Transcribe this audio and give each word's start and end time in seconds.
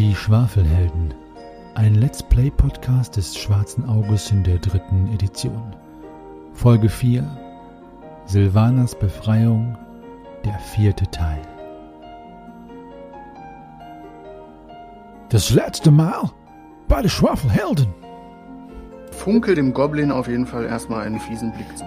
Die 0.00 0.14
Schwafelhelden. 0.14 1.12
Ein 1.74 1.94
Let's 1.94 2.22
Play 2.22 2.50
Podcast 2.50 3.18
des 3.18 3.36
Schwarzen 3.36 3.86
Auges 3.86 4.30
in 4.30 4.42
der 4.42 4.56
dritten 4.56 5.12
Edition. 5.12 5.76
Folge 6.54 6.88
4. 6.88 7.22
Silvanas 8.24 8.98
Befreiung. 8.98 9.76
Der 10.42 10.58
vierte 10.58 11.04
Teil. 11.10 11.42
Das 15.28 15.50
letzte 15.50 15.90
Mal 15.90 16.30
bei 16.88 17.02
den 17.02 17.10
Schwafelhelden. 17.10 17.92
Funkel 19.10 19.54
dem 19.54 19.74
Goblin 19.74 20.12
auf 20.12 20.28
jeden 20.28 20.46
Fall 20.46 20.64
erstmal 20.64 21.06
einen 21.06 21.20
fiesen 21.20 21.52
Blick 21.52 21.76
zu. 21.76 21.84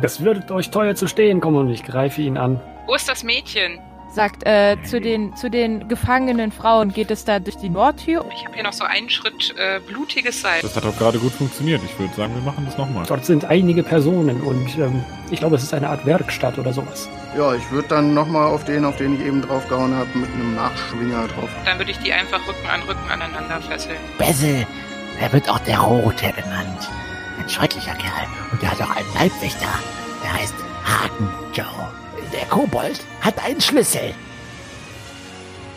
Das 0.00 0.24
wird 0.24 0.50
euch 0.50 0.70
teuer 0.70 0.94
zu 0.94 1.06
stehen 1.06 1.42
kommen 1.42 1.58
und 1.58 1.68
ich 1.68 1.84
greife 1.84 2.22
ihn 2.22 2.38
an. 2.38 2.62
Wo 2.86 2.94
ist 2.94 3.10
das 3.10 3.22
Mädchen? 3.22 3.78
Sagt, 4.12 4.46
äh, 4.46 4.76
zu 4.84 5.00
den, 5.00 5.34
zu 5.36 5.48
den 5.48 5.88
gefangenen 5.88 6.52
Frauen 6.52 6.92
geht 6.92 7.10
es 7.10 7.24
da 7.24 7.38
durch 7.38 7.56
die 7.56 7.70
Nordtür. 7.70 8.26
Ich 8.34 8.44
habe 8.44 8.54
hier 8.54 8.62
noch 8.62 8.74
so 8.74 8.84
einen 8.84 9.08
Schritt 9.08 9.54
äh, 9.56 9.80
blutiges 9.80 10.42
Salz. 10.42 10.60
Das 10.60 10.76
hat 10.76 10.84
doch 10.84 10.96
gerade 10.98 11.18
gut 11.18 11.32
funktioniert. 11.32 11.80
Ich 11.82 11.98
würde 11.98 12.12
sagen, 12.14 12.34
wir 12.34 12.42
machen 12.42 12.66
das 12.66 12.76
nochmal. 12.76 13.06
Dort 13.06 13.24
sind 13.24 13.46
einige 13.46 13.82
Personen 13.82 14.42
und 14.42 14.76
ähm, 14.76 15.02
ich 15.30 15.38
glaube, 15.38 15.56
es 15.56 15.62
ist 15.62 15.72
eine 15.72 15.88
Art 15.88 16.04
Werkstatt 16.04 16.58
oder 16.58 16.74
sowas. 16.74 17.08
Ja, 17.38 17.54
ich 17.54 17.70
würde 17.70 17.88
dann 17.88 18.12
nochmal 18.12 18.48
auf 18.48 18.64
den, 18.66 18.84
auf 18.84 18.96
den 18.96 19.14
ich 19.14 19.26
eben 19.26 19.40
draufgehauen 19.40 19.94
habe, 19.94 20.10
mit 20.18 20.30
einem 20.34 20.56
Nachschwinger 20.56 21.28
drauf. 21.28 21.48
Dann 21.64 21.78
würde 21.78 21.90
ich 21.90 21.98
die 22.00 22.12
einfach 22.12 22.46
Rücken 22.46 22.66
an 22.68 22.82
Rücken 22.82 23.10
aneinander 23.10 23.62
fesseln. 23.62 23.96
Bessel, 24.18 24.66
er 25.18 25.32
wird 25.32 25.48
auch 25.48 25.60
der 25.60 25.78
Rote 25.78 26.32
genannt. 26.32 26.90
Ein 27.38 27.48
schrecklicher 27.48 27.94
Kerl. 27.94 28.26
Und 28.50 28.60
der 28.60 28.72
hat 28.72 28.82
auch 28.82 28.94
einen 28.94 29.08
Leibwächter. 29.14 29.68
Der 30.22 30.34
heißt 30.34 30.54
Haken 30.84 31.30
Joe. 31.54 32.01
Der 32.32 32.46
Kobold 32.46 33.00
hat 33.20 33.44
einen 33.44 33.60
Schlüssel. 33.60 34.14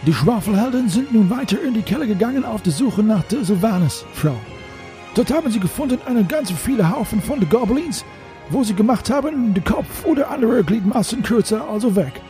Die 0.05 0.13
Schwafelhelden 0.13 0.87
sind 0.87 1.13
nun 1.13 1.29
weiter 1.29 1.61
in 1.61 1.73
die 1.73 1.81
Keller 1.81 2.05
gegangen 2.05 2.45
auf 2.45 2.61
der 2.61 2.71
Suche 2.71 3.03
nach 3.03 3.23
der 3.23 3.43
Sylvanas 3.43 4.05
Frau. 4.13 4.37
Dort 5.15 5.31
haben 5.31 5.51
sie 5.51 5.59
gefunden 5.59 5.99
einen 6.05 6.27
ganzen 6.27 6.55
viele 6.55 6.89
Haufen 6.89 7.21
von 7.21 7.39
den 7.39 7.49
Goblins, 7.49 8.05
wo 8.49 8.63
sie 8.63 8.73
gemacht 8.73 9.09
haben, 9.09 9.53
den 9.53 9.63
Kopf 9.63 10.05
oder 10.05 10.29
andere 10.29 10.63
Gliedmaßen 10.63 11.23
kürzer 11.23 11.67
also 11.67 11.95
weg. 11.95 12.21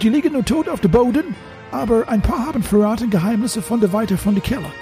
Die 0.00 0.08
liegen 0.08 0.32
nur 0.32 0.44
tot 0.44 0.68
auf 0.68 0.80
dem 0.80 0.90
Boden, 0.90 1.36
aber 1.70 2.08
ein 2.08 2.22
paar 2.22 2.46
haben 2.46 2.62
verraten 2.62 3.10
Geheimnisse 3.10 3.62
von 3.62 3.80
der 3.80 3.92
Weite 3.92 4.16
von 4.16 4.34
der 4.34 4.42
Keller. 4.42 4.72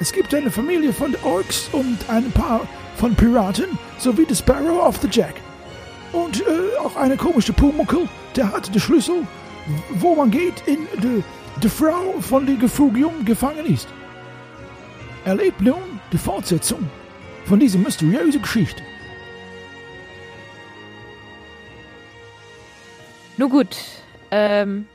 Es 0.00 0.12
gibt 0.12 0.34
eine 0.34 0.50
Familie 0.50 0.92
von 0.92 1.14
Orks 1.24 1.68
und 1.72 1.98
ein 2.08 2.30
paar 2.32 2.62
von 2.96 3.14
Piraten 3.14 3.78
sowie 3.98 4.24
der 4.24 4.34
Sparrow 4.34 4.86
of 4.86 4.98
the 5.02 5.08
Jack. 5.10 5.34
Und 6.12 6.40
äh, 6.40 6.78
auch 6.82 6.96
eine 6.96 7.16
komische 7.16 7.52
Pumuckel, 7.52 8.08
der 8.34 8.52
hat 8.52 8.72
den 8.72 8.80
Schlüssel, 8.80 9.26
wo 9.90 10.14
man 10.14 10.30
geht 10.30 10.62
in 10.66 10.86
die, 11.02 11.22
die 11.62 11.68
Frau 11.68 12.20
von 12.20 12.46
dem 12.46 12.58
Gefugium 12.58 13.24
gefangen 13.24 13.66
ist. 13.66 13.88
Erlebt 15.24 15.60
nun 15.60 16.00
die 16.12 16.18
Fortsetzung 16.18 16.88
von 17.44 17.58
dieser 17.58 17.78
mysteriösen 17.78 18.42
Geschichte. 18.42 18.82
Nun 23.36 23.50
gut, 23.50 23.76
ähm, 24.30 24.86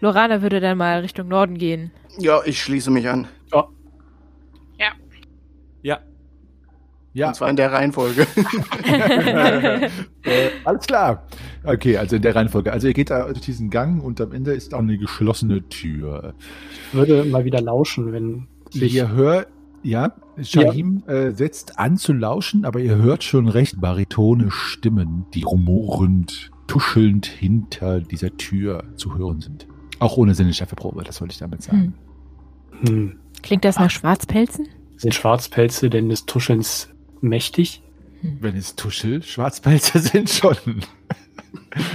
Lorana 0.00 0.42
würde 0.42 0.60
dann 0.60 0.78
mal 0.78 1.00
Richtung 1.00 1.28
Norden 1.28 1.58
gehen. 1.58 1.90
Ja, 2.18 2.40
ich 2.44 2.62
schließe 2.62 2.90
mich 2.90 3.08
an. 3.08 3.26
Ja. 3.52 3.66
Ja, 5.82 5.98
Und 7.14 7.34
zwar 7.34 7.50
in 7.50 7.56
der 7.56 7.72
Reihenfolge. 7.72 8.22
äh, 8.84 9.88
alles 10.64 10.86
klar. 10.86 11.26
Okay, 11.64 11.96
also 11.96 12.16
in 12.16 12.22
der 12.22 12.36
Reihenfolge. 12.36 12.72
Also 12.72 12.86
ihr 12.86 12.94
geht 12.94 13.10
da 13.10 13.26
durch 13.26 13.40
diesen 13.40 13.68
Gang 13.70 14.02
und 14.02 14.20
am 14.20 14.32
Ende 14.32 14.52
ist 14.52 14.74
auch 14.74 14.78
eine 14.78 14.96
geschlossene 14.96 15.68
Tür. 15.68 16.34
Ich 16.88 16.94
würde 16.94 17.24
mal 17.24 17.44
wieder 17.44 17.60
lauschen, 17.60 18.12
wenn 18.12 18.46
sich 18.70 18.94
Ihr 18.94 19.10
hört, 19.10 19.48
ja, 19.82 20.12
Shahim 20.40 21.02
äh, 21.06 21.32
setzt 21.32 21.78
an 21.78 21.96
zu 21.96 22.12
lauschen, 22.12 22.64
aber 22.64 22.78
ihr 22.80 22.96
hört 22.96 23.24
schon 23.24 23.48
recht 23.48 23.80
baritone 23.80 24.50
Stimmen, 24.50 25.26
die 25.34 25.42
rumorend, 25.42 26.50
tuschelnd 26.66 27.26
hinter 27.26 28.00
dieser 28.00 28.36
Tür 28.36 28.84
zu 28.94 29.16
hören 29.18 29.40
sind. 29.40 29.66
Auch 29.98 30.16
ohne 30.16 30.34
Sinneschärfeprobe, 30.34 31.02
das 31.02 31.20
wollte 31.20 31.32
ich 31.32 31.38
damit 31.38 31.62
sagen. 31.62 31.94
hm, 32.86 33.16
Klingt 33.42 33.64
das 33.64 33.78
nach 33.78 33.90
Schwarzpelzen? 33.90 34.68
sind 34.96 35.14
Schwarzpelze 35.14 35.88
denn 35.88 36.10
des 36.10 36.26
Tuschelns 36.26 36.90
mächtig? 37.22 37.82
Wenn 38.22 38.56
es 38.56 38.76
Tuschel, 38.76 39.22
Schwarzpelze 39.22 39.98
sind 40.00 40.28
schon. 40.28 40.56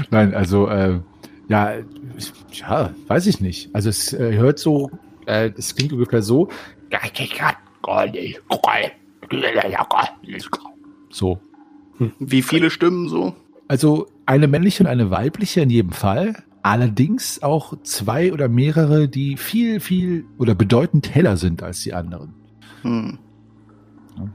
Nein, 0.09 0.33
also, 0.33 0.67
äh, 0.67 0.99
ja, 1.47 1.73
ja, 2.51 2.93
weiß 3.07 3.27
ich 3.27 3.41
nicht. 3.41 3.69
Also 3.73 3.89
es 3.89 4.13
äh, 4.13 4.35
hört 4.35 4.59
so, 4.59 4.89
äh, 5.25 5.51
es 5.57 5.75
klingt 5.75 5.93
ungefähr 5.93 6.21
so. 6.21 6.49
So. 11.09 11.39
Wie 12.19 12.41
viele 12.41 12.69
Stimmen 12.69 13.07
so? 13.07 13.35
Also 13.67 14.07
eine 14.25 14.47
männliche 14.47 14.83
und 14.83 14.87
eine 14.87 15.11
weibliche 15.11 15.61
in 15.61 15.69
jedem 15.69 15.91
Fall. 15.91 16.43
Allerdings 16.61 17.43
auch 17.43 17.79
zwei 17.83 18.33
oder 18.33 18.47
mehrere, 18.47 19.07
die 19.07 19.37
viel, 19.37 19.79
viel 19.79 20.25
oder 20.37 20.55
bedeutend 20.55 21.13
heller 21.13 21.37
sind 21.37 21.61
als 21.61 21.81
die 21.81 21.93
anderen. 21.93 22.33
Hm. 22.81 23.19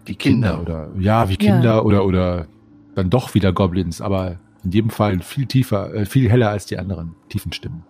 Die 0.07 0.15
Kinder. 0.15 0.61
oder 0.61 0.89
ja, 0.99 1.29
wie 1.29 1.33
Ja. 1.35 1.39
Kinder 1.39 1.85
oder 1.85 2.05
oder 2.05 2.47
dann 2.95 3.11
doch 3.11 3.35
wieder 3.35 3.53
Goblins, 3.53 4.01
aber 4.01 4.39
in 4.65 4.73
jedem 4.73 4.91
Fall 4.91 5.21
viel 5.21 5.47
tiefer, 5.47 5.95
äh, 5.95 6.07
viel 6.07 6.29
heller 6.29 6.51
als 6.51 6.67
die 6.67 6.79
anderen 6.79 7.15
tiefen 7.29 7.53
Stimmen. 7.53 7.85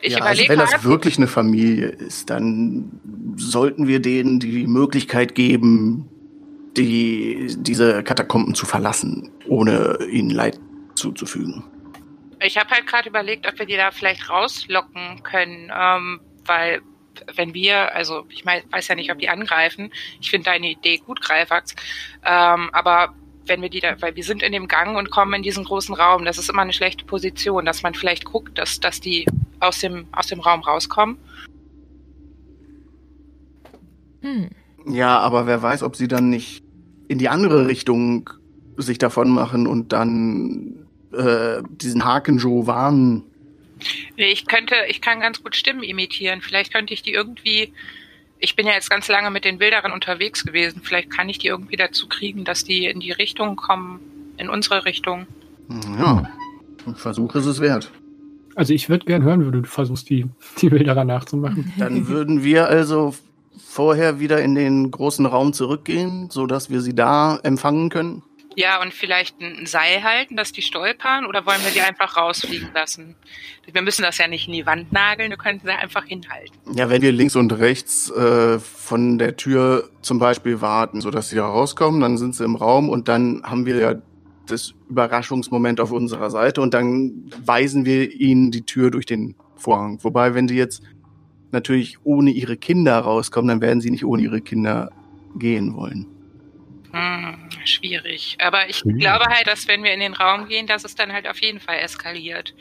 Ich 0.00 0.14
ja, 0.14 0.20
also 0.20 0.42
wenn 0.48 0.58
das 0.58 0.84
wirklich 0.84 1.18
eine 1.18 1.26
Familie 1.26 1.86
ist, 1.86 2.30
dann 2.30 3.00
sollten 3.36 3.86
wir 3.86 4.00
denen 4.00 4.40
die 4.40 4.66
Möglichkeit 4.66 5.34
geben, 5.34 6.08
die, 6.76 7.54
diese 7.58 8.02
Katakomben 8.02 8.54
zu 8.54 8.66
verlassen, 8.66 9.30
ohne 9.46 9.98
ihnen 10.10 10.30
Leid 10.30 10.58
zuzufügen. 10.94 11.64
Ich 12.40 12.56
habe 12.56 12.70
halt 12.70 12.86
gerade 12.86 13.08
überlegt, 13.08 13.46
ob 13.46 13.58
wir 13.58 13.66
die 13.66 13.76
da 13.76 13.90
vielleicht 13.92 14.28
rauslocken 14.28 15.22
können, 15.22 15.70
ähm, 15.74 16.20
weil 16.44 16.80
wenn 17.34 17.54
wir, 17.54 17.94
also 17.94 18.24
ich 18.28 18.44
mein, 18.44 18.62
weiß 18.70 18.88
ja 18.88 18.94
nicht, 18.94 19.10
ob 19.10 19.18
die 19.18 19.28
angreifen. 19.28 19.90
Ich 20.20 20.30
finde 20.30 20.46
deine 20.46 20.70
Idee 20.70 20.98
gut, 20.98 21.20
Greifax. 21.20 21.74
Ähm, 22.24 22.70
aber 22.72 23.14
wenn 23.46 23.62
wir 23.62 23.68
die 23.68 23.80
da, 23.80 24.00
weil 24.00 24.14
wir 24.14 24.24
sind 24.24 24.42
in 24.42 24.52
dem 24.52 24.68
Gang 24.68 24.96
und 24.96 25.10
kommen 25.10 25.34
in 25.34 25.42
diesen 25.42 25.64
großen 25.64 25.94
Raum, 25.94 26.24
das 26.24 26.38
ist 26.38 26.48
immer 26.48 26.62
eine 26.62 26.72
schlechte 26.72 27.04
Position, 27.04 27.64
dass 27.64 27.82
man 27.82 27.94
vielleicht 27.94 28.24
guckt, 28.24 28.58
dass, 28.58 28.80
dass 28.80 29.00
die 29.00 29.26
aus 29.60 29.80
dem, 29.80 30.06
aus 30.12 30.26
dem 30.28 30.40
Raum 30.40 30.60
rauskommen. 30.60 31.18
Hm. 34.20 34.50
Ja, 34.86 35.18
aber 35.18 35.46
wer 35.46 35.62
weiß, 35.62 35.82
ob 35.82 35.96
sie 35.96 36.08
dann 36.08 36.30
nicht 36.30 36.62
in 37.08 37.18
die 37.18 37.28
andere 37.28 37.66
Richtung 37.66 38.30
sich 38.76 38.98
davon 38.98 39.30
machen 39.30 39.66
und 39.66 39.92
dann 39.92 40.86
äh, 41.12 41.62
diesen 41.68 42.04
Hakenjo 42.04 42.66
warnen. 42.66 43.24
Ich 44.16 44.46
könnte, 44.46 44.74
ich 44.88 45.00
kann 45.00 45.20
ganz 45.20 45.42
gut 45.42 45.56
Stimmen 45.56 45.82
imitieren. 45.82 46.40
Vielleicht 46.40 46.72
könnte 46.72 46.94
ich 46.94 47.02
die 47.02 47.12
irgendwie. 47.12 47.72
Ich 48.38 48.56
bin 48.56 48.66
ja 48.66 48.72
jetzt 48.72 48.90
ganz 48.90 49.08
lange 49.08 49.30
mit 49.30 49.44
den 49.44 49.60
Wilderern 49.60 49.92
unterwegs 49.92 50.44
gewesen. 50.44 50.82
Vielleicht 50.82 51.10
kann 51.10 51.28
ich 51.28 51.38
die 51.38 51.46
irgendwie 51.46 51.76
dazu 51.76 52.08
kriegen, 52.08 52.44
dass 52.44 52.64
die 52.64 52.86
in 52.86 53.00
die 53.00 53.12
Richtung 53.12 53.56
kommen, 53.56 54.00
in 54.36 54.48
unsere 54.48 54.84
Richtung. 54.84 55.26
Ja, 55.98 56.28
ein 56.86 56.96
Versuch 56.96 57.34
ist 57.36 57.46
es 57.46 57.60
wert. 57.60 57.90
Also 58.54 58.74
ich 58.74 58.88
würde 58.88 59.06
gern 59.06 59.22
hören, 59.22 59.46
wie 59.46 59.50
du 59.50 59.66
versuchst, 59.66 60.10
die, 60.10 60.26
die 60.60 60.68
Bilder 60.68 61.04
nachzumachen. 61.04 61.72
Dann 61.78 62.08
würden 62.08 62.42
wir 62.42 62.68
also 62.68 63.14
vorher 63.58 64.20
wieder 64.20 64.42
in 64.42 64.54
den 64.54 64.90
großen 64.90 65.24
Raum 65.24 65.52
zurückgehen, 65.52 66.28
so 66.30 66.46
dass 66.46 66.68
wir 66.68 66.80
sie 66.80 66.94
da 66.94 67.38
empfangen 67.42 67.88
können. 67.88 68.22
Ja, 68.56 68.80
und 68.82 68.92
vielleicht 68.92 69.40
ein 69.40 69.66
Seil 69.66 70.02
halten, 70.02 70.36
dass 70.36 70.52
die 70.52 70.62
stolpern, 70.62 71.26
oder 71.26 71.46
wollen 71.46 71.62
wir 71.64 71.70
die 71.70 71.80
einfach 71.80 72.16
rausfliegen 72.16 72.70
lassen? 72.74 73.16
Wir 73.70 73.82
müssen 73.82 74.02
das 74.02 74.18
ja 74.18 74.28
nicht 74.28 74.46
in 74.46 74.52
die 74.52 74.66
Wand 74.66 74.92
nageln, 74.92 75.30
wir 75.30 75.36
könnten 75.36 75.66
sie 75.66 75.72
einfach 75.72 76.04
hinhalten. 76.04 76.54
Ja, 76.74 76.90
wenn 76.90 77.02
wir 77.02 77.12
links 77.12 77.36
und 77.36 77.52
rechts 77.52 78.10
äh, 78.10 78.58
von 78.58 79.18
der 79.18 79.36
Tür 79.36 79.88
zum 80.02 80.18
Beispiel 80.18 80.60
warten, 80.60 81.00
so 81.00 81.10
dass 81.10 81.30
sie 81.30 81.36
da 81.36 81.46
rauskommen, 81.46 82.00
dann 82.00 82.18
sind 82.18 82.34
sie 82.34 82.44
im 82.44 82.56
Raum 82.56 82.88
und 82.88 83.08
dann 83.08 83.42
haben 83.44 83.66
wir 83.66 83.76
ja 83.76 83.94
das 84.46 84.74
Überraschungsmoment 84.88 85.80
auf 85.80 85.92
unserer 85.92 86.30
Seite 86.30 86.60
und 86.60 86.74
dann 86.74 87.30
weisen 87.44 87.84
wir 87.84 88.10
ihnen 88.12 88.50
die 88.50 88.62
Tür 88.62 88.90
durch 88.90 89.06
den 89.06 89.34
Vorhang. 89.56 89.98
Wobei, 90.02 90.34
wenn 90.34 90.46
die 90.46 90.56
jetzt 90.56 90.82
natürlich 91.52 91.98
ohne 92.04 92.30
ihre 92.30 92.56
Kinder 92.56 92.98
rauskommen, 92.98 93.48
dann 93.48 93.60
werden 93.60 93.80
sie 93.80 93.90
nicht 93.90 94.04
ohne 94.04 94.22
ihre 94.22 94.40
Kinder 94.40 94.90
gehen 95.36 95.74
wollen. 95.74 96.06
Hm, 96.92 97.48
schwierig. 97.64 98.36
Aber 98.40 98.68
ich 98.68 98.76
Schwierig. 98.76 99.00
glaube 99.00 99.26
halt, 99.26 99.46
dass 99.46 99.66
wenn 99.66 99.82
wir 99.82 99.92
in 99.92 100.00
den 100.00 100.12
Raum 100.12 100.48
gehen, 100.48 100.66
dass 100.66 100.84
es 100.84 100.94
dann 100.94 101.12
halt 101.12 101.26
auf 101.28 101.40
jeden 101.40 101.60
Fall 101.60 101.78
eskaliert. 101.78 102.54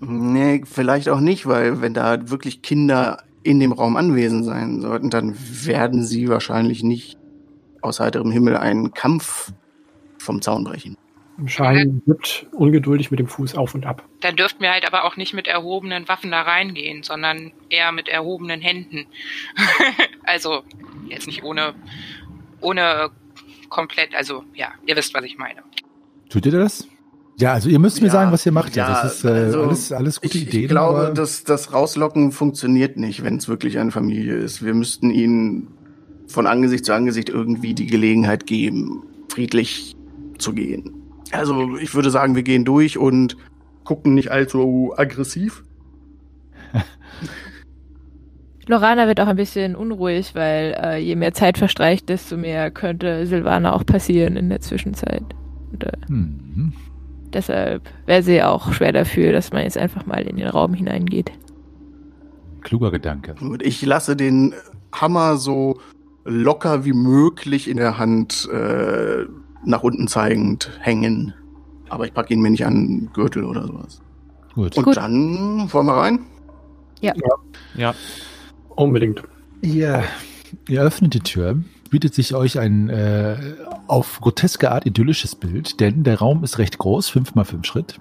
Nee, 0.00 0.62
vielleicht 0.64 1.08
auch 1.08 1.20
nicht, 1.20 1.46
weil 1.46 1.80
wenn 1.80 1.94
da 1.94 2.30
wirklich 2.30 2.62
Kinder 2.62 3.22
in 3.42 3.60
dem 3.60 3.72
Raum 3.72 3.96
anwesend 3.96 4.44
sein 4.44 4.80
sollten, 4.80 5.10
dann 5.10 5.36
werden 5.38 6.04
sie 6.04 6.28
wahrscheinlich 6.28 6.82
nicht 6.82 7.16
aus 7.80 8.00
heiterem 8.00 8.30
Himmel 8.30 8.56
einen 8.56 8.92
Kampf 8.92 9.52
vom 10.18 10.42
Zaun 10.42 10.64
brechen. 10.64 10.96
Schein 11.44 12.00
wippt 12.06 12.46
ungeduldig 12.52 13.10
mit 13.10 13.20
dem 13.20 13.28
Fuß 13.28 13.54
auf 13.56 13.74
und 13.74 13.84
ab. 13.84 14.02
Dann 14.20 14.36
dürften 14.36 14.62
wir 14.62 14.72
halt 14.72 14.86
aber 14.86 15.04
auch 15.04 15.16
nicht 15.16 15.34
mit 15.34 15.46
erhobenen 15.46 16.08
Waffen 16.08 16.30
da 16.30 16.42
reingehen, 16.42 17.02
sondern 17.02 17.52
eher 17.68 17.92
mit 17.92 18.08
erhobenen 18.08 18.62
Händen. 18.62 19.06
also 20.24 20.62
jetzt 21.08 21.26
nicht 21.26 21.42
ohne, 21.42 21.74
ohne 22.60 23.10
komplett, 23.68 24.14
also 24.16 24.44
ja, 24.54 24.68
ihr 24.86 24.96
wisst, 24.96 25.14
was 25.14 25.24
ich 25.24 25.38
meine. 25.38 25.60
Tut 26.28 26.46
ihr 26.46 26.52
das? 26.52 26.86
Ja, 27.38 27.52
also 27.52 27.68
ihr 27.68 27.78
müsst 27.78 28.00
mir 28.00 28.06
Ja, 28.06 28.12
sagen, 28.14 28.32
was 28.32 28.46
ihr 28.46 28.52
macht. 28.52 28.76
Ja, 28.76 28.88
das 29.02 29.16
ist 29.16 29.24
äh, 29.24 29.28
also 29.28 29.62
alles, 29.64 29.92
alles 29.92 30.20
gute 30.22 30.38
ich, 30.38 30.46
Ideen. 30.48 30.62
Ich 30.64 30.68
glaube, 30.70 30.98
aber- 30.98 31.10
dass 31.14 31.44
das 31.44 31.72
Rauslocken 31.72 32.32
funktioniert 32.32 32.96
nicht, 32.96 33.22
wenn 33.24 33.36
es 33.36 33.46
wirklich 33.48 33.78
eine 33.78 33.90
Familie 33.90 34.34
ist. 34.36 34.64
Wir 34.64 34.72
müssten 34.74 35.10
ihnen 35.10 35.68
von 36.26 36.46
Angesicht 36.46 36.84
zu 36.86 36.94
Angesicht 36.94 37.28
irgendwie 37.28 37.74
die 37.74 37.86
Gelegenheit 37.86 38.46
geben, 38.46 39.02
friedlich 39.28 39.96
zu 40.38 40.52
gehen. 40.54 40.94
Also 41.30 41.76
ich 41.76 41.94
würde 41.94 42.10
sagen, 42.10 42.34
wir 42.36 42.42
gehen 42.42 42.64
durch 42.64 42.96
und 42.98 43.36
gucken 43.84 44.14
nicht 44.14 44.30
allzu 44.30 44.94
aggressiv. 44.96 45.62
Lorana 48.68 49.06
wird 49.06 49.20
auch 49.20 49.28
ein 49.28 49.36
bisschen 49.36 49.76
unruhig, 49.76 50.34
weil 50.34 50.76
äh, 50.82 50.98
je 50.98 51.14
mehr 51.14 51.32
Zeit 51.32 51.56
verstreicht, 51.58 52.08
desto 52.08 52.36
mehr 52.36 52.70
könnte 52.70 53.26
Silvana 53.26 53.72
auch 53.72 53.86
passieren 53.86 54.36
in 54.36 54.48
der 54.48 54.60
Zwischenzeit. 54.60 55.22
Und, 55.72 55.84
äh, 55.84 55.92
Hm. 56.08 56.72
deshalb 57.32 57.82
wäre 58.06 58.22
sie 58.22 58.42
auch 58.42 58.72
schwer 58.72 58.92
dafür, 58.92 59.32
dass 59.32 59.52
man 59.52 59.62
jetzt 59.62 59.78
einfach 59.78 60.04
mal 60.06 60.22
in 60.22 60.36
den 60.36 60.48
Raum 60.48 60.74
hineingeht. 60.74 61.30
Kluger 62.62 62.90
Gedanke. 62.90 63.36
Und 63.40 63.62
ich 63.62 63.84
lasse 63.86 64.16
den 64.16 64.52
Hammer 64.92 65.36
so 65.36 65.78
locker 66.24 66.84
wie 66.84 66.92
möglich 66.92 67.68
in 67.70 67.76
der 67.76 67.98
Hand 67.98 68.48
äh, 68.52 69.24
nach 69.64 69.84
unten 69.84 70.08
zeigend 70.08 70.70
hängen. 70.80 71.32
Aber 71.88 72.04
ich 72.06 72.12
packe 72.14 72.34
ihn 72.34 72.40
mir 72.40 72.50
nicht 72.50 72.66
an 72.66 72.74
den 72.74 73.10
Gürtel 73.12 73.44
oder 73.44 73.64
sowas. 73.64 74.00
Gut. 74.54 74.76
Und 74.76 74.84
Gut. 74.84 74.96
dann 74.96 75.72
wollen 75.72 75.86
wir 75.86 75.92
rein? 75.96 76.18
Ja, 77.00 77.12
Unbedingt. 78.76 79.22
Ihr, 79.62 80.04
ihr 80.68 80.82
öffnet 80.82 81.14
die 81.14 81.20
Tür, 81.20 81.58
bietet 81.90 82.14
sich 82.14 82.34
euch 82.34 82.58
ein 82.58 82.88
äh, 82.90 83.36
auf 83.88 84.20
groteske 84.20 84.70
Art 84.70 84.86
idyllisches 84.86 85.34
Bild, 85.34 85.80
denn 85.80 86.04
der 86.04 86.18
Raum 86.18 86.44
ist 86.44 86.58
recht 86.58 86.78
groß, 86.78 87.08
fünf 87.08 87.34
mal 87.34 87.44
fünf 87.44 87.66
Schritt. 87.66 87.98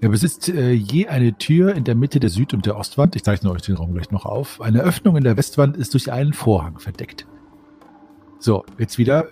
Er 0.00 0.10
besitzt 0.10 0.48
äh, 0.48 0.72
je 0.72 1.08
eine 1.08 1.36
Tür 1.38 1.74
in 1.74 1.84
der 1.84 1.96
Mitte 1.96 2.20
der 2.20 2.30
Süd- 2.30 2.54
und 2.54 2.66
der 2.66 2.76
Ostwand. 2.76 3.16
Ich 3.16 3.24
zeichne 3.24 3.50
euch 3.50 3.62
den 3.62 3.74
Raum 3.74 3.94
gleich 3.94 4.10
noch 4.10 4.26
auf. 4.26 4.60
Eine 4.60 4.82
Öffnung 4.82 5.16
in 5.16 5.24
der 5.24 5.36
Westwand 5.36 5.76
ist 5.76 5.94
durch 5.94 6.12
einen 6.12 6.32
Vorhang 6.32 6.78
verdeckt. 6.78 7.26
So, 8.38 8.64
jetzt 8.78 8.98
wieder 8.98 9.28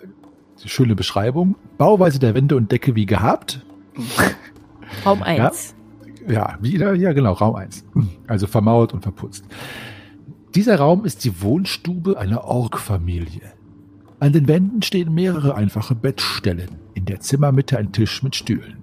die 0.61 0.67
schöne 0.67 0.95
Beschreibung. 0.95 1.55
Bauweise 1.77 2.19
der 2.19 2.33
Wände 2.35 2.57
und 2.57 2.71
Decke 2.71 2.95
wie 2.95 3.05
gehabt. 3.05 3.65
Raum 5.05 5.23
1. 5.23 5.75
Ja, 6.27 6.57
wieder, 6.59 6.93
ja 6.95 7.13
genau, 7.13 7.33
Raum 7.33 7.55
1. 7.55 7.85
Also 8.27 8.47
vermauert 8.47 8.93
und 8.93 9.01
verputzt. 9.01 9.45
Dieser 10.57 10.77
Raum 10.77 11.05
ist 11.05 11.23
die 11.23 11.43
Wohnstube 11.43 12.17
einer 12.17 12.45
Ork-Familie. 12.45 13.53
An 14.19 14.33
den 14.33 14.47
Wänden 14.47 14.81
stehen 14.81 15.13
mehrere 15.13 15.53
einfache 15.53 15.93
Bettstellen, 15.93 16.69
in 16.95 17.05
der 17.05 17.19
Zimmermitte 17.19 17.77
ein 17.77 17.91
Tisch 17.91 18.23
mit 18.23 18.35
Stühlen. 18.35 18.77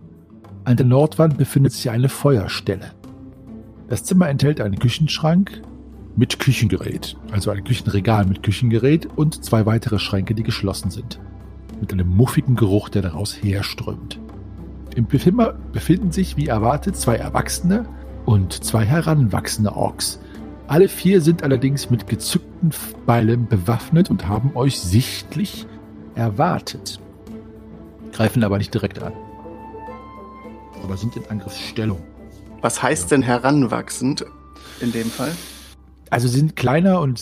An 0.62 0.76
der 0.76 0.86
Nordwand 0.86 1.36
befindet 1.36 1.72
sich 1.72 1.90
eine 1.90 2.08
Feuerstelle. 2.08 2.92
Das 3.88 4.04
Zimmer 4.04 4.28
enthält 4.28 4.60
einen 4.60 4.78
Küchenschrank 4.78 5.62
mit 6.14 6.38
Küchengerät, 6.38 7.16
also 7.32 7.50
ein 7.50 7.64
Küchenregal 7.64 8.24
mit 8.24 8.44
Küchengerät 8.44 9.06
und 9.06 9.44
zwei 9.44 9.66
weitere 9.66 9.98
Schränke, 9.98 10.36
die 10.36 10.44
geschlossen 10.44 10.92
sind. 10.92 11.18
Mit 11.80 11.92
einem 11.92 12.06
muffigen 12.06 12.54
Geruch, 12.54 12.88
der 12.88 13.02
daraus 13.02 13.34
herströmt. 13.42 14.20
Im 14.94 15.10
Zimmer 15.10 15.54
befinden 15.72 16.12
sich, 16.12 16.36
wie 16.36 16.46
erwartet, 16.46 16.94
zwei 16.94 17.16
Erwachsene 17.16 17.84
und 18.26 18.62
zwei 18.62 18.84
heranwachsende 18.84 19.74
Orks. 19.74 20.20
Alle 20.66 20.88
vier 20.88 21.20
sind 21.20 21.42
allerdings 21.42 21.90
mit 21.90 22.06
gezückten 22.08 22.70
Beilen 23.04 23.46
bewaffnet 23.46 24.10
und 24.10 24.26
haben 24.28 24.52
euch 24.54 24.80
sichtlich 24.80 25.66
erwartet. 26.14 26.98
Greifen 28.12 28.42
aber 28.44 28.58
nicht 28.58 28.72
direkt 28.72 29.02
an. 29.02 29.12
Aber 30.82 30.96
sind 30.96 31.16
in 31.16 31.26
Angriffsstellung. 31.28 32.02
Was 32.62 32.82
heißt 32.82 33.10
denn 33.10 33.22
heranwachsend 33.22 34.24
in 34.80 34.92
dem 34.92 35.10
Fall? 35.10 35.32
Also 36.08 36.28
sie 36.28 36.38
sind 36.38 36.56
kleiner 36.56 37.00
und 37.00 37.20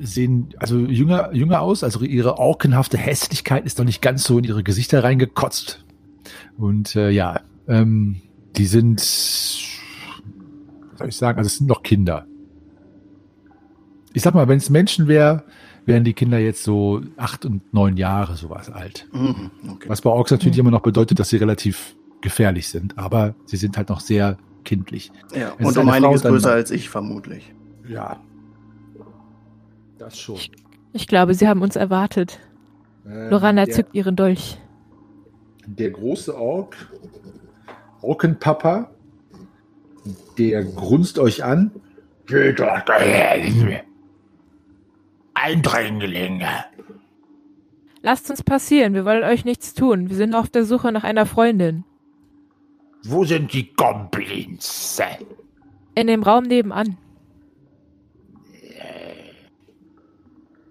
sehen 0.00 0.54
also 0.58 0.78
jünger, 0.78 1.32
jünger 1.32 1.62
aus. 1.62 1.82
Also 1.82 2.00
ihre 2.00 2.38
orkenhafte 2.38 2.98
Hässlichkeit 2.98 3.64
ist 3.64 3.78
noch 3.78 3.86
nicht 3.86 4.02
ganz 4.02 4.24
so 4.24 4.38
in 4.38 4.44
ihre 4.44 4.62
Gesichter 4.62 5.02
reingekotzt. 5.02 5.84
Und 6.58 6.94
äh, 6.96 7.10
ja, 7.10 7.40
ähm, 7.68 8.20
die 8.56 8.66
sind, 8.66 9.00
was 10.90 10.98
soll 10.98 11.08
ich 11.08 11.16
sagen, 11.16 11.38
also 11.38 11.46
es 11.46 11.56
sind 11.56 11.68
noch 11.68 11.82
Kinder. 11.82 12.26
Ich 14.16 14.22
sag 14.22 14.34
mal, 14.34 14.48
wenn 14.48 14.56
es 14.56 14.70
Menschen 14.70 15.08
wäre, 15.08 15.42
wären 15.84 16.02
die 16.02 16.14
Kinder 16.14 16.38
jetzt 16.38 16.64
so 16.64 17.02
acht 17.18 17.44
und 17.44 17.74
neun 17.74 17.98
Jahre 17.98 18.34
sowas 18.34 18.70
alt. 18.70 19.06
Mhm, 19.12 19.50
okay. 19.72 19.88
Was 19.90 20.00
bei 20.00 20.08
Orks 20.08 20.30
natürlich 20.30 20.56
immer 20.56 20.70
noch 20.70 20.80
bedeutet, 20.80 21.18
dass 21.18 21.28
sie 21.28 21.36
relativ 21.36 21.94
gefährlich 22.22 22.68
sind, 22.68 22.96
aber 22.96 23.34
sie 23.44 23.58
sind 23.58 23.76
halt 23.76 23.90
noch 23.90 24.00
sehr 24.00 24.38
kindlich. 24.64 25.12
Ja, 25.34 25.52
Es 25.58 25.66
und 25.66 25.70
ist 25.72 25.76
um 25.76 25.84
Frau, 25.86 25.92
einiges 25.92 26.22
dann- 26.22 26.32
größer 26.32 26.50
als 26.50 26.70
ich 26.70 26.88
vermutlich. 26.88 27.52
Ja. 27.86 28.16
Das 29.98 30.18
schon. 30.18 30.38
Ich 30.94 31.06
glaube, 31.08 31.34
sie 31.34 31.46
haben 31.46 31.60
uns 31.60 31.76
erwartet. 31.76 32.40
Ähm, 33.06 33.28
Lorana 33.28 33.66
der, 33.66 33.74
zückt 33.74 33.94
ihren 33.94 34.16
Dolch. 34.16 34.56
der 35.66 35.90
große 35.90 36.34
Ork, 36.34 36.74
Orkenpapa, 38.00 38.90
der 40.38 40.64
grunzt 40.64 41.18
euch 41.18 41.44
an. 41.44 41.70
Geht 42.26 42.60
doch 42.60 42.80
dahin. 42.86 43.76
Eindringlinge. 45.36 46.64
Lasst 48.02 48.30
uns 48.30 48.42
passieren, 48.42 48.94
wir 48.94 49.04
wollen 49.04 49.24
euch 49.24 49.44
nichts 49.44 49.74
tun. 49.74 50.08
Wir 50.08 50.16
sind 50.16 50.34
auf 50.34 50.48
der 50.48 50.64
Suche 50.64 50.90
nach 50.92 51.04
einer 51.04 51.26
Freundin. 51.26 51.84
Wo 53.04 53.24
sind 53.24 53.52
die 53.52 53.72
Goblins? 53.74 55.00
In 55.94 56.06
dem 56.06 56.22
Raum 56.22 56.44
nebenan. 56.44 56.96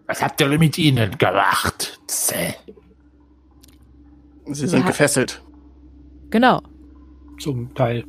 Was 0.08 0.22
habt 0.22 0.40
ihr 0.42 0.48
mit 0.60 0.78
ihnen 0.78 1.18
gemacht? 1.18 2.00
Sie 2.08 2.54
sind 4.68 4.82
Ja. 4.82 4.88
gefesselt. 4.88 5.44
Genau. 6.30 6.62
Zum 7.40 7.74
Teil. 7.74 8.06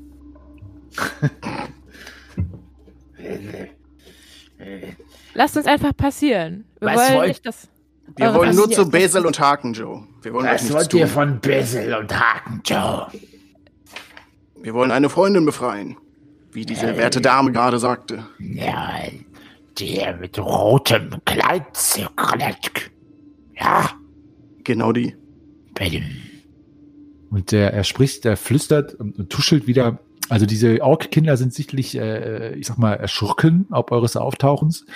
Lasst 5.36 5.56
uns 5.56 5.66
einfach 5.66 5.94
passieren. 5.94 6.64
Wir 6.80 6.88
Was 6.88 7.12
wollen 7.14 7.28
nicht, 7.28 7.44
dass. 7.44 7.68
Wir 8.16 8.34
wollen 8.34 8.56
nur 8.56 8.70
zu 8.70 8.88
Basil 8.88 9.26
und 9.26 9.38
Haken, 9.38 9.74
Joe. 9.74 10.06
Wir 10.22 10.32
wollen 10.32 10.46
Was 10.46 10.62
nichts 10.62 10.74
wollt 10.74 10.90
tun. 10.90 11.00
ihr 11.00 11.08
von 11.08 11.40
Basil 11.40 11.94
und 11.94 12.18
Haken, 12.18 12.62
Joe? 12.64 13.08
Wir 14.62 14.72
wollen 14.72 14.90
eine 14.90 15.10
Freundin 15.10 15.44
befreien. 15.44 15.96
Wie 16.52 16.64
diese 16.64 16.96
werte 16.96 17.20
Dame 17.20 17.52
gerade 17.52 17.78
sagte. 17.78 18.26
Ja, 18.38 18.94
der 19.78 20.16
mit 20.16 20.38
rotem 20.38 21.10
Kleid. 21.26 21.64
Ja, 23.54 23.90
Genau 24.64 24.92
die. 24.92 25.14
Und 27.30 27.52
der, 27.52 27.74
er 27.74 27.84
spricht, 27.84 28.24
er 28.24 28.36
flüstert 28.36 28.94
und 28.94 29.28
tuschelt 29.28 29.66
wieder. 29.66 30.00
Also 30.28 30.46
diese 30.46 30.82
Ork-Kinder 30.82 31.36
sind 31.36 31.54
sichtlich, 31.54 31.96
äh, 31.96 32.54
ich 32.54 32.66
sag 32.66 32.78
mal, 32.78 32.94
erschrocken 32.94 33.66
ob 33.70 33.92
eures 33.92 34.16
Auftauchens. 34.16 34.86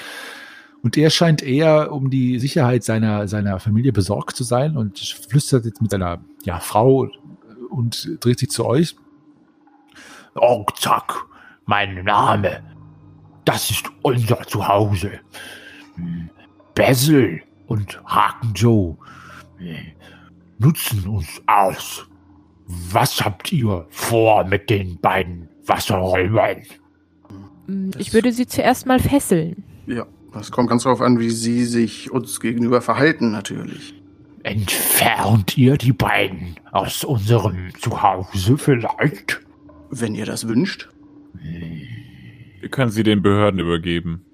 Und 0.83 0.97
er 0.97 1.11
scheint 1.11 1.43
eher 1.43 1.93
um 1.93 2.11
die 2.11 2.39
Sicherheit 2.39 2.85
seiner, 2.85 3.29
seiner 3.29 3.61
Familie 3.61 3.93
besorgt 3.93 4.37
zu 4.37 4.45
sein 4.45 4.77
und 4.77 4.99
flüstert 4.99 5.67
jetzt 5.67 5.83
mit 5.83 5.91
seiner 5.91 6.21
ja, 6.45 6.59
Frau 6.59 7.09
und 7.69 8.17
dreht 8.21 8.39
sich 8.39 8.51
zu 8.51 8.65
euch. 8.65 8.97
Orkzack, 10.35 11.27
mein 11.67 12.05
Name. 12.05 12.63
Das 13.45 13.71
ist 13.71 13.91
unser 14.03 14.41
Zuhause. 14.47 15.21
Basil 16.75 17.43
und 17.67 18.01
Haken 18.07 18.53
Joe 18.55 18.97
hm, 19.59 19.77
nutzen 20.59 21.07
uns 21.07 21.43
aus. 21.47 22.07
Was 22.93 23.25
habt 23.25 23.53
ihr 23.53 23.87
vor 23.91 24.45
mit 24.45 24.71
den 24.71 24.99
beiden 25.01 25.49
Wasserräumern? 25.67 26.63
Mm, 27.67 27.91
Ich 27.99 28.13
würde 28.15 28.33
sie 28.33 28.47
zuerst 28.47 28.87
mal 28.87 29.01
fesseln. 29.01 29.65
Ja, 29.87 30.07
das 30.33 30.51
kommt 30.53 30.69
ganz 30.71 30.85
darauf 30.85 31.01
an, 31.01 31.19
wie 31.19 31.31
sie 31.31 31.65
sich 31.65 32.11
uns 32.13 32.39
gegenüber 32.41 32.81
verhalten, 32.81 33.33
natürlich. 33.33 33.95
Entfernt 34.45 35.59
ihr 35.59 35.77
die 35.77 35.93
beiden 35.93 36.57
aus 36.71 37.05
unserem 37.05 37.75
Zuhause 37.81 38.57
vielleicht? 38.57 39.41
Wenn 39.91 40.15
ihr 40.15 40.25
das 40.27 40.47
wünscht. 40.49 40.89
wir 42.61 42.69
können 42.69 42.91
sie 42.91 43.03
den 43.03 43.21
Behörden 43.23 43.59
übergeben. 43.61 44.25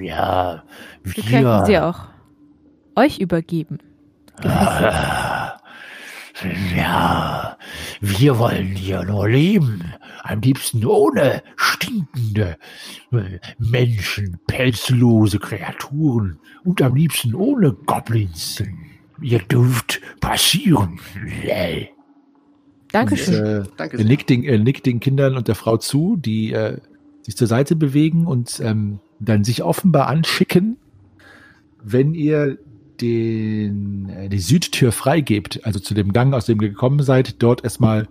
Ja, 0.00 0.62
Wir 1.02 1.14
könnten 1.24 1.64
sie 1.66 1.78
auch 1.78 2.00
euch 2.94 3.18
übergeben. 3.18 3.78
Gefesselt. 4.40 4.94
Ja, 6.76 7.56
wir 8.00 8.38
wollen 8.38 8.68
hier 8.68 9.04
nur 9.04 9.28
leben. 9.28 9.92
Am 10.22 10.40
liebsten 10.40 10.84
ohne 10.84 11.42
stinkende 11.56 12.56
äh, 13.12 13.38
Menschen, 13.58 14.38
pelzlose 14.46 15.38
Kreaturen 15.38 16.38
und 16.64 16.80
am 16.82 16.94
liebsten 16.94 17.34
ohne 17.34 17.72
Goblins. 17.72 18.62
Ihr 19.20 19.40
dürft 19.40 20.00
passieren. 20.20 21.00
Dankeschön. 22.92 23.34
Äh, 23.34 23.62
Danke 23.76 23.98
er, 23.98 24.04
nickt 24.04 24.30
den, 24.30 24.42
er 24.42 24.58
nickt 24.58 24.86
den 24.86 25.00
Kindern 25.00 25.36
und 25.36 25.48
der 25.48 25.54
Frau 25.54 25.76
zu, 25.76 26.16
die 26.16 26.52
äh, 26.52 26.78
sich 27.22 27.36
zur 27.36 27.46
Seite 27.46 27.76
bewegen 27.76 28.26
und 28.26 28.60
ähm, 28.60 29.00
dann 29.18 29.44
sich 29.44 29.62
offenbar 29.62 30.08
anschicken, 30.08 30.76
wenn 31.82 32.14
ihr 32.14 32.58
den, 33.00 34.08
äh, 34.10 34.28
die 34.28 34.38
Südtür 34.38 34.92
freigebt, 34.92 35.60
also 35.64 35.78
zu 35.80 35.94
dem 35.94 36.12
Gang, 36.12 36.34
aus 36.34 36.46
dem 36.46 36.60
ihr 36.60 36.68
gekommen 36.68 37.02
seid, 37.02 37.42
dort 37.42 37.64
erstmal 37.64 38.08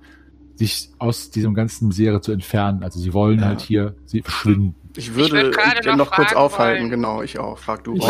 sich 0.56 0.90
aus 1.00 1.32
diesem 1.32 1.54
ganzen 1.54 1.88
Misere 1.88 2.20
zu 2.22 2.32
entfernen. 2.32 2.84
Also 2.84 3.00
sie 3.00 3.14
wollen 3.14 3.40
Ja. 3.40 3.46
halt 3.46 3.62
hier 3.62 3.96
sie 4.06 4.22
verschwinden. 4.22 4.76
Ich 4.98 5.16
würde 5.16 5.52
gerne 5.52 5.80
noch 5.86 5.96
noch 6.08 6.12
kurz 6.12 6.34
aufhalten, 6.34 6.82
wollen. 6.82 6.90
genau, 6.90 7.22
ich 7.22 7.40
auch. 7.40 7.58
Frag 7.58 7.84
du. 7.86 7.98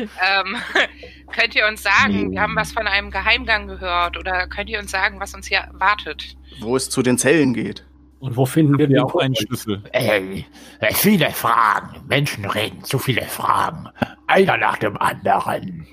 Ähm, 0.00 0.56
könnt 1.32 1.54
ihr 1.54 1.66
uns 1.66 1.82
sagen, 1.82 2.30
wir 2.32 2.40
haben 2.40 2.56
was 2.56 2.72
von 2.72 2.86
einem 2.86 3.10
Geheimgang 3.10 3.66
gehört 3.66 4.16
oder 4.16 4.46
könnt 4.46 4.70
ihr 4.70 4.78
uns 4.78 4.90
sagen, 4.90 5.20
was 5.20 5.34
uns 5.34 5.46
hier 5.46 5.58
erwartet? 5.58 6.36
Wo 6.60 6.76
es 6.76 6.88
zu 6.88 7.02
den 7.02 7.18
Zellen 7.18 7.52
geht. 7.52 7.84
Und 8.20 8.36
wo 8.36 8.46
finden 8.46 8.78
wir 8.78 8.88
Wir 8.88 8.96
den 8.96 9.04
auch 9.04 9.14
einen? 9.16 9.36
Schlüssel. 9.36 9.82
Ey, 9.92 10.46
viele 10.92 11.30
Fragen. 11.32 12.00
Menschen 12.08 12.44
reden 12.46 12.82
zu 12.82 12.98
viele 12.98 13.22
Fragen. 13.22 13.88
Einer 14.28 14.56
nach 14.56 14.78
dem 14.78 14.96
anderen. 14.98 15.86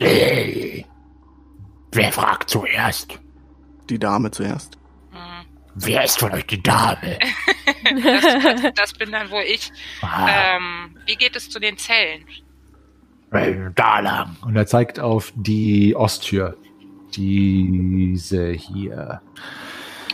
Ey. 0.00 0.84
Wer 1.92 2.12
fragt 2.12 2.50
zuerst? 2.50 3.18
Die 3.88 3.98
Dame 3.98 4.30
zuerst. 4.30 4.76
Hm, 5.12 5.46
Wer 5.76 6.04
ist 6.04 6.18
von 6.18 6.32
euch 6.32 6.46
die 6.46 6.62
Dame? 6.62 7.18
Das, 8.02 8.22
das, 8.22 8.74
das 8.74 8.92
bin 8.94 9.12
dann 9.12 9.30
wohl 9.30 9.42
ich. 9.46 9.70
Ah, 10.02 10.56
Ähm, 10.56 10.96
wie 11.06 11.14
geht 11.14 11.36
es 11.36 11.48
zu 11.48 11.60
den 11.60 11.78
Zellen? 11.78 12.24
äh, 13.32 13.54
da 13.76 14.00
lang. 14.00 14.36
Und 14.42 14.56
er 14.56 14.66
zeigt 14.66 14.98
auf 14.98 15.32
die 15.36 15.94
Osttür. 15.94 16.56
Diese 17.14 18.50
hier. 18.50 19.20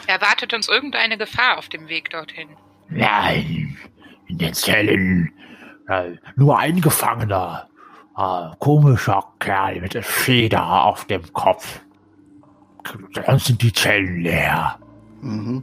Erwartet 0.06 0.52
uns 0.52 0.68
irgendeine 0.68 1.16
Gefahr 1.16 1.56
auf 1.56 1.68
dem 1.70 1.88
Weg 1.88 2.10
dorthin? 2.10 2.48
Nein, 2.90 3.78
in 4.26 4.36
den 4.38 4.52
Zellen 4.52 5.32
äh, 5.88 6.16
nur 6.36 6.58
ein 6.58 6.80
Gefangener. 6.80 7.68
Äh, 8.16 8.50
komischer 8.58 9.24
Kerl 9.38 9.80
mit 9.80 9.94
der 9.94 10.02
Feder 10.02 10.84
auf 10.84 11.06
dem 11.06 11.32
Kopf. 11.32 11.80
Sonst 13.26 13.46
sind 13.46 13.62
die 13.62 13.72
Zellen 13.72 14.20
leer. 14.20 14.78
Mhm. 15.20 15.62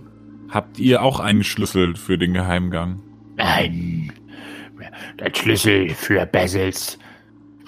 Habt 0.49 0.79
ihr 0.79 1.03
auch 1.03 1.19
einen 1.19 1.43
Schlüssel 1.43 1.95
für 1.95 2.17
den 2.17 2.33
Geheimgang? 2.33 3.01
Nein, 3.35 4.11
der 5.19 5.31
Schlüssel 5.35 5.89
für 5.89 6.25
Basils 6.25 6.97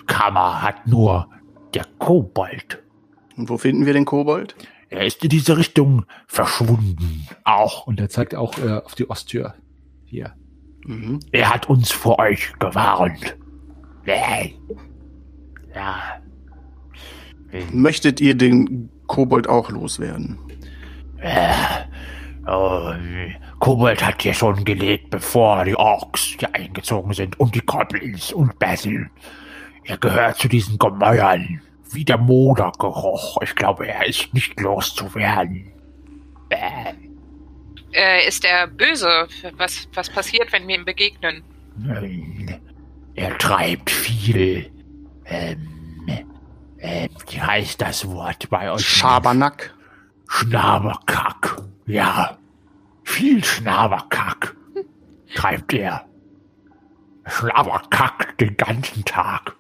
Kammer 0.08 0.62
hat 0.62 0.88
nur 0.88 1.30
der 1.74 1.86
Kobold. 2.00 2.82
Und 3.38 3.50
wo 3.50 3.58
finden 3.58 3.86
wir 3.86 3.94
den 3.94 4.06
Kobold? 4.06 4.56
Er 4.90 5.06
ist 5.06 5.24
in 5.24 5.30
diese 5.30 5.58
Richtung 5.58 6.06
verschwunden. 6.28 7.28
Auch. 7.46 7.88
Und 7.88 8.00
er 8.00 8.10
zeigt 8.10 8.36
auch 8.36 8.58
äh, 8.58 8.82
auf 8.84 8.96
die 8.96 9.10
Osttür. 9.10 9.54
Hier. 10.04 10.34
Mhm. 10.86 11.20
Er 11.32 11.54
hat 11.54 11.70
uns 11.70 11.92
vor 11.92 12.20
euch 12.20 12.54
gewarnt. 12.60 13.38
Nee. 14.06 14.56
Ja. 15.76 16.22
Möchtet 17.72 18.22
ihr 18.22 18.36
den 18.36 18.90
Kobold 19.08 19.48
auch 19.48 19.70
loswerden? 19.70 20.38
Äh, 21.18 21.54
oh, 22.48 22.92
Kobold 23.60 24.06
hat 24.06 24.22
hier 24.22 24.34
schon 24.34 24.64
gelebt, 24.64 25.10
bevor 25.10 25.66
die 25.66 25.76
Orks 25.76 26.36
hier 26.40 26.54
eingezogen 26.56 27.14
sind 27.14 27.40
und 27.40 27.54
die 27.54 27.66
Goblins 27.66 28.32
und 28.32 28.58
Basil. 28.58 29.10
Er 29.84 29.98
gehört 29.98 30.38
zu 30.38 30.48
diesen 30.48 30.80
Gemäuern, 30.80 31.62
wie 31.92 32.06
der 32.06 32.18
Modergeruch. 32.18 33.42
Ich 33.42 33.56
glaube, 33.56 33.88
er 33.88 34.08
ist 34.08 34.34
nicht 34.34 34.60
loszuwerden. 34.60 35.72
Äh, 36.50 36.94
Äh, 37.94 38.28
ist 38.28 38.46
er 38.46 38.68
böse? 38.68 39.28
Was, 39.58 39.88
was 39.94 40.10
passiert, 40.10 40.52
wenn 40.52 40.68
wir 40.68 40.76
ihm 40.76 40.86
begegnen? 40.86 41.44
nein. 41.78 42.60
er 43.16 43.38
treibt 43.38 43.90
viel. 43.90 44.72
Ähm, 45.26 46.08
äh, 46.78 47.08
wie 47.30 47.42
heißt 47.42 47.82
das 47.82 48.08
Wort 48.08 48.50
bei 48.50 48.72
euch? 48.72 48.86
Schabernack. 48.86 49.74
Schnaberkack. 50.28 51.62
Ja. 51.86 52.38
Viel 53.04 53.44
Schnaberkack 53.44 54.56
treibt 55.36 55.74
er. 55.74 56.06
Schnaberkack 57.26 58.38
den 58.38 58.58
ganzen 58.58 59.06
Tag. 59.06 59.56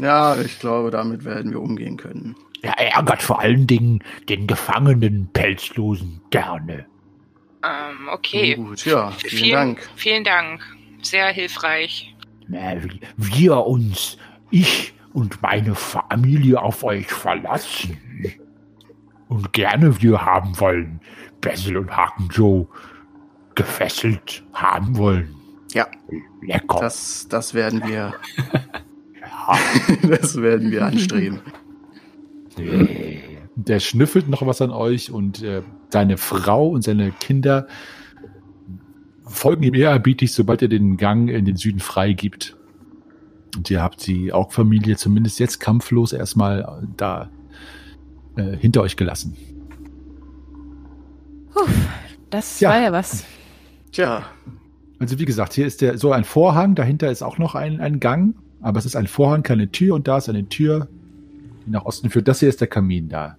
Ja, 0.00 0.36
ich 0.36 0.58
glaube, 0.58 0.90
damit 0.90 1.24
werden 1.24 1.52
wir 1.52 1.60
umgehen 1.60 1.96
können. 1.96 2.36
Er 2.62 2.78
ärgert 2.78 3.22
vor 3.22 3.40
allen 3.40 3.66
Dingen 3.66 4.02
den 4.28 4.46
gefangenen 4.46 5.28
Pelzlosen 5.32 6.20
gerne. 6.30 6.86
Ähm, 7.66 8.08
okay. 8.12 8.54
Gut, 8.54 8.84
ja, 8.84 9.10
vielen, 9.12 9.52
Dank. 9.52 9.90
Vielen 9.96 10.24
Dank. 10.24 10.62
Sehr 11.02 11.28
hilfreich. 11.28 12.14
Wir 13.16 13.56
uns, 13.56 14.18
ich 14.50 14.94
und 15.12 15.42
meine 15.42 15.74
Familie 15.74 16.60
auf 16.60 16.84
euch 16.84 17.06
verlassen. 17.06 17.98
Und 19.28 19.52
gerne 19.52 20.00
wir 20.00 20.24
haben 20.24 20.58
wollen, 20.60 21.00
Basil 21.40 21.76
und 21.78 21.96
Haken 21.96 22.28
Joe 22.32 22.68
gefesselt 23.54 24.44
haben 24.52 24.96
wollen. 24.96 25.34
Ja, 25.72 25.88
Lecker. 26.42 26.78
das, 26.80 27.26
das 27.28 27.54
werden 27.54 27.82
wir, 27.86 28.14
ja. 29.20 29.58
das 30.08 30.40
werden 30.40 30.70
wir 30.70 30.84
anstreben. 30.84 31.40
Der 33.56 33.80
schnüffelt 33.80 34.28
noch 34.28 34.46
was 34.46 34.60
an 34.60 34.70
euch 34.70 35.10
und 35.10 35.42
äh, 35.42 35.62
seine 35.90 36.18
Frau 36.18 36.68
und 36.68 36.82
seine 36.82 37.10
Kinder 37.10 37.66
folgen 39.24 39.62
ihm 39.62 39.74
ehrerbietig, 39.74 40.32
sobald 40.32 40.62
er 40.62 40.68
den 40.68 40.96
Gang 40.98 41.28
in 41.30 41.44
den 41.46 41.56
Süden 41.56 41.80
freigibt. 41.80 42.56
Und 43.56 43.70
ihr 43.70 43.82
habt 43.82 44.06
die 44.06 44.32
Augfamilie 44.32 44.96
zumindest 44.96 45.38
jetzt 45.40 45.58
kampflos 45.58 46.12
erstmal 46.12 46.86
da 46.96 47.30
äh, 48.36 48.56
hinter 48.56 48.82
euch 48.82 48.96
gelassen. 48.96 49.36
Das 52.30 52.60
Ja. 52.60 52.70
war 52.70 52.80
ja 52.80 52.92
was. 52.92 53.24
Tja, 53.92 54.24
Also 54.98 55.18
wie 55.18 55.24
gesagt, 55.24 55.54
hier 55.54 55.66
ist 55.66 55.80
der 55.80 55.96
so 55.98 56.12
ein 56.12 56.24
Vorhang, 56.24 56.74
dahinter 56.74 57.10
ist 57.10 57.22
auch 57.22 57.38
noch 57.38 57.54
ein, 57.54 57.80
ein 57.80 58.00
Gang, 58.00 58.34
aber 58.60 58.78
es 58.78 58.86
ist 58.86 58.96
ein 58.96 59.06
Vorhang, 59.06 59.42
keine 59.42 59.70
Tür 59.70 59.94
und 59.94 60.08
da 60.08 60.18
ist 60.18 60.28
eine 60.28 60.48
Tür, 60.48 60.88
die 61.66 61.70
nach 61.70 61.84
Osten 61.86 62.10
führt. 62.10 62.28
Das 62.28 62.40
hier 62.40 62.48
ist 62.48 62.60
der 62.60 62.68
Kamin 62.68 63.08
da. 63.08 63.36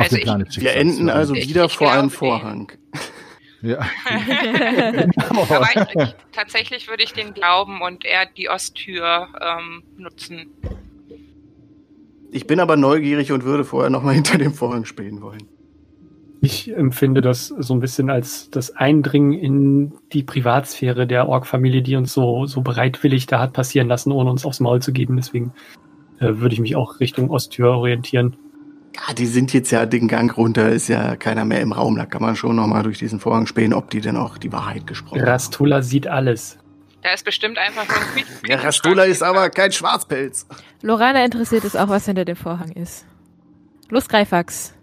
Auf 0.00 0.04
Also 0.12 0.16
dem 0.16 0.46
ich- 0.48 0.60
wir 0.60 0.74
enden 0.74 1.08
also 1.10 1.34
Ich- 1.34 1.48
wieder 1.48 1.66
ich 1.66 1.76
vor 1.76 1.90
einem 1.92 2.08
glaube, 2.08 2.16
Vorhang. 2.16 2.72
Ja. 3.62 3.78
Aber 5.28 5.68
ich, 5.74 6.02
ich, 6.02 6.14
tatsächlich 6.32 6.88
würde 6.88 7.02
ich 7.02 7.12
den 7.12 7.34
glauben 7.34 7.82
und 7.82 8.06
eher 8.06 8.24
die 8.24 8.48
Osttür 8.48 9.28
ähm, 9.38 9.82
nutzen. 9.98 10.46
Ich 12.32 12.46
bin 12.46 12.58
aber 12.58 12.76
neugierig 12.76 13.32
und 13.32 13.44
würde 13.44 13.64
vorher 13.64 13.90
noch 13.90 14.02
mal 14.02 14.14
hinter 14.14 14.38
dem 14.38 14.54
Vorhang 14.54 14.86
spähen 14.86 15.20
wollen. 15.20 15.42
Ich 16.40 16.74
empfinde 16.74 17.20
das 17.20 17.48
so 17.48 17.74
ein 17.74 17.80
bisschen 17.80 18.08
als 18.08 18.48
das 18.48 18.74
Eindringen 18.74 19.34
in 19.34 19.92
die 20.14 20.22
Privatsphäre 20.22 21.06
der 21.06 21.28
Ork-Familie, 21.28 21.82
die 21.82 21.96
uns 21.96 22.14
so, 22.14 22.46
so 22.46 22.62
bereitwillig 22.62 23.26
da 23.26 23.40
hat 23.40 23.52
passieren 23.52 23.88
lassen, 23.88 24.10
ohne 24.10 24.30
uns 24.30 24.46
aufs 24.46 24.60
Maul 24.60 24.80
zu 24.80 24.92
geben. 24.94 25.16
Deswegen 25.16 25.52
äh, 26.18 26.28
würde 26.38 26.54
ich 26.54 26.60
mich 26.60 26.76
auch 26.76 26.98
Richtung 26.98 27.28
Osttür 27.30 27.72
orientieren. 27.72 28.36
Ja, 28.96 29.14
die 29.14 29.26
sind 29.26 29.52
jetzt 29.52 29.70
ja 29.70 29.86
den 29.86 30.08
Gang 30.08 30.36
runter, 30.36 30.68
ist 30.70 30.88
ja 30.88 31.16
keiner 31.16 31.44
mehr 31.44 31.60
im 31.60 31.72
Raum. 31.72 31.96
Da 31.96 32.06
kann 32.06 32.22
man 32.22 32.36
schon 32.36 32.56
noch 32.56 32.66
mal 32.66 32.82
durch 32.82 32.98
diesen 32.98 33.20
Vorhang 33.20 33.46
spähen, 33.46 33.72
ob 33.72 33.90
die 33.90 34.00
denn 34.00 34.16
auch 34.16 34.36
die 34.38 34.52
Wahrheit 34.52 34.86
gesprochen 34.86 35.20
haben. 35.20 35.28
Rastula 35.28 35.82
sieht 35.82 36.06
alles. 36.06 36.58
Da 37.02 37.12
ist 37.14 37.24
bestimmt 37.24 37.56
einfach 37.56 37.86
nur 37.88 37.96
ein 37.96 38.24
Ja, 38.46 38.56
Rastula 38.56 39.04
ist 39.04 39.22
aber 39.22 39.48
kein 39.50 39.72
Schwarzpelz. 39.72 40.46
Lorana 40.82 41.24
interessiert 41.24 41.64
es 41.64 41.76
auch, 41.76 41.88
was 41.88 42.04
hinter 42.04 42.24
dem 42.24 42.36
Vorhang 42.36 42.72
ist. 42.72 43.06
Los, 43.88 44.08
Greifax. 44.08 44.74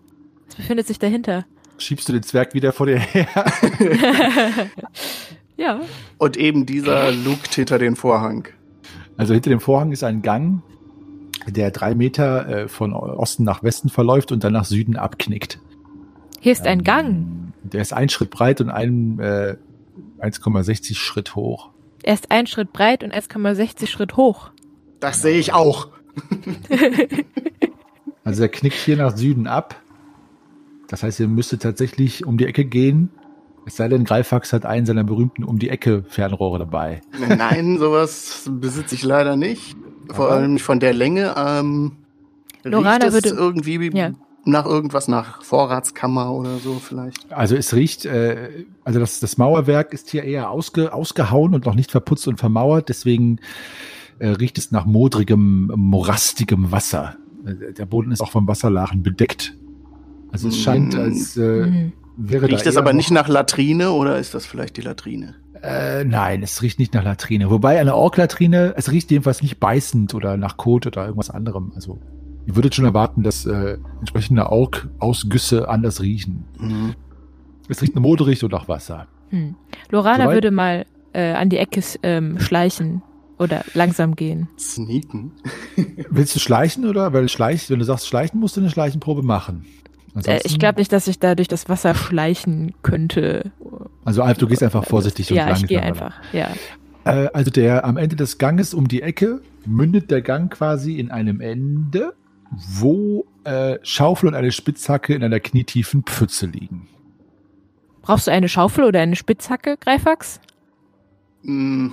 Was 0.47 0.55
befindet 0.55 0.87
sich 0.87 0.97
dahinter? 0.97 1.45
Schiebst 1.77 2.09
du 2.09 2.13
den 2.13 2.23
Zwerg 2.23 2.53
wieder 2.55 2.71
vor 2.71 2.87
dir 2.87 2.97
her? 2.97 3.27
Ja. 5.57 5.81
Und 6.19 6.37
eben 6.37 6.65
dieser 6.65 7.11
lugt 7.11 7.55
hinter 7.55 7.79
den 7.79 7.95
Vorhang. 7.95 8.47
Also 9.17 9.33
hinter 9.33 9.49
dem 9.49 9.59
Vorhang 9.59 9.91
ist 9.91 10.03
ein 10.03 10.21
Gang, 10.21 10.61
der 11.47 11.71
drei 11.71 11.95
Meter 11.95 12.47
äh, 12.47 12.67
von 12.67 12.93
Osten 12.93 13.43
nach 13.43 13.63
Westen 13.63 13.89
verläuft 13.89 14.31
und 14.31 14.43
dann 14.43 14.53
nach 14.53 14.65
Süden 14.65 14.95
abknickt. 14.95 15.59
Hier 16.39 16.51
ist 16.51 16.65
ein 16.65 16.79
Ähm, 16.79 16.83
Gang. 16.83 17.25
Der 17.63 17.81
ist 17.81 17.93
ein 17.93 18.09
Schritt 18.09 18.29
breit 18.29 18.61
und 18.61 18.69
ein 18.69 19.19
äh, 19.19 19.55
1,60 20.19 20.95
Schritt 20.95 21.35
hoch. 21.35 21.69
Er 22.03 22.13
ist 22.13 22.31
ein 22.31 22.47
Schritt 22.47 22.71
breit 22.73 23.03
und 23.03 23.13
1,60 23.13 23.87
Schritt 23.87 24.15
hoch. 24.17 24.51
Das 24.99 25.21
sehe 25.21 25.37
ich 25.39 25.53
auch. 25.53 25.89
Also 28.23 28.41
der 28.41 28.49
knickt 28.49 28.75
hier 28.77 28.97
nach 28.97 29.15
Süden 29.15 29.47
ab. 29.47 29.75
Das 30.87 31.03
heißt, 31.03 31.19
ihr 31.19 31.27
müsstet 31.27 31.61
tatsächlich 31.61 32.25
um 32.25 32.37
die 32.37 32.45
Ecke 32.45 32.65
gehen. 32.65 33.09
Es 33.67 33.75
sei 33.75 33.89
denn, 33.89 34.05
Greifax 34.05 34.53
hat 34.53 34.65
einen 34.65 34.85
seiner 34.85 35.03
berühmten 35.03 35.43
um 35.43 35.59
die 35.59 35.67
Ecke 35.69 36.05
Fernrohre 36.07 36.57
dabei. 36.59 37.01
Nein, 37.27 37.77
sowas 37.79 38.49
besitze 38.49 38.95
ich 38.95 39.03
leider 39.03 39.35
nicht. 39.35 39.75
Vor 40.09 40.27
Aber- 40.27 40.35
allem 40.35 40.53
nicht 40.53 40.63
von 40.63 40.79
der 40.79 40.93
Länge. 40.93 41.35
Ähm, 41.37 41.91
Lorana 42.63 43.05
riecht 43.07 43.07
es 43.07 43.13
würde- 43.25 43.29
irgendwie 43.37 43.91
Ja. 43.93 44.11
nach 44.45 44.65
irgendwas, 44.65 45.09
nach 45.09 45.43
Vorratskammer 45.43 46.31
oder 46.31 46.59
so 46.59 46.75
vielleicht. 46.75 47.29
Also 47.29 47.57
es 47.57 47.73
riecht, 47.73 48.05
äh, 48.05 48.65
also 48.85 49.01
das, 49.01 49.19
das 49.19 49.37
Mauerwerk 49.37 49.91
ist 49.91 50.09
hier 50.11 50.23
eher 50.23 50.49
ausge, 50.49 50.93
ausgehauen 50.93 51.53
und 51.53 51.65
noch 51.65 51.75
nicht 51.75 51.91
verputzt 51.91 52.25
und 52.29 52.37
vermauert. 52.39 52.87
Deswegen 52.87 53.39
äh, 54.19 54.29
riecht 54.29 54.57
es 54.57 54.71
nach 54.71 54.85
modrigem, 54.85 55.73
morastigem 55.75 56.71
Wasser. 56.71 57.17
Äh, 57.45 57.73
Der 57.73 57.85
Boden 57.85 58.11
ist 58.13 58.21
auch 58.21 58.31
vom 58.31 58.47
Wasserlachen 58.47 59.03
bedeckt. 59.03 59.57
Also 60.31 60.47
es 60.47 60.57
scheint, 60.57 60.93
Mm. 60.95 60.99
als 60.99 61.35
äh, 61.35 61.65
Mhm. 61.67 61.93
Wäre 62.17 62.47
Riecht 62.47 62.65
da 62.65 62.69
es 62.69 62.75
eher 62.75 62.81
aber 62.81 62.91
noch- 62.93 62.97
nicht 62.97 63.11
nach 63.11 63.27
Latrine 63.27 63.91
oder 63.91 64.17
ist 64.17 64.33
das 64.33 64.45
vielleicht 64.45 64.77
die 64.77 64.81
Latrine? 64.81 65.35
Äh, 65.61 66.03
nein, 66.03 66.43
es 66.43 66.61
riecht 66.61 66.77
nicht 66.79 66.93
nach 66.93 67.03
Latrine. 67.03 67.49
Wobei 67.49 67.79
eine 67.79 67.95
Orklatrine, 67.95 68.73
es 68.77 68.91
riecht 68.91 69.09
jedenfalls 69.09 69.41
nicht 69.41 69.59
beißend 69.59 70.13
oder 70.13 70.37
nach 70.37 70.57
Kot 70.57 70.85
oder 70.85 71.03
irgendwas 71.05 71.29
anderem. 71.29 71.71
Also 71.75 71.99
ihr 72.45 72.55
würdet 72.55 72.75
schon 72.75 72.85
erwarten, 72.85 73.23
dass 73.23 73.45
äh, 73.45 73.77
entsprechende 73.99 74.51
Ork-Ausgüsse 74.51 75.67
anders 75.69 76.01
riechen. 76.01 76.45
Mhm. 76.59 76.93
Es 77.69 77.81
riecht 77.81 77.95
moderig 77.95 78.43
und 78.43 78.51
nach 78.51 78.67
Wasser. 78.67 79.07
Hm. 79.29 79.55
Lorana 79.89 80.23
Soweit? 80.25 80.33
würde 80.35 80.51
mal 80.51 80.85
äh, 81.13 81.33
an 81.33 81.49
die 81.49 81.57
Ecke 81.57 81.81
ähm, 82.03 82.39
schleichen 82.39 83.01
oder 83.37 83.63
langsam 83.73 84.15
gehen. 84.15 84.47
Sneaken. 84.57 85.31
Willst 86.09 86.35
du 86.35 86.39
schleichen 86.39 86.85
oder? 86.85 87.11
Weil 87.13 87.27
schleich, 87.29 87.69
wenn 87.69 87.79
du 87.79 87.85
sagst 87.85 88.07
schleichen, 88.07 88.39
musst 88.39 88.55
du 88.55 88.61
eine 88.61 88.69
Schleichenprobe 88.69 89.23
machen. 89.23 89.65
Äh, 90.17 90.31
Ansonsten- 90.31 90.47
ich 90.47 90.59
glaube 90.59 90.79
nicht, 90.79 90.91
dass 90.91 91.07
ich 91.07 91.19
da 91.19 91.35
durch 91.35 91.47
das 91.47 91.69
Wasser 91.69 91.93
schleichen 91.95 92.73
könnte. 92.81 93.51
Also 94.03 94.23
Alf, 94.23 94.37
du 94.37 94.47
gehst 94.47 94.63
einfach 94.63 94.83
vorsichtig 94.85 95.29
und 95.31 95.37
ja, 95.37 95.45
langsam. 95.45 95.63
ich 95.63 95.69
gehe 95.69 95.81
einfach. 95.81 96.15
Ja. 96.33 96.49
Äh, 97.05 97.29
also 97.33 97.51
der 97.51 97.85
am 97.85 97.97
Ende 97.97 98.15
des 98.15 98.37
Ganges 98.37 98.73
um 98.73 98.87
die 98.87 99.01
Ecke 99.01 99.41
mündet 99.65 100.09
der 100.11 100.21
Gang 100.21 100.51
quasi 100.51 100.97
in 100.99 101.11
einem 101.11 101.39
Ende, 101.41 102.13
wo 102.49 103.25
äh, 103.43 103.77
Schaufel 103.83 104.27
und 104.29 104.35
eine 104.35 104.51
Spitzhacke 104.51 105.13
in 105.13 105.23
einer 105.23 105.39
knietiefen 105.39 106.03
Pfütze 106.03 106.47
liegen. 106.47 106.87
Brauchst 108.01 108.27
du 108.27 108.31
eine 108.31 108.47
Schaufel 108.49 108.85
oder 108.85 109.01
eine 109.01 109.15
Spitzhacke, 109.17 109.77
Greifax? 109.79 110.39
Mm, 111.43 111.87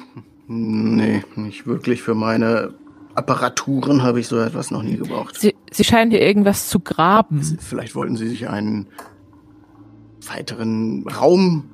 Nee, 0.47 1.23
nicht 1.37 1.67
wirklich. 1.67 2.03
Für 2.03 2.15
meine 2.15 2.75
Apparaturen 3.15 4.03
habe 4.03 4.21
ich 4.21 4.29
so 4.29 4.39
etwas 4.39 4.71
noch 4.71 4.83
nie 4.83 4.97
gebraucht. 4.97 5.39
Sie, 5.39 5.55
sie 5.71 5.85
scheinen 5.85 6.11
hier 6.11 6.21
irgendwas 6.21 6.69
zu 6.69 6.81
graben. 6.81 7.43
Vielleicht 7.61 7.95
wollten 7.95 8.17
sie 8.17 8.29
sich 8.29 8.49
einen 8.49 8.89
weiteren 10.27 11.07
Raum 11.09 11.71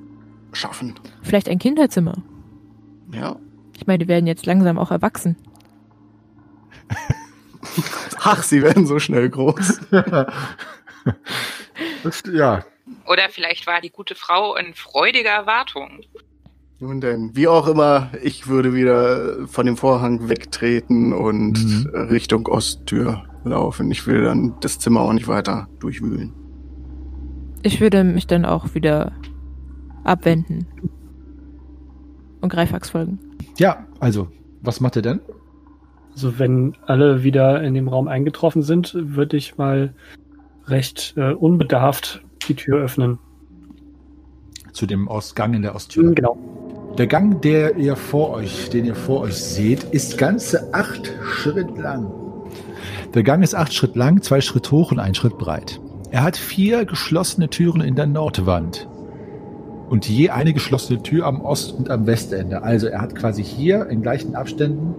schaffen. 0.53 0.95
Vielleicht 1.21 1.49
ein 1.49 1.59
Kinderzimmer. 1.59 2.15
Ja. 3.13 3.37
Ich 3.75 3.87
meine, 3.87 3.99
die 3.99 4.07
werden 4.07 4.27
jetzt 4.27 4.45
langsam 4.45 4.77
auch 4.77 4.91
erwachsen. 4.91 5.35
Ach, 8.19 8.43
sie 8.43 8.61
werden 8.61 8.85
so 8.85 8.99
schnell 8.99 9.29
groß. 9.29 9.81
ja. 12.31 12.65
Oder 13.07 13.29
vielleicht 13.29 13.65
war 13.67 13.81
die 13.81 13.89
gute 13.89 14.15
Frau 14.15 14.55
in 14.55 14.73
freudiger 14.73 15.31
Erwartung. 15.31 16.01
Nun 16.81 16.99
denn, 16.99 17.29
wie 17.35 17.47
auch 17.47 17.67
immer, 17.67 18.09
ich 18.23 18.47
würde 18.47 18.73
wieder 18.73 19.47
von 19.47 19.67
dem 19.67 19.77
Vorhang 19.77 20.29
wegtreten 20.29 21.13
und 21.13 21.63
Mhm. 21.63 21.89
Richtung 22.09 22.47
Osttür 22.47 23.21
laufen. 23.43 23.91
Ich 23.91 24.07
will 24.07 24.23
dann 24.23 24.55
das 24.61 24.79
Zimmer 24.79 25.01
auch 25.01 25.13
nicht 25.13 25.27
weiter 25.27 25.67
durchwühlen. 25.79 26.33
Ich 27.61 27.79
würde 27.81 28.03
mich 28.03 28.25
dann 28.25 28.45
auch 28.45 28.73
wieder 28.73 29.11
abwenden. 30.03 30.65
Und 32.41 32.49
Greifax 32.51 32.89
folgen. 32.89 33.19
Ja, 33.59 33.85
also, 33.99 34.29
was 34.63 34.81
macht 34.81 34.95
er 34.95 35.03
denn? 35.03 35.19
Also 36.13 36.39
wenn 36.39 36.73
alle 36.87 37.23
wieder 37.23 37.61
in 37.61 37.75
dem 37.75 37.89
Raum 37.89 38.07
eingetroffen 38.07 38.63
sind, 38.63 38.95
würde 38.99 39.37
ich 39.37 39.55
mal 39.59 39.93
recht 40.65 41.13
äh, 41.15 41.31
unbedarft 41.33 42.23
die 42.47 42.55
Tür 42.55 42.79
öffnen. 42.79 43.19
Zu 44.73 44.87
dem 44.87 45.07
Ostgang 45.07 45.53
in 45.53 45.61
der 45.61 45.75
Osttür. 45.75 46.11
Genau. 46.15 46.37
Der 46.97 47.07
Gang, 47.07 47.41
der 47.41 47.77
ihr 47.77 47.95
vor 47.95 48.31
euch, 48.31 48.69
den 48.69 48.83
ihr 48.83 48.95
vor 48.95 49.21
euch 49.21 49.41
seht, 49.41 49.85
ist 49.85 50.17
ganze 50.17 50.73
acht 50.73 51.13
Schritt 51.23 51.77
lang. 51.77 52.11
Der 53.13 53.23
Gang 53.23 53.41
ist 53.43 53.55
acht 53.55 53.73
Schritt 53.73 53.95
lang, 53.95 54.21
zwei 54.21 54.41
Schritt 54.41 54.71
hoch 54.71 54.91
und 54.91 54.99
ein 54.99 55.15
Schritt 55.15 55.37
breit. 55.37 55.79
Er 56.11 56.23
hat 56.23 56.35
vier 56.35 56.83
geschlossene 56.83 57.49
Türen 57.49 57.79
in 57.79 57.95
der 57.95 58.07
Nordwand. 58.07 58.89
Und 59.89 60.07
je 60.07 60.29
eine 60.31 60.53
geschlossene 60.53 61.01
Tür 61.01 61.27
am 61.27 61.41
Ost- 61.41 61.73
und 61.73 61.89
am 61.89 62.07
Westende. 62.07 62.63
Also 62.63 62.87
er 62.87 63.01
hat 63.01 63.15
quasi 63.15 63.43
hier 63.43 63.87
in 63.87 64.01
gleichen 64.01 64.35
Abständen 64.35 64.93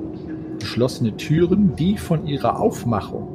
geschlossene 0.61 1.17
Türen, 1.19 1.77
die 1.77 1.99
von 1.99 2.27
ihrer 2.27 2.59
Aufmachung 2.59 3.32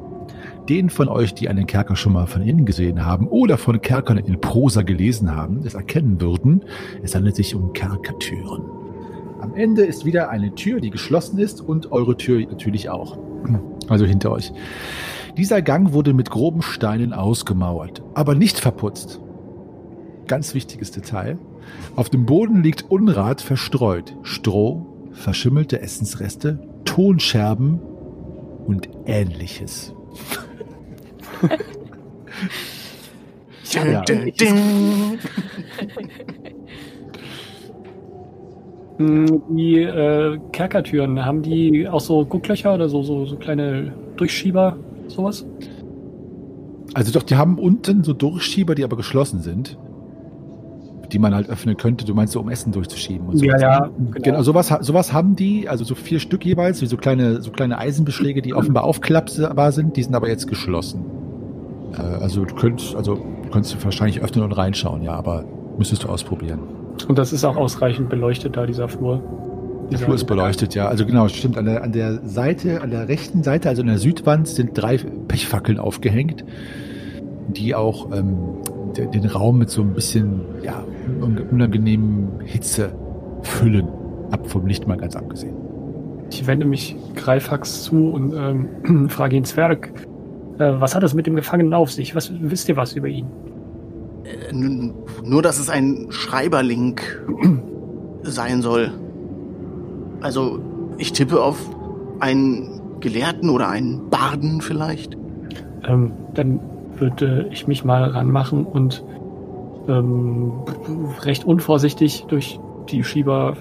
den 0.69 0.89
von 0.89 1.07
euch, 1.09 1.33
die 1.33 1.49
einen 1.49 1.65
Kerker 1.65 1.95
schon 1.95 2.13
mal 2.13 2.27
von 2.27 2.41
innen 2.41 2.65
gesehen 2.65 3.05
haben 3.05 3.27
oder 3.27 3.57
von 3.57 3.81
Kerkern 3.81 4.17
in 4.17 4.39
Prosa 4.39 4.81
gelesen 4.81 5.35
haben, 5.35 5.61
es 5.65 5.73
erkennen 5.73 6.21
würden, 6.21 6.63
es 7.01 7.15
handelt 7.15 7.35
sich 7.35 7.55
um 7.55 7.73
Kerkertüren. 7.73 8.63
Am 9.39 9.53
Ende 9.55 9.83
ist 9.83 10.05
wieder 10.05 10.29
eine 10.29 10.55
Tür, 10.55 10.81
die 10.81 10.89
geschlossen 10.89 11.37
ist 11.39 11.61
und 11.61 11.91
eure 11.91 12.17
Tür 12.17 12.39
natürlich 12.39 12.89
auch. 12.89 13.17
Also 13.87 14.05
hinter 14.05 14.31
euch. 14.31 14.51
Dieser 15.37 15.61
Gang 15.61 15.93
wurde 15.93 16.13
mit 16.13 16.29
groben 16.31 16.61
Steinen 16.61 17.13
ausgemauert, 17.13 18.01
aber 18.15 18.33
nicht 18.33 18.59
verputzt. 18.59 19.21
Ganz 20.27 20.53
wichtiges 20.55 20.91
Detail. 20.91 21.37
Auf 21.95 22.09
dem 22.09 22.25
Boden 22.25 22.63
liegt 22.63 22.89
Unrat 22.89 23.41
verstreut. 23.41 24.17
Stroh, 24.23 25.09
verschimmelte 25.11 25.81
Essensreste, 25.81 26.59
Tonscherben 26.85 27.79
und 28.65 28.89
ähnliches. 29.05 29.93
Ja. 33.73 34.01
Dun, 34.01 34.31
dun. 34.39 35.19
Mm, 38.97 39.41
Die 39.55 39.81
äh, 39.81 40.39
Kerkertüren, 40.51 41.23
haben 41.25 41.41
die 41.41 41.87
auch 41.87 41.99
so 41.99 42.25
Gucklöcher 42.25 42.73
oder 42.73 42.89
so, 42.89 43.03
so, 43.03 43.25
so 43.25 43.35
kleine 43.35 43.93
Durchschieber, 44.15 44.77
sowas? 45.07 45.45
Also 46.93 47.11
doch, 47.11 47.23
die 47.23 47.35
haben 47.35 47.59
unten 47.59 48.03
so 48.03 48.13
Durchschieber, 48.13 48.73
die 48.73 48.83
aber 48.83 48.95
geschlossen 48.97 49.41
sind. 49.41 49.77
Die 51.11 51.19
man 51.19 51.33
halt 51.33 51.49
öffnen 51.49 51.77
könnte, 51.77 52.03
du 52.05 52.13
meinst 52.13 52.33
so, 52.33 52.39
um 52.41 52.49
Essen 52.49 52.73
durchzuschieben 52.73 53.27
und 53.27 53.37
so. 53.37 53.45
Ja, 53.45 53.57
ja, 53.59 53.89
Genau, 53.97 54.11
genau. 54.21 54.41
sowas, 54.41 54.73
sowas 54.81 55.13
haben 55.13 55.35
die, 55.37 55.69
also 55.69 55.85
so 55.85 55.95
vier 55.95 56.19
Stück 56.19 56.43
jeweils, 56.43 56.81
wie 56.81 56.85
so 56.85 56.97
kleine, 56.97 57.41
so 57.41 57.51
kleine 57.51 57.77
Eisenbeschläge, 57.77 58.41
die 58.41 58.53
offenbar 58.53 58.83
aufklappbar 58.83 59.71
sind, 59.71 59.95
die 59.95 60.03
sind 60.03 60.15
aber 60.15 60.27
jetzt 60.27 60.47
geschlossen. 60.47 61.05
Äh, 61.97 62.01
also 62.01 62.45
du 62.45 62.55
könntest, 62.55 62.95
also 62.95 63.15
du 63.15 63.49
könntest 63.51 63.83
wahrscheinlich 63.83 64.21
öffnen 64.21 64.43
und 64.43 64.51
reinschauen, 64.53 65.01
ja, 65.03 65.13
aber 65.13 65.43
müsstest 65.77 66.03
du 66.03 66.09
ausprobieren. 66.09 66.59
Und 67.07 67.17
das 67.17 67.31
ist 67.33 67.45
auch 67.45 67.55
ausreichend 67.57 68.09
beleuchtet 68.09 68.57
da, 68.57 68.65
dieser 68.65 68.87
Flur. 68.87 69.21
Der 69.91 69.99
Flur 69.99 70.15
ist 70.15 70.25
beleuchtet, 70.25 70.75
ja. 70.75 70.87
Also 70.87 71.05
genau, 71.05 71.27
stimmt. 71.29 71.57
An 71.57 71.65
der, 71.65 71.81
an 71.83 71.91
der 71.93 72.19
Seite, 72.27 72.81
an 72.81 72.91
der 72.91 73.07
rechten 73.07 73.43
Seite, 73.43 73.69
also 73.69 73.81
in 73.83 73.87
der 73.87 73.99
Südwand, 73.99 74.47
sind 74.47 74.71
drei 74.73 74.97
Pechfackeln 74.97 75.79
aufgehängt, 75.79 76.43
die 77.47 77.73
auch 77.73 78.11
ähm, 78.11 78.57
de- 78.97 79.07
den 79.09 79.25
Raum 79.25 79.59
mit 79.59 79.69
so 79.69 79.81
ein 79.81 79.93
bisschen 79.93 80.41
ja, 80.63 80.83
un- 81.21 81.37
unangenehmen 81.51 82.41
Hitze 82.43 82.91
füllen. 83.43 83.87
Ab 84.31 84.47
vom 84.49 84.67
Licht 84.67 84.87
mal 84.87 84.97
ganz 84.97 85.15
abgesehen. 85.15 85.55
Ich 86.31 86.45
wende 86.47 86.65
mich 86.65 86.97
Greifax 87.15 87.83
zu 87.83 88.09
und 88.09 88.33
ähm, 88.35 89.07
frage 89.09 89.37
ihn 89.37 89.45
Zwerg, 89.45 89.93
was 90.57 90.95
hat 90.95 91.03
es 91.03 91.13
mit 91.13 91.27
dem 91.27 91.35
Gefangenen 91.35 91.73
auf 91.73 91.91
sich? 91.91 92.15
Was 92.15 92.31
wisst 92.39 92.67
ihr 92.69 92.77
was 92.77 92.93
über 92.93 93.07
ihn? 93.07 93.25
Äh, 94.23 94.53
nun- 94.53 94.93
Nur, 95.23 95.41
dass 95.41 95.59
es 95.59 95.69
ein 95.69 96.07
Schreiberling 96.09 96.99
sein 98.23 98.61
soll. 98.61 98.91
Also, 100.21 100.59
ich 100.97 101.13
tippe 101.13 101.41
auf 101.41 101.57
einen 102.19 102.81
Gelehrten 102.99 103.49
oder 103.49 103.69
einen 103.69 104.09
Barden 104.09 104.61
vielleicht. 104.61 105.15
Ähm, 105.87 106.11
dann 106.33 106.59
würde 106.97 107.47
ich 107.51 107.67
mich 107.67 107.85
mal 107.85 108.03
ranmachen 108.05 108.65
und 108.65 109.03
ähm, 109.87 110.51
recht 111.21 111.45
unvorsichtig 111.45 112.25
durch 112.27 112.59
die 112.89 113.03
Schieber. 113.03 113.55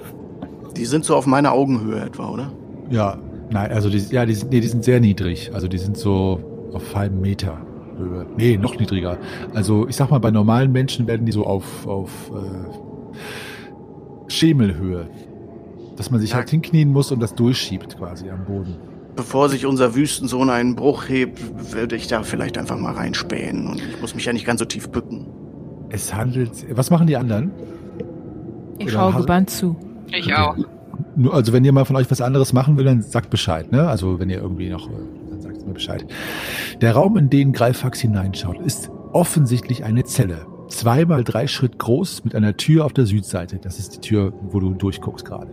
Die 0.76 0.86
sind 0.86 1.04
so 1.04 1.14
auf 1.14 1.26
meiner 1.26 1.52
Augenhöhe 1.52 2.00
etwa, 2.00 2.30
oder? 2.30 2.50
Ja, 2.90 3.18
nein, 3.50 3.70
also 3.70 3.90
die, 3.90 3.98
ja, 3.98 4.24
die, 4.24 4.36
nee, 4.50 4.60
die 4.60 4.68
sind 4.68 4.82
sehr 4.84 5.00
niedrig. 5.00 5.50
Also 5.52 5.68
die 5.68 5.78
sind 5.78 5.96
so 5.98 6.40
auf 6.76 6.94
halben 6.94 7.20
Meter 7.20 7.58
Höhe. 7.98 8.26
Nee, 8.36 8.56
noch 8.58 8.78
niedriger. 8.78 9.16
Also 9.54 9.88
ich 9.88 9.96
sag 9.96 10.10
mal, 10.10 10.18
bei 10.18 10.30
normalen 10.30 10.70
Menschen 10.70 11.06
werden 11.06 11.24
die 11.26 11.32
so 11.32 11.44
auf, 11.46 11.86
auf 11.86 12.30
äh, 12.34 14.30
Schemelhöhe. 14.30 15.08
Dass 15.96 16.10
man 16.10 16.20
sich 16.20 16.30
Ja. 16.30 16.36
halt 16.36 16.50
hinknien 16.50 16.92
muss 16.92 17.10
und 17.10 17.20
das 17.20 17.34
durchschiebt 17.34 17.96
quasi 17.98 18.28
am 18.30 18.44
Boden. 18.44 18.76
bevor 19.16 19.48
sich 19.48 19.64
unser 19.64 19.94
Wüstensohn 19.94 20.50
einen 20.50 20.76
Bruch 20.76 21.08
hebt, 21.08 21.40
würde 21.72 21.96
ich 21.96 22.06
da 22.06 22.22
vielleicht 22.22 22.58
einfach 22.58 22.78
mal 22.78 22.92
reinspähen. 22.92 23.66
Und 23.66 23.76
ich 23.80 23.98
muss 24.02 24.14
mich 24.14 24.26
ja 24.26 24.34
nicht 24.34 24.44
ganz 24.44 24.60
so 24.60 24.66
tief 24.66 24.90
bücken. 24.90 25.26
Es 25.88 26.12
handelt. 26.12 26.50
Was 26.76 26.90
machen 26.90 27.06
die 27.06 27.16
anderen? 27.16 27.50
Ich 28.78 28.92
schaue 28.92 29.14
gebannt 29.14 29.48
zu. 29.48 29.74
Ich 30.12 30.34
auch. 30.34 30.54
Nur, 31.16 31.32
also 31.32 31.54
wenn 31.54 31.64
ihr 31.64 31.72
mal 31.72 31.86
von 31.86 31.96
euch 31.96 32.10
was 32.10 32.20
anderes 32.20 32.52
machen 32.52 32.76
will, 32.76 32.84
dann 32.84 33.00
sagt 33.00 33.30
Bescheid, 33.30 33.72
ne? 33.72 33.88
Also 33.88 34.20
wenn 34.20 34.28
ihr 34.28 34.36
irgendwie 34.42 34.68
noch, 34.68 34.86
äh, 34.90 34.92
dann 35.30 35.40
sagt 35.40 35.65
mir 35.65 35.65
Bescheid. 35.76 36.04
Der 36.80 36.92
Raum, 36.92 37.16
in 37.16 37.30
den 37.30 37.52
Greifax 37.52 38.00
hineinschaut, 38.00 38.60
ist 38.60 38.90
offensichtlich 39.12 39.84
eine 39.84 40.04
Zelle. 40.04 40.46
Zweimal 40.68 41.22
drei 41.22 41.46
Schritt 41.46 41.78
groß 41.78 42.24
mit 42.24 42.34
einer 42.34 42.56
Tür 42.56 42.84
auf 42.84 42.92
der 42.92 43.06
Südseite. 43.06 43.58
Das 43.58 43.78
ist 43.78 43.94
die 43.96 44.00
Tür, 44.00 44.32
wo 44.50 44.58
du 44.58 44.74
durchguckst 44.74 45.24
gerade. 45.24 45.52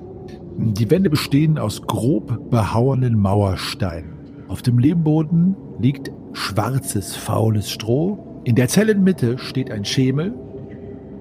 Die 0.57 0.89
Wände 0.89 1.09
bestehen 1.09 1.57
aus 1.57 1.81
grob 1.83 2.49
behauenen 2.49 3.17
Mauersteinen. 3.19 4.13
Auf 4.47 4.61
dem 4.61 4.79
Lehmboden 4.79 5.55
liegt 5.79 6.11
schwarzes, 6.33 7.15
faules 7.15 7.69
Stroh. 7.69 8.41
In 8.43 8.55
der 8.55 8.67
Zellenmitte 8.67 9.37
steht 9.37 9.71
ein 9.71 9.85
Schemel. 9.85 10.33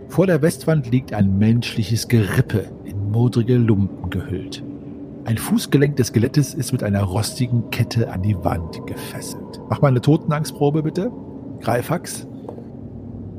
Vor 0.08 0.26
der 0.26 0.42
Westwand 0.42 0.90
liegt 0.90 1.12
ein 1.12 1.38
menschliches 1.38 2.08
Gerippe 2.08 2.66
in 2.84 3.10
modrige 3.10 3.56
Lumpen 3.56 4.10
gehüllt. 4.10 4.62
Ein 5.24 5.38
Fußgelenk 5.38 5.96
des 5.96 6.08
Skelettes 6.08 6.52
ist 6.54 6.72
mit 6.72 6.82
einer 6.82 7.02
rostigen 7.04 7.70
Kette 7.70 8.10
an 8.12 8.22
die 8.22 8.36
Wand 8.44 8.84
gefesselt. 8.86 9.60
Mach 9.68 9.80
mal 9.80 9.88
eine 9.88 10.00
Totenangstprobe 10.00 10.82
bitte. 10.82 11.10
Greifax. 11.60 12.26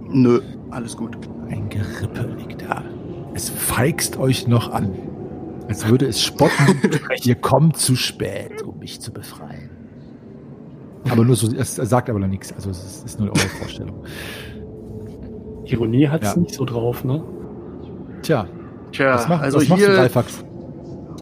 Nö, 0.10 0.40
alles 0.72 0.96
gut. 0.96 1.18
Ein 1.50 1.68
Gerippe 1.70 2.34
liegt 2.38 2.62
da. 2.62 2.84
Es 3.34 3.50
feigst 3.50 4.18
euch 4.18 4.48
noch 4.48 4.72
an. 4.72 4.94
Als 5.68 5.88
würde 5.88 6.06
es 6.08 6.22
spotten, 6.22 6.80
ihr 7.24 7.36
kommt 7.36 7.78
zu 7.78 7.96
spät, 7.96 8.62
um 8.64 8.80
mich 8.80 9.02
zu 9.02 9.12
befreien. 9.12 9.70
Aber 11.10 11.26
nur 11.26 11.36
so, 11.36 11.54
es 11.54 11.76
sagt 11.76 12.10
aber 12.10 12.20
noch 12.20 12.28
nichts. 12.28 12.54
Also 12.54 12.70
es 12.70 13.04
ist, 13.04 13.20
nur 13.20 13.30
eure 13.30 13.38
Vorstellung. 13.40 14.04
Ironie 15.66 16.08
hat's 16.08 16.34
Ja. 16.36 16.40
nicht 16.40 16.54
so 16.56 16.64
drauf, 16.66 17.04
ne? 17.04 17.24
Tja, 18.22 18.46
Tja, 18.92 19.16
was, 19.16 19.28
macht, 19.28 19.44
also 19.44 19.58
was 19.58 19.68
machst 19.68 19.84
du, 19.84 19.88
hier, 19.88 19.96
Greifax? 19.96 20.46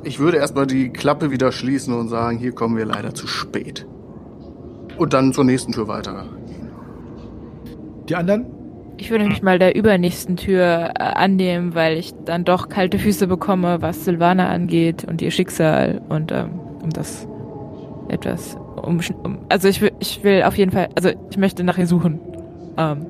Ich 0.03 0.19
würde 0.19 0.37
erstmal 0.37 0.67
die 0.67 0.89
Klappe 0.89 1.31
wieder 1.31 1.51
schließen 1.51 1.93
und 1.93 2.09
sagen, 2.09 2.37
hier 2.37 2.53
kommen 2.53 2.77
wir 2.77 2.85
leider 2.85 3.13
zu 3.13 3.27
spät. 3.27 3.85
Und 4.97 5.13
dann 5.13 5.33
zur 5.33 5.43
nächsten 5.43 5.71
Tür 5.71 5.87
weiter. 5.87 6.25
Die 8.09 8.15
anderen? 8.15 8.45
Ich 8.97 9.09
würde 9.09 9.25
mich 9.25 9.41
mal 9.41 9.57
der 9.57 9.75
übernächsten 9.75 10.37
Tür 10.37 10.91
äh, 10.95 11.03
annehmen, 11.03 11.73
weil 11.73 11.97
ich 11.97 12.13
dann 12.25 12.43
doch 12.43 12.69
kalte 12.69 12.99
Füße 12.99 13.25
bekomme, 13.25 13.81
was 13.81 14.05
Silvana 14.05 14.49
angeht 14.49 15.05
und 15.05 15.21
ihr 15.21 15.31
Schicksal 15.31 16.01
und 16.09 16.31
ähm, 16.31 16.51
um 16.83 16.89
das 16.91 17.27
etwas 18.09 18.57
um, 18.75 18.99
um 19.23 19.39
also 19.49 19.67
ich 19.69 19.81
will 19.81 19.91
ich 19.99 20.23
will 20.23 20.43
auf 20.43 20.57
jeden 20.57 20.71
Fall 20.71 20.89
also 20.95 21.09
ich 21.29 21.37
möchte 21.37 21.63
nach 21.63 21.77
ihr 21.79 21.87
suchen. 21.87 22.19
Ähm, 22.77 23.05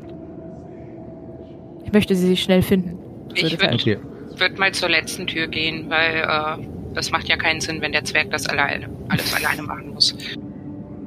ich 1.84 1.92
möchte 1.92 2.16
sie 2.16 2.38
schnell 2.38 2.62
finden. 2.62 2.98
Ich 3.34 3.44
Würde 3.44 3.60
würde 3.62 3.74
Okay. 3.74 3.98
würd 4.38 4.60
mal 4.60 4.72
zur 4.72 4.90
letzten 4.90 5.28
Tür 5.28 5.48
gehen, 5.48 5.90
weil 5.90 6.22
äh, 6.22 6.81
das 6.94 7.12
macht 7.12 7.28
ja 7.30 7.38
keinen 7.38 7.62
Sinn, 7.62 7.82
wenn 7.82 7.92
der 7.92 8.04
Zwerg 8.04 8.32
das 8.32 8.48
alleine, 8.48 8.90
alles 9.10 9.34
alleine 9.36 9.62
machen 9.64 9.94
muss. 9.94 10.16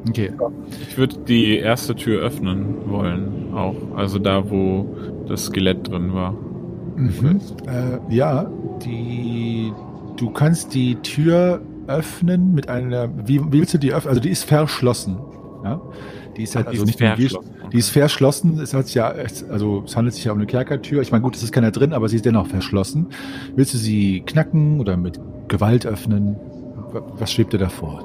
Okay. 0.09 0.31
Ich 0.89 0.99
würde 0.99 1.17
die 1.27 1.57
erste 1.59 1.95
Tür 1.95 2.21
öffnen 2.23 2.91
wollen, 2.91 3.53
auch. 3.55 3.75
Also 3.97 4.19
da, 4.19 4.51
wo 4.51 4.97
das 5.27 5.47
Skelett 5.47 5.89
drin 5.89 6.13
war. 6.13 6.33
Mhm. 6.97 7.41
Äh, 7.67 8.15
ja, 8.15 8.51
die. 8.85 9.73
Du 10.17 10.31
kannst 10.31 10.75
die 10.75 10.97
Tür 10.97 11.61
öffnen 11.87 12.55
mit 12.55 12.69
einer. 12.69 13.09
Wie 13.27 13.41
willst 13.51 13.75
du 13.75 13.79
die 13.79 13.93
öffnen? 13.93 14.11
Also 14.11 14.21
die 14.21 14.29
ist 14.31 14.45
verschlossen. 14.45 15.19
Ja? 15.65 15.81
Die 16.37 16.43
ist 16.43 16.55
halt 16.55 16.67
also 16.69 16.85
die 16.85 16.91
ist 16.91 17.01
nicht 17.01 17.15
verschlossen. 17.17 17.51
Die 17.73 17.79
ist 17.79 17.89
verschlossen. 17.91 18.61
Es 18.61 18.75
hat 18.75 18.93
ja, 18.95 19.11
es- 19.13 19.49
also 19.49 19.83
es 19.87 19.97
handelt 19.97 20.15
sich 20.15 20.25
ja 20.25 20.33
um 20.33 20.39
eine 20.39 20.47
Kerkertür. 20.47 21.01
Ich 21.01 21.11
meine, 21.13 21.23
gut, 21.23 21.35
es 21.35 21.43
ist 21.43 21.53
keiner 21.53 21.71
drin, 21.71 21.93
aber 21.95 22.09
sie 22.09 22.17
ist 22.17 22.25
dennoch 22.27 22.47
verschlossen. 22.47 23.07
Willst 23.57 23.73
du 23.75 23.79
sie 23.79 24.21
knacken 24.27 24.79
oder 24.81 24.97
mit 24.97 25.19
Gewalt 25.49 25.87
öffnen? 25.87 26.37
Was 27.19 27.33
schwebt 27.33 27.53
dir 27.53 27.59
davor? 27.59 28.03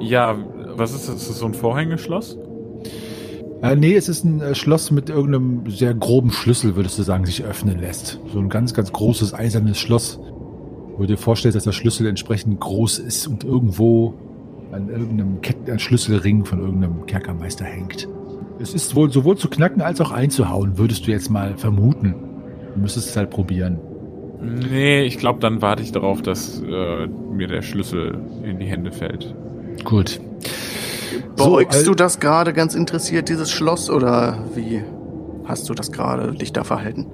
Ja, 0.00 0.36
was 0.76 0.92
ist 0.94 1.08
das? 1.08 1.16
Ist 1.16 1.30
das 1.30 1.38
so 1.38 1.46
ein 1.46 1.54
Vorhängeschloss? 1.54 2.38
Äh, 3.62 3.74
nee, 3.74 3.96
es 3.96 4.08
ist 4.08 4.24
ein 4.24 4.40
äh, 4.40 4.54
Schloss 4.54 4.92
mit 4.92 5.10
irgendeinem 5.10 5.68
sehr 5.68 5.92
groben 5.92 6.30
Schlüssel, 6.30 6.76
würdest 6.76 6.98
du 6.98 7.02
sagen, 7.02 7.26
sich 7.26 7.42
öffnen 7.42 7.80
lässt. 7.80 8.20
So 8.32 8.38
ein 8.38 8.48
ganz, 8.48 8.72
ganz 8.72 8.92
großes 8.92 9.34
eisernes 9.34 9.78
Schloss, 9.78 10.20
wo 10.92 10.98
du 10.98 11.06
dir 11.06 11.16
vorstellst, 11.16 11.56
dass 11.56 11.64
der 11.64 11.72
Schlüssel 11.72 12.06
entsprechend 12.06 12.60
groß 12.60 13.00
ist 13.00 13.26
und 13.26 13.42
irgendwo 13.42 14.14
an 14.70 14.88
irgendeinem 14.88 15.40
Ketten, 15.40 15.70
an 15.70 15.78
Schlüsselring 15.80 16.44
von 16.44 16.60
irgendeinem 16.60 17.06
Kerkermeister 17.06 17.64
hängt. 17.64 18.08
Es 18.60 18.74
ist 18.74 18.94
wohl 18.94 19.10
sowohl 19.10 19.36
zu 19.36 19.48
knacken 19.48 19.82
als 19.82 20.00
auch 20.00 20.12
einzuhauen, 20.12 20.78
würdest 20.78 21.06
du 21.06 21.10
jetzt 21.10 21.30
mal 21.30 21.56
vermuten. 21.56 22.14
Du 22.74 22.80
müsstest 22.80 23.10
es 23.10 23.16
halt 23.16 23.30
probieren. 23.30 23.78
Nee, 24.40 25.02
ich 25.02 25.18
glaube, 25.18 25.40
dann 25.40 25.62
warte 25.62 25.82
ich 25.82 25.92
darauf, 25.92 26.22
dass 26.22 26.62
äh, 26.62 27.06
mir 27.06 27.48
der 27.48 27.62
Schlüssel 27.62 28.18
in 28.44 28.58
die 28.58 28.66
Hände 28.66 28.92
fällt. 28.92 29.34
Gut. 29.84 30.20
Beäugst 31.36 31.82
äh, 31.82 31.84
du 31.84 31.94
das 31.94 32.20
gerade 32.20 32.52
ganz 32.52 32.74
interessiert, 32.74 33.28
dieses 33.28 33.50
Schloss, 33.50 33.90
oder 33.90 34.44
wie 34.54 34.82
hast 35.44 35.68
du 35.68 35.74
das 35.74 35.90
gerade 35.90 36.32
dich 36.32 36.52
da 36.52 36.64
verhalten? 36.64 37.06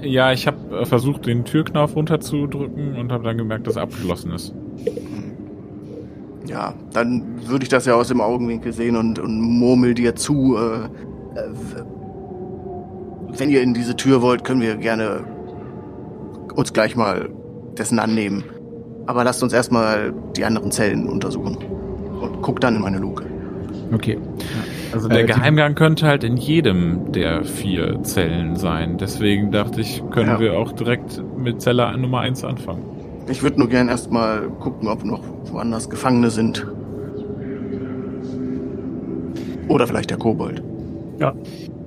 Ja, 0.00 0.32
ich 0.32 0.46
habe 0.46 0.80
äh, 0.80 0.86
versucht, 0.86 1.26
den 1.26 1.44
Türknauf 1.44 1.96
runterzudrücken 1.96 2.96
und 2.96 3.12
habe 3.12 3.24
dann 3.24 3.38
gemerkt, 3.38 3.66
dass 3.66 3.76
er 3.76 3.82
abgeschlossen 3.82 4.32
ist. 4.32 4.54
Ja, 6.46 6.74
dann 6.92 7.48
würde 7.48 7.64
ich 7.64 7.70
das 7.70 7.86
ja 7.86 7.94
aus 7.94 8.08
dem 8.08 8.20
Augenwinkel 8.20 8.72
sehen 8.72 8.96
und, 8.96 9.18
und 9.18 9.40
murmel 9.40 9.94
dir 9.94 10.14
zu. 10.14 10.56
Äh, 10.56 10.84
äh, 11.38 11.50
wenn 13.36 13.50
ihr 13.50 13.62
in 13.62 13.74
diese 13.74 13.96
Tür 13.96 14.22
wollt, 14.22 14.44
können 14.44 14.60
wir 14.60 14.76
gerne 14.76 15.24
uns 16.54 16.72
gleich 16.72 16.96
mal 16.96 17.28
dessen 17.78 17.98
annehmen. 17.98 18.44
Aber 19.06 19.24
lasst 19.24 19.42
uns 19.42 19.52
erstmal 19.52 20.12
die 20.36 20.44
anderen 20.44 20.70
Zellen 20.70 21.08
untersuchen. 21.08 21.56
Und 22.20 22.40
guck 22.42 22.60
dann 22.60 22.76
in 22.76 22.82
meine 22.82 22.98
Luke. 22.98 23.24
Okay. 23.92 24.18
Also 24.92 25.08
Äh, 25.08 25.12
der 25.14 25.22
die- 25.26 25.32
Geheimgang 25.32 25.74
könnte 25.74 26.06
halt 26.06 26.24
in 26.24 26.36
jedem 26.36 27.12
der 27.12 27.44
vier 27.44 28.02
Zellen 28.02 28.56
sein. 28.56 28.96
Deswegen 28.96 29.50
dachte 29.50 29.80
ich, 29.80 30.02
können 30.10 30.30
Ja. 30.30 30.40
wir 30.40 30.58
auch 30.58 30.72
direkt 30.72 31.22
mit 31.36 31.60
Zelle 31.60 31.96
Nummer 31.98 32.20
1 32.20 32.44
anfangen. 32.44 32.82
Ich 33.28 33.42
würde 33.42 33.58
nur 33.58 33.68
gern 33.68 33.88
erstmal 33.88 34.42
gucken, 34.60 34.88
ob 34.88 35.04
noch 35.04 35.20
woanders 35.50 35.90
Gefangene 35.90 36.30
sind. 36.30 36.66
Oder 39.68 39.86
vielleicht 39.86 40.10
der 40.10 40.18
Kobold. 40.18 40.62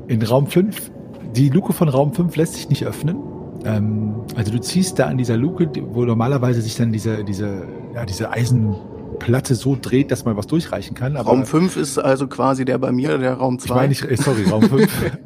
In 0.08 0.22
Raum 0.24 0.48
5, 0.48 0.92
die 1.36 1.50
Luke 1.50 1.74
von 1.74 1.90
Raum 1.90 2.14
5 2.14 2.36
lässt 2.36 2.54
sich 2.56 2.70
nicht 2.70 2.86
öffnen. 2.86 3.18
Ähm, 3.66 4.16
also 4.36 4.52
du 4.52 4.60
ziehst 4.60 5.00
da 5.00 5.06
an 5.08 5.18
dieser 5.18 5.38
Luke, 5.38 5.70
wo 5.92 6.06
normalerweise 6.06 6.62
sich 6.62 6.76
dann 6.76 6.92
diese, 6.92 7.24
diese, 7.24 7.64
ja, 7.94 8.06
diese 8.06 8.30
Eisenplatte 8.32 9.56
so 9.56 9.78
dreht, 9.82 10.12
dass 10.12 10.26
man 10.26 10.38
was 10.38 10.48
durchreichen 10.48 10.96
kann. 10.96 11.18
Aber 11.18 11.30
Raum 11.30 11.46
5 11.46 11.76
ist 11.78 11.98
also 11.98 12.28
quasi 12.28 12.66
der 12.66 12.78
bei 12.78 12.92
mir, 12.92 13.18
der 13.18 13.34
Raum 13.34 13.56
ich 13.56 13.64
2. 13.66 13.76
meine, 13.76 13.92
ich, 13.94 14.04
äh, 14.10 14.16
sorry, 14.16 14.44
Raum 14.50 14.64
5. 14.64 15.12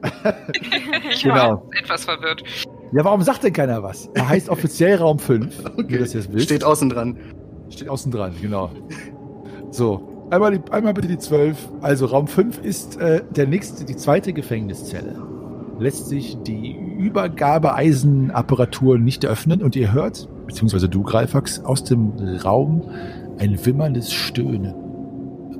Ich 1.13 1.23
Genau. 1.23 1.35
war 1.35 1.63
etwas 1.81 2.05
verwirrt. 2.05 2.43
ja, 2.93 3.03
warum 3.03 3.21
sagt 3.21 3.43
denn 3.43 3.51
keiner 3.53 3.83
was? 3.83 4.09
Er 4.13 4.29
heißt 4.29 4.49
offiziell 4.49 4.95
Raum 4.97 5.19
5, 5.19 5.63
wie 5.87 5.93
du 5.93 5.99
das 5.99 6.13
jetzt 6.13 6.31
willst. 6.31 6.45
Steht 6.45 6.63
außen 6.63 6.89
dran. 6.89 7.17
Steht 7.69 7.89
außen 7.89 8.11
dran, 8.11 8.33
genau. 8.41 8.69
So, 9.71 10.27
einmal, 10.29 10.57
die, 10.57 10.71
einmal 10.71 10.93
bitte 10.93 11.07
die 11.07 11.17
12. 11.17 11.57
Also 11.81 12.05
Raum 12.05 12.27
5 12.27 12.59
ist 12.59 12.97
äh, 12.99 13.21
der 13.35 13.47
nächste, 13.47 13.83
die 13.83 13.95
zweite 13.95 14.31
Gefängniszelle. 14.33 15.15
Lässt 15.81 16.07
sich 16.09 16.37
die 16.45 16.75
Übergabeeisenapparatur 16.99 18.99
nicht 18.99 19.25
öffnen 19.25 19.63
und 19.63 19.75
ihr 19.75 19.91
hört, 19.91 20.29
beziehungsweise 20.45 20.87
du, 20.87 21.01
Greifax, 21.01 21.61
aus 21.61 21.83
dem 21.83 22.11
Raum 22.43 22.83
ein 23.39 23.65
wimmerndes 23.65 24.13
Stöhnen. 24.13 24.75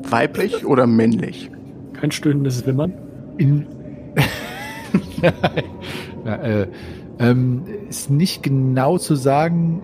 Weiblich 0.04 0.64
oder 0.64 0.86
männlich? 0.86 1.50
Kein 1.94 2.12
stöhnendes 2.12 2.68
Wimmern. 2.68 2.94
In 3.40 3.66
ja, 6.24 6.36
äh, 6.36 6.68
ähm, 7.18 7.64
ist 7.90 8.12
nicht 8.12 8.44
genau 8.44 9.00
zu 9.00 9.16
sagen. 9.16 9.82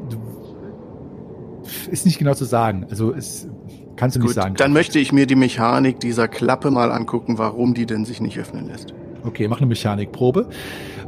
Ist 1.90 2.06
nicht 2.06 2.20
genau 2.20 2.36
zu 2.36 2.46
sagen. 2.46 2.86
Also 2.92 3.12
es 3.12 3.48
kannst 3.96 4.18
du 4.18 4.20
nicht 4.20 4.28
Gut, 4.28 4.36
sagen. 4.36 4.54
dann 4.56 4.72
möchte 4.72 5.00
ich 5.00 5.12
mir 5.12 5.26
die 5.26 5.34
Mechanik 5.34 6.00
dieser 6.00 6.28
Klappe 6.28 6.70
mal 6.70 6.92
angucken, 6.92 7.40
warum 7.40 7.74
die 7.74 7.88
denn 7.88 8.06
sich 8.06 8.22
nicht 8.22 8.38
öffnen 8.38 8.68
lässt. 8.68 8.94
Okay, 9.28 9.48
mach 9.48 9.58
eine 9.58 9.68
Mechanikprobe. 9.68 10.48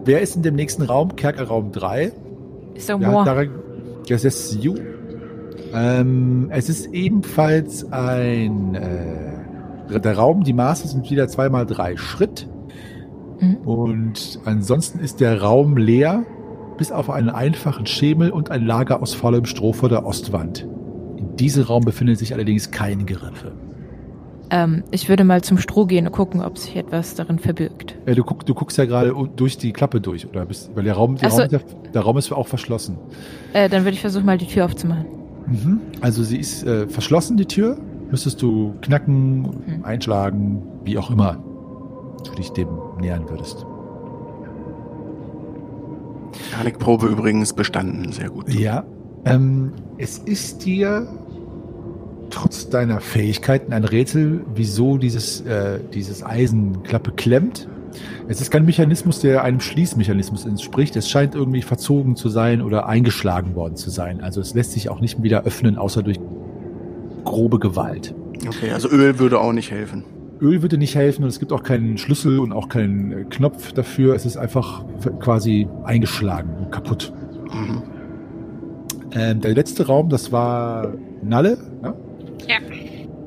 Wer 0.06 0.22
ist 0.22 0.36
in 0.36 0.44
dem 0.44 0.56
nächsten 0.56 0.84
Raum? 0.84 1.16
Kerkerraum 1.16 1.72
3. 1.72 2.12
Ist 2.76 2.90
doch 2.90 3.00
Ja, 3.00 3.24
daran, 3.24 3.50
das 4.08 4.24
ist 4.24 4.64
You. 4.64 4.76
Ähm, 5.74 6.48
es 6.52 6.70
ist 6.70 6.88
ebenfalls 6.94 7.92
ein 7.92 8.76
äh, 8.76 10.00
der 10.00 10.18
Raum, 10.18 10.44
die 10.44 10.54
Maße 10.54 10.88
sind 10.88 11.10
wieder 11.10 11.28
zweimal 11.28 11.66
drei 11.66 11.98
Schritt. 11.98 12.48
Mhm. 13.40 13.58
Und 13.66 14.40
ansonsten 14.46 15.00
ist 15.00 15.20
der 15.20 15.42
Raum 15.42 15.78
leer, 15.78 16.26
bis 16.78 16.92
auf 16.92 17.10
einen 17.10 17.30
einfachen 17.30 17.86
Schemel 17.86 18.30
und 18.30 18.52
ein 18.52 18.66
Lager 18.66 19.02
aus 19.02 19.14
vollem 19.14 19.46
Stroh 19.46 19.74
vor 19.74 19.90
der 19.90 20.06
Ostwand. 20.06 20.68
diesem 21.40 21.64
Raum 21.64 21.84
befindet 21.84 22.20
sich 22.20 22.34
allerdings 22.34 22.72
kein 22.72 23.06
Geriffe. 23.06 23.54
Ähm, 24.52 24.84
ich 24.92 25.10
würde 25.10 25.24
mal 25.24 25.42
zum 25.44 25.58
Stroh 25.58 25.86
gehen 25.86 26.08
und 26.08 26.12
gucken, 26.12 26.42
ob 26.42 26.58
sich 26.58 26.76
etwas 26.76 27.16
darin 27.16 27.40
verbirgt. 27.40 27.96
Äh, 28.06 28.16
du, 28.16 28.24
guck, 28.24 28.46
du 28.46 28.54
guckst 28.54 28.78
ja 28.78 28.86
gerade 28.86 29.14
durch 29.36 29.58
die 29.58 29.74
Klappe 29.74 30.02
durch, 30.02 30.28
oder? 30.28 30.46
Bist, 30.46 30.72
weil 30.76 30.84
der 30.84 30.94
Raum, 30.96 31.18
der, 31.18 31.30
so. 31.30 31.38
Raum 31.38 31.46
ist 31.46 31.52
ja, 31.52 31.60
der 31.94 32.02
Raum 32.02 32.18
ist 32.18 32.32
auch 32.32 32.48
verschlossen. 32.48 32.98
Äh, 33.54 33.70
dann 33.70 33.84
würde 33.84 33.94
ich 33.94 34.02
versuchen, 34.02 34.26
mal 34.26 34.38
die 34.38 34.48
Tür 34.48 34.66
aufzumachen. 34.66 35.06
Mhm. 35.48 35.82
Also 36.02 36.24
sie 36.24 36.38
ist 36.38 36.64
äh, 36.64 36.88
verschlossen, 36.88 37.38
die 37.38 37.46
Tür. 37.46 37.78
Müsstest 38.12 38.42
du 38.42 38.74
knacken, 38.82 39.62
Hm. 39.66 39.86
einschlagen, 39.86 40.64
wie 40.84 40.98
auch 40.98 41.12
immer 41.12 41.38
du 42.24 42.32
dich 42.36 42.50
dem 42.50 42.68
nähern 43.00 43.30
würdest. 43.30 43.66
Panikprobe 46.56 47.08
übrigens 47.08 47.54
bestanden, 47.54 48.12
sehr 48.12 48.30
gut. 48.30 48.52
Ja. 48.54 48.84
Ähm, 49.26 49.74
es 49.98 50.18
ist 50.18 50.66
dir 50.66 51.08
trotz 52.30 52.70
deiner 52.70 53.00
Fähigkeiten 53.02 53.74
ein 53.74 53.84
Rätsel, 53.84 54.42
wieso 54.54 54.98
dieses, 54.98 55.42
äh, 55.42 55.80
dieses 55.94 56.24
Eisenklappe 56.24 57.12
klemmt. 57.12 57.68
Es 58.28 58.42
ist 58.42 58.52
kein 58.52 58.66
Mechanismus, 58.66 59.20
der 59.20 59.44
einem 59.44 59.60
Schließmechanismus 59.60 60.46
entspricht. 60.46 60.96
Es 60.96 61.10
scheint 61.10 61.36
irgendwie 61.36 61.62
verzogen 61.62 62.16
zu 62.16 62.30
sein 62.30 62.62
oder 62.62 62.88
eingeschlagen 62.88 63.56
worden 63.56 63.76
zu 63.76 63.90
sein. 63.90 64.22
Also 64.22 64.42
es 64.42 64.54
lässt 64.54 64.74
sich 64.74 64.90
auch 64.90 65.02
nicht 65.02 65.22
wieder 65.24 65.44
öffnen, 65.44 65.78
außer 65.78 66.04
durch 66.04 66.20
grobe 67.26 67.60
Gewalt. 67.60 68.14
Okay, 68.48 68.72
also 68.72 68.90
Öl 68.90 69.20
würde 69.20 69.40
auch 69.40 69.54
nicht 69.54 69.72
helfen. 69.72 70.04
Öl 70.42 70.62
würde 70.62 70.78
nicht 70.78 70.96
helfen 70.96 71.24
und 71.24 71.30
es 71.30 71.40
gibt 71.40 71.52
auch 71.52 71.64
keinen 71.64 71.98
Schlüssel 71.98 72.40
und 72.40 72.54
auch 72.54 72.70
keinen 72.70 73.12
äh, 73.12 73.24
Knopf 73.26 73.74
dafür. 73.74 74.16
Es 74.16 74.26
ist 74.26 74.38
einfach 74.38 74.86
quasi 75.20 75.68
eingeschlagen 75.84 76.56
und 76.58 76.72
kaputt. 76.72 77.12
Mhm. 77.52 77.84
Ähm, 79.12 79.42
der 79.42 79.54
letzte 79.54 79.88
Raum, 79.88 80.10
das 80.10 80.32
war 80.32 80.94
Nalle. 81.24 81.58
Ja? 81.84 81.96
Ja. 82.48 82.58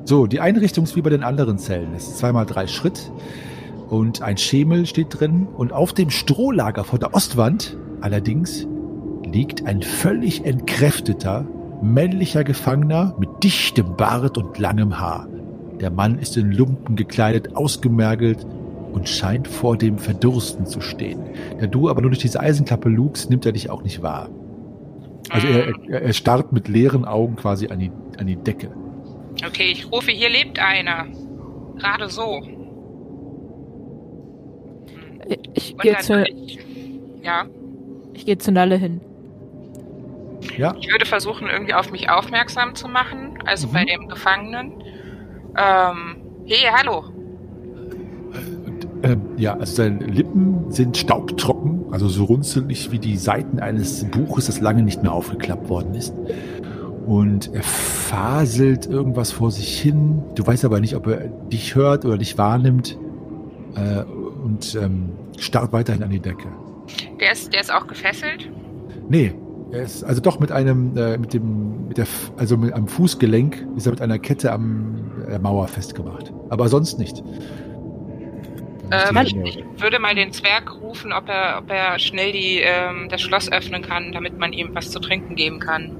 So, 0.05 0.27
die 0.27 0.39
Einrichtung 0.39 0.83
ist 0.83 0.95
wie 0.95 1.01
bei 1.01 1.09
den 1.09 1.23
anderen 1.23 1.57
Zellen. 1.57 1.93
Es 1.95 2.07
ist 2.07 2.17
zweimal 2.17 2.45
drei 2.45 2.67
Schritt 2.67 3.11
und 3.89 4.21
ein 4.21 4.37
Schemel 4.37 4.85
steht 4.85 5.19
drin 5.19 5.47
und 5.47 5.71
auf 5.71 5.93
dem 5.93 6.09
Strohlager 6.09 6.83
vor 6.83 6.99
der 6.99 7.13
Ostwand 7.13 7.77
allerdings 8.01 8.67
liegt 9.25 9.65
ein 9.65 9.81
völlig 9.81 10.45
entkräfteter 10.45 11.47
männlicher 11.83 12.43
Gefangener 12.43 13.13
mit 13.19 13.43
dichtem 13.43 13.95
Bart 13.97 14.37
und 14.37 14.57
langem 14.57 14.99
Haar. 14.99 15.27
Der 15.81 15.91
Mann 15.91 16.17
ist 16.17 16.37
in 16.37 16.51
Lumpen 16.51 16.95
gekleidet, 16.95 17.55
ausgemergelt 17.55 18.45
und 18.93 19.09
scheint 19.09 19.47
vor 19.47 19.77
dem 19.77 19.97
Verdursten 19.97 20.65
zu 20.65 20.79
stehen. 20.79 21.19
Da 21.59 21.67
du 21.67 21.89
aber 21.89 22.01
nur 22.01 22.11
durch 22.11 22.21
diese 22.21 22.39
Eisenklappe 22.39 22.89
lugst, 22.89 23.29
nimmt 23.29 23.45
er 23.45 23.51
dich 23.51 23.69
auch 23.69 23.83
nicht 23.83 24.01
wahr. 24.01 24.29
Also 25.29 25.47
er, 25.47 25.73
er, 25.89 26.01
er 26.03 26.13
starrt 26.13 26.53
mit 26.53 26.67
leeren 26.67 27.05
Augen 27.05 27.35
quasi 27.35 27.67
an 27.67 27.79
die, 27.79 27.91
an 28.17 28.27
die 28.27 28.37
Decke. 28.37 28.69
Okay, 29.45 29.71
ich 29.71 29.91
rufe, 29.91 30.11
hier 30.11 30.29
lebt 30.29 30.59
einer. 30.59 31.07
Gerade 31.77 32.09
so. 32.09 32.41
Ich 35.53 35.77
gehe 35.77 35.97
zu, 35.99 36.25
ja, 37.23 37.45
ich 38.13 38.25
gehe 38.25 38.37
zu 38.37 38.51
Nalle 38.51 38.75
hin. 38.75 38.99
Ja, 40.57 40.75
ich 40.79 40.91
würde 40.91 41.05
versuchen, 41.05 41.47
irgendwie 41.47 41.73
auf 41.73 41.89
mich 41.91 42.09
aufmerksam 42.09 42.75
zu 42.75 42.87
machen, 42.87 43.37
also 43.45 43.67
Mhm. 43.67 43.73
bei 43.73 43.85
dem 43.85 44.07
Gefangenen. 44.09 44.73
Ähm, 45.57 46.17
hey, 46.45 46.69
hallo. 46.71 47.05
ähm, 49.03 49.21
ja, 49.37 49.53
also 49.55 49.75
seine 49.75 50.05
Lippen 50.05 50.69
sind 50.71 50.97
staubtrocken, 50.97 51.85
also 51.91 52.07
so 52.07 52.25
runzelig 52.25 52.91
wie 52.91 52.99
die 52.99 53.17
Seiten 53.17 53.59
eines 53.59 54.03
Buches, 54.09 54.45
das 54.47 54.59
lange 54.61 54.81
nicht 54.83 55.01
mehr 55.03 55.11
aufgeklappt 55.13 55.69
worden 55.69 55.93
ist. 55.95 56.13
Und 57.05 57.53
er 57.53 57.63
faselt 57.63 58.85
irgendwas 58.85 59.31
vor 59.31 59.51
sich 59.51 59.79
hin. 59.79 60.23
Du 60.35 60.45
weißt 60.45 60.63
aber 60.65 60.79
nicht, 60.79 60.95
ob 60.95 61.07
er 61.07 61.27
dich 61.27 61.75
hört 61.75 62.05
oder 62.05 62.17
dich 62.17 62.37
wahrnimmt. 62.37 62.97
Äh, 63.75 64.03
und 64.03 64.75
ähm, 64.75 65.11
starrt 65.37 65.73
weiterhin 65.73 66.03
an 66.03 66.09
die 66.09 66.19
Decke. 66.19 66.47
Der 67.19 67.31
ist, 67.31 67.53
der 67.53 67.61
ist 67.61 67.73
auch 67.73 67.87
gefesselt. 67.87 68.49
Nee, 69.09 69.33
er 69.71 69.81
ist 69.81 70.03
also 70.03 70.21
doch 70.21 70.39
mit 70.39 70.51
einem, 70.51 70.95
äh, 70.97 71.17
mit 71.17 71.33
dem, 71.33 71.87
mit 71.87 71.97
der, 71.97 72.05
also 72.37 72.57
mit 72.57 72.73
einem 72.73 72.87
Fußgelenk 72.87 73.65
ist 73.75 73.87
er 73.87 73.91
mit 73.91 74.01
einer 74.01 74.19
Kette 74.19 74.51
am 74.51 75.11
äh, 75.27 75.39
Mauer 75.39 75.67
festgemacht. 75.67 76.31
Aber 76.49 76.69
sonst 76.69 76.99
nicht. 76.99 77.23
Ähm, 78.91 79.17
ich 79.43 79.63
würde 79.81 79.97
mal 79.97 80.13
den 80.13 80.31
Zwerg 80.31 80.79
rufen, 80.81 81.11
ob 81.11 81.27
er, 81.27 81.57
ob 81.59 81.71
er 81.71 81.97
schnell 81.97 82.31
die, 82.31 82.59
ähm, 82.59 83.07
das 83.09 83.21
Schloss 83.21 83.51
öffnen 83.51 83.81
kann, 83.81 84.11
damit 84.11 84.37
man 84.37 84.53
ihm 84.53 84.69
was 84.73 84.91
zu 84.91 84.99
trinken 84.99 85.35
geben 85.35 85.59
kann. 85.59 85.91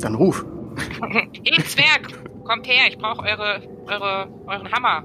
Dann 0.00 0.14
ruf. 0.14 0.44
hey, 1.10 1.62
Zwerg, 1.64 2.08
kommt 2.44 2.66
her, 2.66 2.84
ich 2.88 2.98
brauche 2.98 3.22
eure, 3.22 3.62
eure, 3.86 4.28
euren 4.46 4.72
Hammer. 4.72 5.04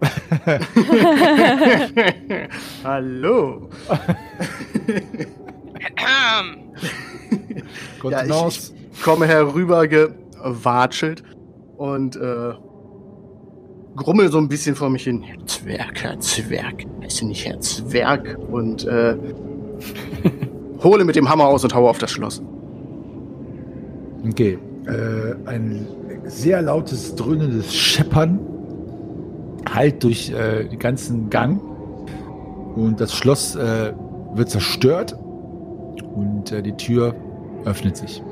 Hallo. 2.84 3.68
Ähm, 5.96 6.72
Kontenance. 8.00 8.74
ich 8.92 9.02
komme 9.02 9.26
herüber 9.26 9.86
gewatschelt 9.88 11.22
und 11.76 12.16
äh, 12.16 12.52
grummel 13.96 14.30
so 14.30 14.38
ein 14.38 14.48
bisschen 14.48 14.74
vor 14.74 14.90
mich 14.90 15.04
hin. 15.04 15.22
Herr 15.22 15.46
Zwerg, 15.46 16.02
Herr 16.02 16.20
Zwerg, 16.20 16.84
heißt 17.02 17.22
du 17.22 17.26
nicht 17.26 17.46
Herr 17.46 17.60
Zwerg? 17.60 18.36
Und 18.50 18.84
äh, 18.84 19.16
hole 20.82 21.04
mit 21.04 21.16
dem 21.16 21.28
Hammer 21.28 21.46
aus 21.46 21.64
und 21.64 21.74
haue 21.74 21.88
auf 21.88 21.98
das 21.98 22.10
Schloss. 22.10 22.42
Okay. 24.24 24.58
Äh, 24.86 25.34
ein 25.48 25.86
sehr 26.24 26.62
lautes, 26.62 27.14
dröhnendes 27.14 27.74
Scheppern 27.74 28.40
halt 29.72 30.02
durch 30.04 30.30
äh, 30.30 30.64
den 30.64 30.78
ganzen 30.78 31.28
Gang. 31.30 31.60
Und 32.76 33.00
das 33.00 33.14
Schloss 33.14 33.56
äh, 33.56 33.92
wird 34.34 34.50
zerstört. 34.50 35.16
Und 36.14 36.52
äh, 36.52 36.62
die 36.62 36.76
Tür 36.76 37.14
öffnet 37.64 37.96
sich. 37.96 38.22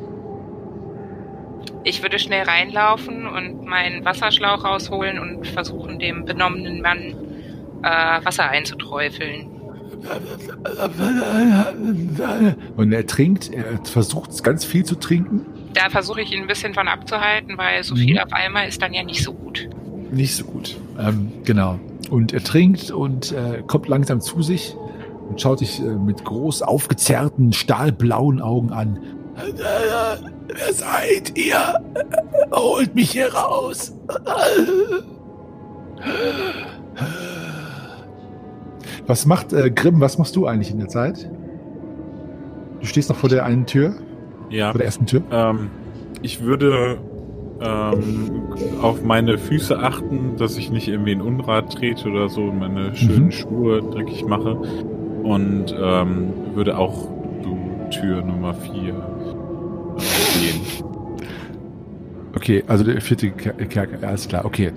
ich 1.85 2.03
würde 2.03 2.19
schnell 2.19 2.43
reinlaufen 2.45 3.27
und 3.27 3.65
meinen 3.65 4.05
Wasserschlauch 4.05 4.65
rausholen 4.65 5.19
und 5.19 5.47
versuchen, 5.47 5.99
dem 5.99 6.25
benommenen 6.25 6.81
Mann 6.81 7.15
äh, 7.83 8.25
Wasser 8.25 8.49
einzuträufeln. 8.49 9.51
Und 12.77 12.93
er 12.93 13.07
trinkt, 13.07 13.53
er 13.53 13.79
versucht 13.85 14.43
ganz 14.43 14.65
viel 14.65 14.85
zu 14.85 14.97
trinken. 14.97 15.47
Da 15.75 15.91
versuche 15.91 16.23
ich 16.23 16.33
ihn 16.33 16.43
ein 16.43 16.47
bisschen 16.47 16.73
von 16.75 16.89
abzuhalten, 16.89 17.59
weil 17.59 17.83
so 17.85 17.95
Mhm. 17.95 17.99
viel 17.99 18.19
auf 18.21 18.33
einmal 18.33 18.69
ist 18.69 18.81
dann 18.81 18.95
ja 18.95 19.03
nicht 19.03 19.23
so 19.23 19.33
gut. 19.35 19.69
Nicht 20.11 20.35
so 20.37 20.45
gut. 20.45 20.77
Ähm, 20.99 21.33
genau. 21.45 21.79
Und 22.11 22.33
er 22.33 22.43
trinkt 22.45 22.91
und 22.91 23.33
äh, 23.33 23.63
kommt 23.67 23.89
langsam 23.89 24.21
zu 24.21 24.41
sich 24.43 24.77
und 25.29 25.41
schaut 25.41 25.59
sich 25.59 25.81
äh, 25.81 25.83
mit 25.83 26.25
groß 26.25 26.63
aufgezerrten, 26.63 27.53
stahlblauen 27.53 28.41
Augen 28.41 28.73
an. 28.73 28.99
Äh, 29.37 30.19
wer 30.47 30.73
seid 30.73 31.37
ihr? 31.37 31.81
Holt 32.53 32.95
mich 32.95 33.11
hier 33.11 33.35
raus. 33.35 33.93
Was 39.07 39.27
macht 39.27 39.53
äh, 39.53 39.71
Grimm, 39.71 40.01
was 40.01 40.19
machst 40.19 40.37
du 40.37 40.47
eigentlich 40.47 40.71
in 40.71 40.79
der 40.79 40.89
Zeit? 40.89 41.29
Du 42.81 42.87
stehst 42.87 43.09
noch 43.09 43.17
vor 43.17 43.29
der 43.29 43.45
einen 43.45 43.67
Tür, 43.67 43.95
Ja. 44.51 44.71
vor 44.71 44.79
der 44.79 44.87
ersten 44.87 45.07
Tür. 45.07 45.23
Ähm, 45.31 45.71
ich 46.23 46.41
würde 46.43 46.99
ähm, 47.61 48.43
auf 48.83 49.03
meine 49.05 49.39
Füße 49.39 49.79
achten, 49.79 50.37
dass 50.39 50.57
ich 50.57 50.71
nicht 50.71 50.89
irgendwie 50.89 51.13
in 51.13 51.21
Unrat 51.21 51.73
trete 51.73 52.09
oder 52.09 52.29
so 52.29 52.43
und 52.43 52.59
meine 52.59 52.95
schönen 52.97 53.27
Mhm. 53.27 53.33
Schuhe 53.33 53.81
dreckig 53.83 54.25
mache. 54.27 54.55
Und 55.23 55.75
ähm, 55.81 56.33
würde 56.55 56.77
auch 56.77 57.09
zu 57.43 57.59
Tür 57.91 58.23
Nummer 58.23 58.53
4 58.55 58.73
gehen. 58.83 60.61
Okay, 62.37 62.65
also 62.67 62.85
der 62.85 63.01
vierte 63.01 63.29
Ker- 63.29 63.53
Kerker, 63.67 64.07
alles 64.07 64.27
klar, 64.29 64.45
okay. 64.45 64.73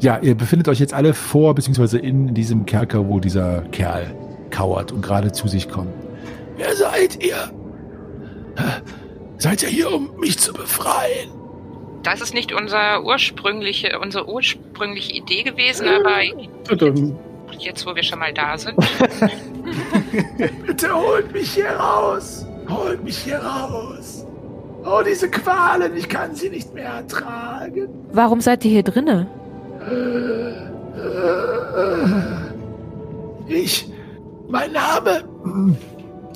Ja, 0.00 0.18
ihr 0.20 0.34
befindet 0.34 0.68
euch 0.68 0.80
jetzt 0.80 0.94
alle 0.94 1.14
vor, 1.14 1.54
beziehungsweise 1.54 1.98
in 1.98 2.34
diesem 2.34 2.66
Kerker, 2.66 3.06
wo 3.08 3.20
dieser 3.20 3.60
Kerl 3.70 4.06
kauert 4.50 4.90
und 4.92 5.02
gerade 5.02 5.30
zu 5.32 5.46
sich 5.46 5.68
kommt. 5.68 5.90
Wer 6.56 6.74
seid 6.74 7.22
ihr? 7.24 7.36
Seid 9.38 9.62
ihr 9.62 9.68
hier, 9.68 9.92
um 9.92 10.10
mich 10.18 10.38
zu 10.38 10.52
befreien? 10.52 11.30
Das 12.02 12.20
ist 12.20 12.34
nicht 12.34 12.52
unser 12.52 13.02
ursprüngliche, 13.04 13.98
unsere 14.00 14.28
ursprüngliche 14.28 15.12
Idee 15.12 15.42
gewesen, 15.42 15.88
aber 15.88 16.20
Tudum. 16.68 17.18
jetzt, 17.58 17.86
wo 17.86 17.94
wir 17.94 18.02
schon 18.02 18.18
mal 18.18 18.32
da 18.32 18.58
sind, 18.58 18.76
Bitte 20.66 20.94
holt 20.94 21.32
mich 21.32 21.54
hier 21.54 21.70
raus! 21.70 22.46
Holt 22.68 23.02
mich 23.02 23.18
hier 23.18 23.38
raus! 23.38 24.26
Oh, 24.84 25.00
diese 25.06 25.30
Qualen, 25.30 25.96
ich 25.96 26.08
kann 26.08 26.34
sie 26.34 26.50
nicht 26.50 26.74
mehr 26.74 26.90
ertragen. 26.90 27.88
Warum 28.12 28.40
seid 28.42 28.64
ihr 28.66 28.70
hier 28.70 28.82
drinne? 28.82 29.26
Ich, 33.46 33.88
mein 34.48 34.72
Name, 34.72 35.24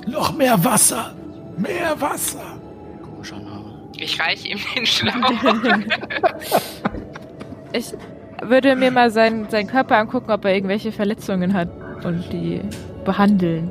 noch 0.07 0.35
mehr 0.35 0.62
Wasser, 0.64 1.14
mehr 1.59 2.01
Wasser. 2.01 2.59
Komischer 3.03 3.38
Name. 3.38 3.88
Ich 3.97 4.21
reiche 4.21 4.49
ihm 4.49 4.59
den 4.77 4.87
Schlauch. 4.87 5.33
Ich 7.73 7.92
würde 8.42 8.77
mir 8.77 8.90
mal 8.90 9.11
seinen, 9.11 9.51
seinen 9.51 9.66
Körper 9.66 9.99
angucken, 9.99 10.31
ob 10.31 10.44
er 10.44 10.55
irgendwelche 10.55 10.90
Verletzungen 10.90 11.53
hat 11.53 11.68
und 12.05 12.33
die 12.33 12.62
behandeln. 13.05 13.71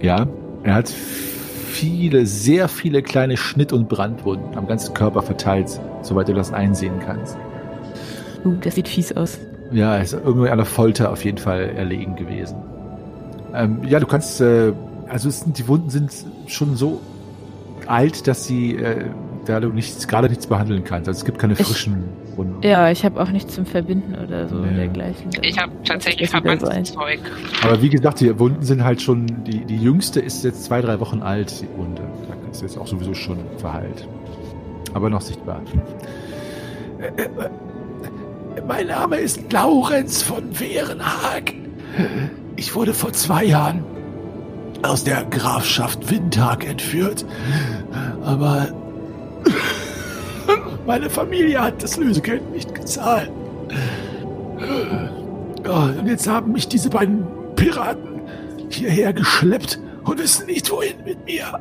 Ja, 0.00 0.26
er 0.62 0.74
hat 0.74 0.88
viele, 0.88 2.26
sehr 2.26 2.68
viele 2.68 3.02
kleine 3.02 3.36
Schnitt- 3.36 3.72
und 3.72 3.88
Brandwunden 3.88 4.56
am 4.56 4.66
ganzen 4.66 4.94
Körper 4.94 5.22
verteilt, 5.22 5.80
soweit 6.02 6.28
du 6.28 6.34
das 6.34 6.52
einsehen 6.52 7.00
kannst. 7.04 7.36
Uh, 8.44 8.54
das 8.60 8.74
sieht 8.76 8.88
fies 8.88 9.12
aus. 9.12 9.38
Ja, 9.72 9.96
er 9.96 10.02
ist 10.02 10.14
irgendwie 10.14 10.48
an 10.48 10.58
der 10.58 10.66
Folter 10.66 11.10
auf 11.10 11.24
jeden 11.24 11.38
Fall 11.38 11.70
erlegen 11.76 12.16
gewesen. 12.16 12.56
Ähm, 13.54 13.80
ja, 13.84 14.00
du 14.00 14.06
kannst, 14.06 14.40
äh, 14.40 14.72
also 15.08 15.28
es 15.28 15.40
sind, 15.40 15.58
die 15.58 15.66
Wunden 15.68 15.90
sind 15.90 16.10
schon 16.46 16.76
so 16.76 17.00
alt, 17.88 18.26
dass 18.26 18.44
sie, 18.46 18.76
äh, 18.76 19.06
da 19.44 19.60
du 19.60 19.68
nichts, 19.68 20.06
gerade 20.08 20.28
nichts 20.28 20.46
behandeln 20.46 20.84
kannst. 20.84 21.08
Also 21.08 21.18
es 21.20 21.24
gibt 21.24 21.38
keine 21.38 21.54
Ich- 21.54 21.60
frischen 21.66 22.04
Wunden. 22.36 22.62
Ja, 22.66 22.90
ich 22.90 23.04
habe 23.04 23.20
auch 23.20 23.30
nichts 23.30 23.54
zum 23.54 23.64
Verbinden 23.64 24.14
oder 24.14 24.48
so 24.48 24.56
Nee. 24.56 24.74
dergleichen. 24.76 25.30
Ich 25.42 25.58
habe 25.58 25.72
tatsächlich. 25.84 26.28
Verbandszeug. 26.30 27.20
Aber 27.62 27.80
wie 27.80 27.88
gesagt, 27.88 28.20
die 28.20 28.38
Wunden 28.38 28.62
sind 28.62 28.84
halt 28.84 29.00
schon, 29.00 29.26
die, 29.44 29.64
die 29.64 29.76
jüngste 29.78 30.20
ist 30.20 30.44
jetzt 30.44 30.64
zwei, 30.64 30.80
drei 30.82 31.00
Wochen 31.00 31.22
alt, 31.22 31.62
die 31.62 31.78
Wunde. 31.78 32.02
Da 32.28 32.50
ist 32.50 32.62
jetzt 32.62 32.76
auch 32.78 32.86
sowieso 32.86 33.14
schon 33.14 33.38
verheilt. 33.58 34.06
Aber 34.92 35.08
noch 35.10 35.20
sichtbar. 35.22 35.62
Äh, 37.00 37.22
äh, 37.22 37.28
Mein 38.66 38.86
Name 38.88 39.16
ist 39.16 39.52
Laurenz 39.52 40.22
von 40.22 40.58
Wehrenhag. 40.58 41.52
Ich 42.56 42.74
wurde 42.74 42.94
vor 42.94 43.12
zwei 43.12 43.44
Jahren 43.44 43.84
aus 44.82 45.04
der 45.04 45.24
Grafschaft 45.24 46.10
Windhag 46.10 46.66
entführt. 46.66 47.24
Aber 48.22 48.68
meine 50.86 51.10
Familie 51.10 51.60
hat 51.60 51.82
das 51.82 51.96
Lösegeld 51.96 52.50
nicht 52.52 52.74
gezahlt. 52.74 53.30
Und 55.64 56.06
jetzt 56.06 56.28
haben 56.28 56.52
mich 56.52 56.68
diese 56.68 56.90
beiden 56.90 57.26
Piraten 57.56 58.20
hierher 58.68 59.12
geschleppt 59.12 59.78
und 60.04 60.18
wissen 60.18 60.46
nicht, 60.46 60.70
wohin 60.70 61.02
mit 61.04 61.24
mir. 61.24 61.60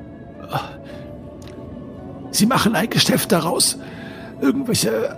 Sie 2.32 2.45
machen 2.45 2.75
ein 2.75 2.89
Geschäft 2.89 3.32
daraus, 3.32 3.78
irgendwelche 4.41 5.17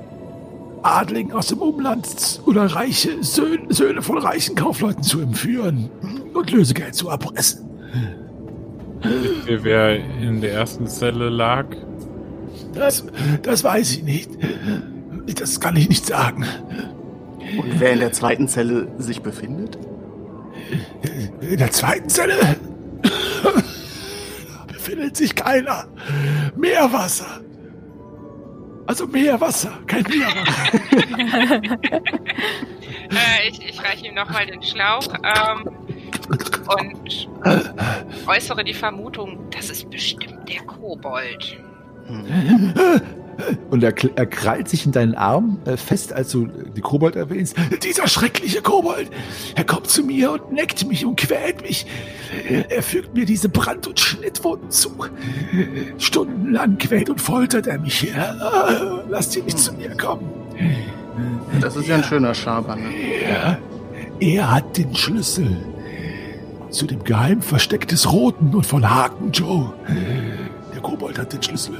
Adligen 0.83 1.33
aus 1.33 1.47
dem 1.47 1.59
Umland 1.59 2.41
oder 2.45 2.65
reiche 2.65 3.23
Söhne, 3.23 3.73
Söhne 3.73 4.01
von 4.01 4.17
reichen 4.19 4.55
Kaufleuten 4.55 5.03
zu 5.03 5.19
entführen 5.19 5.89
und 6.33 6.51
Lösegeld 6.51 6.95
zu 6.95 7.09
erpressen. 7.09 7.66
Wer 9.45 9.95
in 9.95 10.41
der 10.41 10.53
ersten 10.53 10.87
Zelle 10.87 11.29
lag? 11.29 11.65
Das, 12.73 13.05
das 13.41 13.63
weiß 13.63 13.91
ich 13.91 14.03
nicht. 14.03 14.29
Das 15.39 15.59
kann 15.59 15.75
ich 15.75 15.89
nicht 15.89 16.05
sagen. 16.05 16.45
Und 17.57 17.79
wer 17.79 17.93
in 17.93 17.99
der 17.99 18.11
zweiten 18.11 18.47
Zelle 18.47 18.87
sich 18.97 19.21
befindet? 19.21 19.77
In 21.41 21.57
der 21.57 21.71
zweiten 21.71 22.09
Zelle 22.09 22.33
da 22.41 22.55
befindet 24.67 25.17
sich 25.17 25.35
keiner. 25.35 25.85
Meerwasser. 26.55 27.41
Also 28.85 29.07
Meerwasser, 29.07 29.71
kein 29.85 30.03
Meerwasser. 30.03 31.77
Äh, 33.09 33.49
ich 33.49 33.65
ich 33.65 33.81
reiche 33.81 34.05
ihm 34.05 34.15
nochmal 34.15 34.45
den 34.45 34.61
Schlauch 34.61 35.07
ähm, 35.23 35.86
und 36.67 37.29
äußere 38.27 38.63
die 38.63 38.73
Vermutung, 38.73 39.39
das 39.51 39.69
ist 39.69 39.89
bestimmt 39.89 40.47
der 40.47 40.61
Kobold. 40.63 41.57
Und 43.69 43.83
er, 43.83 43.93
er 44.15 44.25
krallt 44.25 44.67
sich 44.67 44.85
in 44.85 44.91
deinen 44.91 45.13
Arm 45.13 45.59
äh, 45.65 45.77
fest, 45.77 46.11
als 46.11 46.31
du 46.31 46.47
die 46.47 46.81
Kobold 46.81 47.15
erwähnst. 47.15 47.55
Dieser 47.83 48.07
schreckliche 48.07 48.61
Kobold, 48.61 49.11
er 49.55 49.63
kommt 49.63 49.87
zu 49.87 50.03
mir 50.03 50.31
und 50.31 50.51
neckt 50.53 50.87
mich 50.87 51.05
und 51.05 51.19
quält 51.19 51.61
mich. 51.61 51.85
Er 52.69 52.81
fügt 52.81 53.13
mir 53.13 53.25
diese 53.25 53.49
Brand- 53.49 53.87
und 53.87 53.99
Schnittwunden 53.99 54.71
zu. 54.71 54.91
Stundenlang 55.97 56.77
quält 56.77 57.09
und 57.09 57.21
foltert 57.21 57.67
er 57.67 57.79
mich. 57.79 58.11
Lasst 59.09 59.35
ihn 59.35 59.45
nicht 59.45 59.59
zu 59.59 59.73
mir 59.73 59.95
kommen. 59.95 60.29
Das 61.61 61.75
ist 61.75 61.87
ja 61.87 61.95
ein 61.95 62.03
schöner 62.03 62.33
Schaber. 62.33 62.75
Ne? 62.75 62.89
Er, 63.23 63.59
er 64.19 64.51
hat 64.51 64.77
den 64.77 64.95
Schlüssel 64.95 65.57
zu 66.69 66.85
dem 66.85 67.03
Geheimversteck 67.03 67.87
des 67.87 68.11
Roten 68.11 68.53
und 68.53 68.65
von 68.65 68.89
Haken 68.89 69.31
Joe. 69.31 69.73
Der 70.73 70.81
Kobold 70.81 71.17
hat 71.17 71.33
den 71.33 71.41
Schlüssel. 71.41 71.77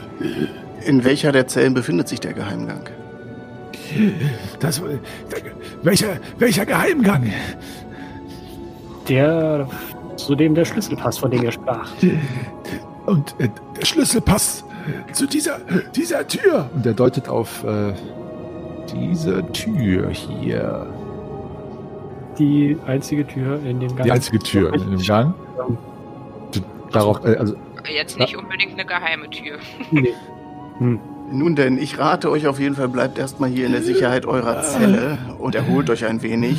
In 0.86 1.04
welcher 1.04 1.32
der 1.32 1.48
Zellen 1.48 1.74
befindet 1.74 2.08
sich 2.08 2.20
der 2.20 2.34
Geheimgang? 2.34 2.82
Das, 4.60 4.82
welcher, 5.84 6.18
welcher 6.38 6.66
Geheimgang? 6.66 7.32
Der, 9.08 9.68
zu 10.16 10.36
dem 10.36 10.56
der 10.56 10.66
Schlüssel 10.66 10.96
passt, 10.98 11.20
von 11.20 11.32
dem 11.32 11.44
ihr 11.44 11.52
sprach. 11.52 11.90
Und 13.06 13.36
äh, 13.40 13.50
der 13.80 13.86
Schlüssel 13.86 14.22
passt 14.22 14.66
zu 15.14 15.28
dieser, 15.28 15.60
dieser 15.96 16.28
Tür. 16.28 16.70
Und 16.74 16.86
er 16.86 16.94
deutet 16.94 17.30
auf 17.30 17.64
äh, 17.64 17.94
diese 18.92 19.46
Tür 19.52 20.10
hier. 20.10 20.88
Die 22.40 22.78
einzige 22.86 23.26
Tür 23.26 23.60
in 23.64 23.80
dem 23.80 23.96
Gang. 23.96 24.04
Die 24.04 24.12
einzige 24.12 24.40
Tür 24.40 24.74
in 24.74 24.92
dem 24.92 25.02
Gang. 25.02 25.34
Darauf, 26.92 27.24
äh, 27.26 27.36
also, 27.36 27.56
Jetzt 27.90 28.20
nicht 28.20 28.36
unbedingt 28.36 28.74
eine 28.74 28.86
geheime 28.86 29.30
Tür. 29.30 29.58
Nee. 29.92 30.14
Hm. 30.80 31.00
Nun 31.32 31.56
denn, 31.56 31.80
ich 31.80 31.98
rate 31.98 32.30
euch 32.30 32.46
auf 32.46 32.60
jeden 32.60 32.76
Fall, 32.76 32.88
bleibt 32.88 33.18
erstmal 33.18 33.50
hier 33.50 33.66
in 33.66 33.72
der 33.72 33.82
Sicherheit 33.82 34.28
eurer 34.28 34.62
Zelle 34.62 35.18
und 35.40 35.56
erholt 35.56 35.90
euch 35.90 36.06
ein 36.06 36.22
wenig. 36.22 36.56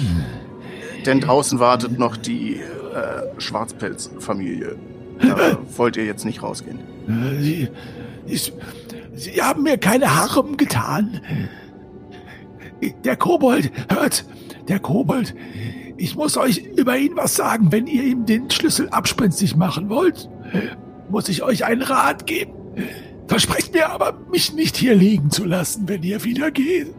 Denn 1.07 1.21
draußen 1.21 1.61
wartet 1.61 2.01
noch 2.01 2.17
die 2.17 2.57
äh, 2.57 3.41
Schwarzpelz-Familie. 3.41 4.77
Da 5.21 5.59
wollt 5.77 5.97
ihr 5.97 6.05
jetzt 6.05 6.25
nicht 6.25 6.43
rausgehen. 6.43 6.81
Sie, 7.39 7.69
Sie, 8.27 8.53
Sie 9.15 9.41
haben 9.41 9.63
mir 9.63 9.79
keine 9.79 10.15
Harm 10.15 10.57
getan. 10.57 11.21
Der 13.05 13.17
Kobold, 13.17 13.71
hört, 13.89 14.25
der 14.69 14.79
Kobold. 14.79 15.35
Ich 15.97 16.15
muss 16.15 16.37
euch 16.37 16.59
über 16.77 16.97
ihn 16.97 17.17
was 17.17 17.35
sagen. 17.35 17.73
Wenn 17.73 17.87
ihr 17.87 18.05
ihm 18.05 18.27
den 18.27 18.51
Schlüssel 18.51 18.89
abspenstig 18.91 19.57
machen 19.57 19.89
wollt, 19.89 20.29
muss 21.11 21.29
ich 21.29 21.43
euch 21.43 21.65
einen 21.65 21.83
Rat 21.83 22.27
geben. 22.27 22.53
Versprecht 23.27 23.75
mir 23.75 23.91
aber, 23.91 24.15
mich 24.31 24.55
nicht 24.55 24.77
hier 24.77 24.95
liegen 24.95 25.31
zu 25.31 25.45
lassen, 25.45 25.89
wenn 25.89 26.03
ihr 26.03 26.25
wieder 26.25 26.51
geht. 26.51 26.95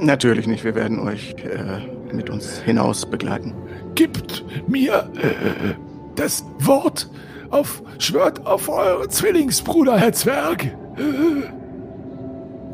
Natürlich 0.00 0.46
nicht, 0.46 0.64
wir 0.64 0.74
werden 0.74 0.98
euch 1.00 1.34
äh, 1.44 2.14
mit 2.14 2.30
uns 2.30 2.60
hinaus 2.60 3.06
begleiten. 3.06 3.54
Gibt 3.94 4.44
mir 4.66 5.10
äh, 5.16 5.74
das 6.16 6.44
Wort 6.60 7.10
auf, 7.50 7.82
schwört 7.98 8.46
auf 8.46 8.68
euren 8.68 9.10
Zwillingsbruder, 9.10 9.98
Herr 9.98 10.12
Zwerg. 10.12 10.74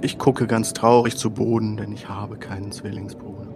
Ich 0.00 0.18
gucke 0.18 0.46
ganz 0.46 0.72
traurig 0.72 1.16
zu 1.16 1.30
Boden, 1.30 1.76
denn 1.76 1.92
ich 1.92 2.08
habe 2.08 2.36
keinen 2.36 2.72
Zwillingsbruder. 2.72 3.53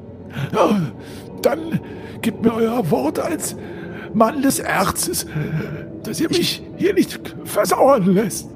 Dann 1.43 1.81
gebt 2.21 2.43
mir 2.43 2.55
euer 2.55 2.91
Wort 2.91 3.19
als 3.19 3.57
Mann 4.15 4.43
des 4.43 4.59
Erzes, 4.59 5.27
dass 6.03 6.21
ihr 6.21 6.29
mich 6.29 6.63
hier 6.77 6.95
nicht 6.95 7.21
versauern 7.45 8.15
lässt. 8.15 8.49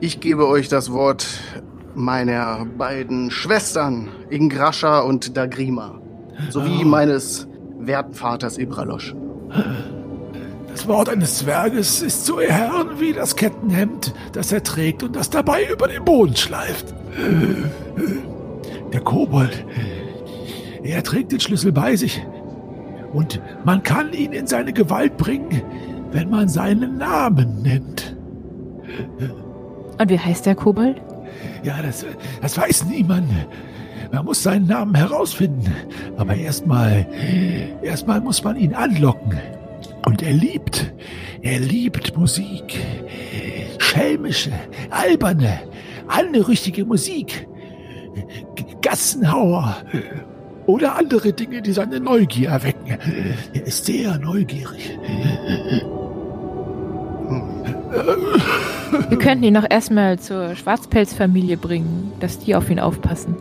Ich 0.00 0.20
gebe 0.20 0.48
euch 0.48 0.68
das 0.68 0.92
Wort 0.92 1.26
meiner 1.94 2.64
beiden 2.64 3.30
Schwestern, 3.30 4.08
Ingrascha 4.30 5.00
und 5.00 5.36
Dagrima, 5.36 6.00
sowie 6.48 6.84
meines 6.84 7.46
werten 7.78 8.14
Vaters 8.14 8.58
Ibralosch. 8.58 9.14
Das 10.70 10.86
Wort 10.86 11.08
eines 11.08 11.38
Zwerges 11.38 12.00
ist 12.00 12.24
so 12.24 12.38
ehren 12.38 13.00
wie 13.00 13.12
das 13.12 13.36
Kettenhemd, 13.36 14.14
das 14.32 14.52
er 14.52 14.62
trägt 14.62 15.02
und 15.02 15.16
das 15.16 15.28
dabei 15.28 15.66
über 15.70 15.88
den 15.88 16.04
Boden 16.04 16.36
schleift. 16.36 16.94
Der 18.92 19.00
Kobold, 19.00 19.64
er 20.82 21.02
trägt 21.02 21.32
den 21.32 21.40
Schlüssel 21.40 21.72
bei 21.72 21.96
sich 21.96 22.22
und 23.12 23.40
man 23.64 23.82
kann 23.82 24.12
ihn 24.12 24.32
in 24.32 24.46
seine 24.46 24.72
Gewalt 24.72 25.16
bringen, 25.16 25.62
wenn 26.12 26.30
man 26.30 26.48
seinen 26.48 26.98
Namen 26.98 27.62
nennt. 27.62 28.16
Und 29.98 30.10
wie 30.10 30.18
heißt 30.18 30.46
der 30.46 30.54
Kobold? 30.54 31.00
Ja, 31.62 31.82
das, 31.82 32.06
das 32.40 32.56
weiß 32.56 32.86
niemand. 32.86 33.28
Man 34.12 34.24
muss 34.24 34.42
seinen 34.42 34.66
Namen 34.66 34.94
herausfinden. 34.94 35.72
Aber 36.16 36.34
erstmal, 36.34 37.06
erstmal 37.82 38.20
muss 38.20 38.42
man 38.42 38.56
ihn 38.56 38.74
anlocken. 38.74 39.38
Und 40.06 40.22
er 40.22 40.32
liebt, 40.32 40.92
er 41.42 41.60
liebt 41.60 42.16
Musik. 42.16 42.78
Schelmische, 43.78 44.52
alberne, 44.90 45.60
anrüchige 46.08 46.84
Musik. 46.84 47.46
Gassenhauer. 48.82 49.76
Oder 50.70 50.94
andere 50.94 51.32
Dinge, 51.32 51.62
die 51.62 51.72
seine 51.72 51.98
Neugier 51.98 52.50
erwecken. 52.50 52.96
Er 53.52 53.66
ist 53.66 53.86
sehr 53.86 54.16
neugierig. 54.18 54.96
Wir 59.08 59.18
könnten 59.18 59.42
ihn 59.42 59.54
noch 59.54 59.66
erstmal 59.68 60.20
zur 60.20 60.54
Schwarzpelzfamilie 60.54 61.56
bringen, 61.56 62.12
dass 62.20 62.38
die 62.38 62.54
auf 62.54 62.70
ihn 62.70 62.78
aufpassen. 62.78 63.34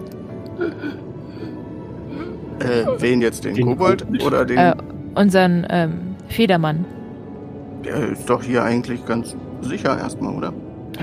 Äh, 2.59 2.85
wen 2.97 3.21
jetzt, 3.21 3.45
den, 3.45 3.53
Den 3.53 3.67
Kobold 3.67 4.07
oder 4.25 4.43
den? 4.45 4.57
Äh, 4.57 4.73
unseren 5.13 5.67
ähm, 5.69 6.15
Federmann. 6.29 6.83
Der 7.85 8.09
ist 8.09 8.27
doch 8.27 8.41
hier 8.41 8.63
eigentlich 8.63 9.05
ganz 9.05 9.35
sicher 9.61 9.99
erstmal, 9.99 10.33
oder? 10.35 10.51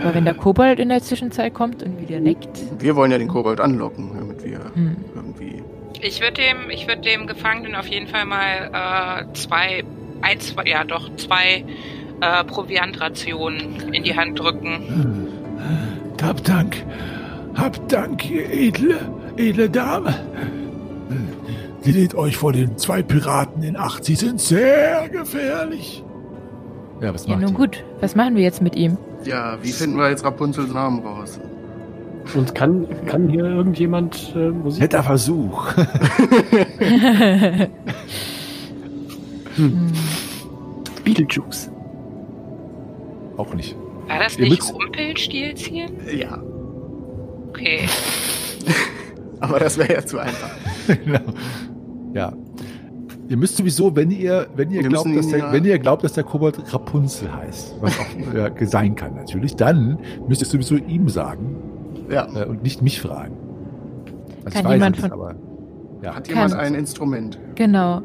Aber 0.02 0.12
wenn 0.12 0.24
der 0.24 0.34
Kobold 0.34 0.80
in 0.80 0.88
der 0.88 1.02
Zwischenzeit 1.02 1.54
kommt 1.54 1.84
und 1.84 2.00
wieder 2.00 2.18
neckt. 2.18 2.64
Wir 2.80 2.96
wollen 2.96 3.12
ja 3.12 3.18
den 3.18 3.28
Kobold 3.28 3.60
anlocken, 3.60 4.10
damit 4.18 4.42
wir 4.44 4.58
Hm. 4.74 4.96
irgendwie. 5.14 5.62
Ich 6.02 6.20
würde 6.20 6.34
dem, 6.42 6.70
ich 6.70 6.86
würde 6.86 7.02
dem 7.02 7.26
Gefangenen 7.26 7.74
auf 7.74 7.86
jeden 7.86 8.06
Fall 8.06 8.24
mal 8.26 9.24
äh, 9.28 9.32
zwei, 9.34 9.82
ein, 10.22 10.40
zwei, 10.40 10.64
ja 10.66 10.84
doch, 10.84 11.10
zwei 11.16 11.64
äh, 12.20 12.44
Proviantrationen 12.44 13.92
in 13.92 14.02
die 14.04 14.16
Hand 14.16 14.38
drücken. 14.38 15.28
Hab 16.22 16.42
Dank. 16.44 16.76
Hab 17.54 17.88
Dank, 17.88 18.28
ihr 18.30 18.50
edle, 18.50 18.98
edle 19.36 19.70
Dame. 19.70 20.14
Lädt 21.84 22.14
euch 22.14 22.36
vor 22.36 22.52
den 22.52 22.76
zwei 22.78 23.02
Piraten 23.02 23.62
in 23.62 23.76
Acht. 23.76 24.04
Sie 24.04 24.16
sind 24.16 24.40
sehr 24.40 25.08
gefährlich. 25.08 26.02
Ja, 27.00 27.14
was 27.14 27.26
Ja, 27.26 27.32
macht 27.32 27.42
nun 27.42 27.52
ihr? 27.52 27.56
gut. 27.56 27.84
Was 28.00 28.16
machen 28.16 28.34
wir 28.36 28.42
jetzt 28.42 28.60
mit 28.60 28.74
ihm? 28.74 28.98
Ja, 29.24 29.56
wie 29.62 29.70
finden 29.72 29.96
wir 29.96 30.10
jetzt 30.10 30.24
Rapunzels 30.24 30.72
Namen 30.72 30.98
raus? 31.06 31.38
Und 32.34 32.54
kann, 32.54 32.86
kann 33.06 33.28
hier 33.28 33.44
irgendjemand 33.44 34.32
äh, 34.36 34.50
Musik? 34.50 34.82
Netter 34.82 35.02
Versuch. 35.02 35.68
Hm. 39.56 39.90
Beetlejuice. 41.04 41.70
Auch 43.36 43.54
nicht. 43.54 43.74
War 44.06 44.18
das 44.20 44.36
Ihr 44.38 44.44
nicht 44.48 44.58
müsst- 44.60 44.74
Rumpelstilzchen? 44.74 45.92
Ja, 46.18 46.42
Okay. 47.48 47.88
aber 49.40 49.58
das 49.60 49.78
wäre 49.78 49.94
ja 49.94 50.04
zu 50.04 50.18
einfach. 50.18 50.50
genau. 51.04 51.20
Ja. 52.12 52.34
Ihr 53.28 53.36
müsst 53.38 53.56
sowieso, 53.56 53.96
wenn 53.96 54.10
ihr, 54.10 54.46
wenn 54.54 54.70
ihr 54.70 54.82
Wir 54.82 54.90
glaubt, 54.90 55.16
dass 55.16 55.28
der, 55.28 55.38
ja- 55.38 55.52
wenn 55.52 55.64
ihr 55.64 55.78
glaubt, 55.78 56.04
dass 56.04 56.12
der 56.12 56.24
Kobold 56.24 56.58
Rapunzel 56.74 57.32
heißt, 57.34 57.76
was 57.80 57.98
auch 57.98 58.34
ja, 58.34 58.50
sein 58.66 58.94
kann 58.94 59.14
natürlich, 59.14 59.56
dann 59.56 59.98
müsst 60.28 60.42
ihr 60.42 60.46
sowieso 60.46 60.76
ihm 60.76 61.08
sagen 61.08 61.56
Ja. 62.10 62.26
äh, 62.34 62.44
und 62.46 62.62
nicht 62.62 62.82
mich 62.82 63.00
fragen. 63.00 63.36
Also 64.44 64.60
Kann 64.62 64.72
jemand 64.72 64.96
es, 64.96 65.02
von- 65.02 65.12
aber 65.12 65.34
ja. 66.02 66.14
Hat 66.14 66.28
jemand 66.28 66.52
Kann- 66.52 66.60
ein 66.60 66.74
Instrument? 66.74 67.38
Genau. 67.56 67.98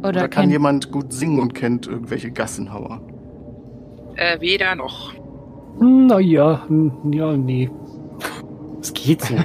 Oder, 0.00 0.08
Oder, 0.10 0.20
kann 0.22 0.30
kein- 0.44 0.50
jemand 0.50 0.90
gut 0.92 1.12
singen 1.12 1.40
und 1.40 1.54
kennt 1.54 1.86
irgendwelche 1.86 2.30
Gassenhauer? 2.30 3.00
Äh, 4.16 4.40
weder 4.40 4.74
noch. 4.74 5.12
Naja, 5.80 6.62
ja, 7.10 7.36
nee. 7.36 7.70
Es 8.80 8.92
geht 8.92 9.22
so. 9.22 9.34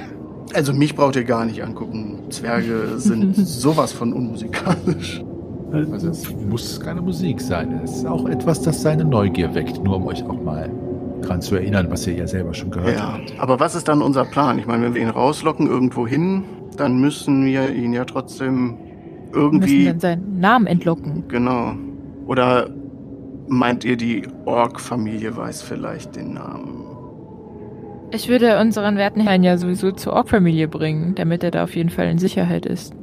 Also 0.52 0.72
mich 0.72 0.94
braucht 0.94 1.16
ihr 1.16 1.24
gar 1.24 1.44
nicht 1.46 1.64
angucken. 1.64 2.20
Zwerge 2.30 2.98
sind 2.98 3.34
sowas 3.34 3.92
von 3.92 4.12
unmusikalisch. 4.12 5.24
Also 5.72 6.10
es 6.10 6.32
muss 6.48 6.78
keine 6.78 7.00
Musik 7.00 7.40
sein. 7.40 7.80
Es 7.82 7.96
ist 7.96 8.06
auch 8.06 8.28
etwas, 8.28 8.62
das 8.62 8.80
seine 8.82 9.04
Neugier 9.04 9.52
weckt, 9.56 9.82
nur 9.82 9.96
um 9.96 10.06
euch 10.06 10.22
auch 10.24 10.40
mal 10.40 10.70
dran 11.28 11.40
zu 11.42 11.56
erinnern, 11.56 11.86
was 11.90 12.06
ihr 12.06 12.14
ja 12.14 12.26
selber 12.26 12.54
schon 12.54 12.70
gehört 12.70 12.96
Ja, 12.96 13.14
habt. 13.14 13.34
aber 13.38 13.58
was 13.60 13.74
ist 13.74 13.88
dann 13.88 14.02
unser 14.02 14.24
Plan? 14.24 14.58
Ich 14.58 14.66
meine, 14.66 14.84
wenn 14.84 14.94
wir 14.94 15.02
ihn 15.02 15.08
rauslocken 15.10 15.66
irgendwo 15.66 16.06
hin, 16.06 16.44
dann 16.76 16.98
müssen 17.00 17.44
wir 17.44 17.70
ihn 17.74 17.92
ja 17.92 18.04
trotzdem 18.04 18.76
Wir 19.32 19.40
müssen 19.42 19.52
irgendwie 19.52 19.84
dann 19.86 20.00
seinen 20.00 20.40
Namen 20.40 20.66
entlocken. 20.66 21.24
genau. 21.28 21.72
Oder 22.26 22.70
meint 23.48 23.84
ihr, 23.84 23.96
die 23.96 24.22
Ork-Familie 24.46 25.36
weiß 25.36 25.62
vielleicht 25.62 26.16
den 26.16 26.32
Namen? 26.34 26.80
Ich 28.10 28.28
würde 28.28 28.58
unseren 28.60 28.96
werten 28.96 29.20
Herrn 29.20 29.42
ja 29.42 29.56
sowieso 29.58 29.90
zur 29.92 30.12
Ork-Familie 30.12 30.68
bringen, 30.68 31.14
damit 31.16 31.42
er 31.42 31.50
da 31.50 31.64
auf 31.64 31.74
jeden 31.74 31.90
Fall 31.90 32.06
in 32.08 32.18
Sicherheit 32.18 32.64
ist. 32.64 32.94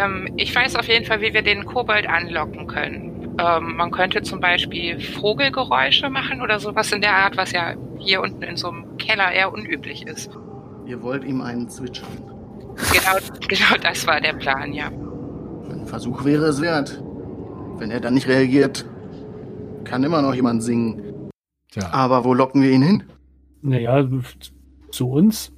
Ähm, 0.00 0.28
ich 0.36 0.54
weiß 0.54 0.76
auf 0.76 0.88
jeden 0.88 1.04
Fall, 1.04 1.20
wie 1.20 1.32
wir 1.34 1.42
den 1.42 1.64
Kobold 1.66 2.08
anlocken 2.08 2.66
können. 2.66 3.09
Ähm, 3.40 3.76
man 3.76 3.90
könnte 3.90 4.22
zum 4.22 4.40
Beispiel 4.40 5.00
Vogelgeräusche 5.00 6.10
machen 6.10 6.42
oder 6.42 6.58
sowas 6.60 6.92
in 6.92 7.00
der 7.00 7.14
Art, 7.16 7.36
was 7.36 7.52
ja 7.52 7.74
hier 7.98 8.20
unten 8.20 8.42
in 8.42 8.56
so 8.56 8.70
einem 8.70 8.96
Keller 8.98 9.32
eher 9.32 9.52
unüblich 9.52 10.06
ist. 10.06 10.30
Ihr 10.86 11.02
wollt 11.02 11.24
ihm 11.24 11.40
einen 11.40 11.68
zwitschern. 11.68 12.08
Genau, 12.92 13.16
genau 13.48 13.76
das 13.82 14.06
war 14.06 14.20
der 14.20 14.32
Plan, 14.34 14.72
ja. 14.72 14.88
Ein 14.88 15.86
Versuch 15.86 16.24
wäre 16.24 16.46
es 16.46 16.60
wert. 16.60 17.02
Wenn 17.78 17.90
er 17.90 18.00
dann 18.00 18.14
nicht 18.14 18.26
reagiert, 18.28 18.84
kann 19.84 20.02
immer 20.04 20.22
noch 20.22 20.34
jemand 20.34 20.62
singen. 20.62 21.30
Tja, 21.70 21.88
Aber 21.92 22.24
wo 22.24 22.34
locken 22.34 22.62
wir 22.62 22.70
ihn 22.70 22.82
hin? 22.82 23.02
Naja, 23.62 24.06
zu 24.90 25.10
uns. 25.10 25.52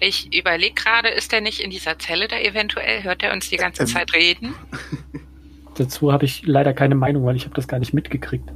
Ich 0.00 0.34
überlege 0.34 0.74
gerade, 0.74 1.08
ist 1.08 1.32
er 1.32 1.40
nicht 1.42 1.60
in 1.60 1.70
dieser 1.70 1.98
Zelle 1.98 2.26
da 2.28 2.38
eventuell? 2.38 3.02
Hört 3.04 3.22
er 3.22 3.32
uns 3.32 3.50
die 3.50 3.56
ganze 3.56 3.82
Ähm. 3.82 3.88
Zeit 3.88 4.14
reden? 4.14 4.54
Dazu 5.80 6.12
habe 6.12 6.26
ich 6.26 6.46
leider 6.46 6.74
keine 6.74 6.94
Meinung, 6.94 7.24
weil 7.24 7.36
ich 7.36 7.44
habe 7.44 7.54
das 7.54 7.66
gar 7.66 7.78
nicht 7.78 7.94
mitgekriegt. 7.94 8.50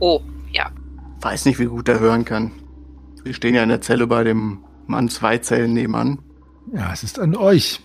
Oh, 0.00 0.20
ja. 0.52 0.70
Weiß 1.20 1.44
nicht, 1.44 1.58
wie 1.58 1.66
gut 1.66 1.86
er 1.88 2.00
hören 2.00 2.24
kann. 2.24 2.50
Wir 3.22 3.34
stehen 3.34 3.54
ja 3.54 3.62
in 3.62 3.68
der 3.68 3.82
Zelle 3.82 4.06
bei 4.06 4.24
dem 4.24 4.64
Mann 4.86 5.08
zwei 5.10 5.36
Zellen 5.38 5.74
nebenan. 5.74 6.18
ja, 6.72 6.92
es 6.92 7.02
ist 7.02 7.18
an 7.18 7.36
euch. 7.36 7.80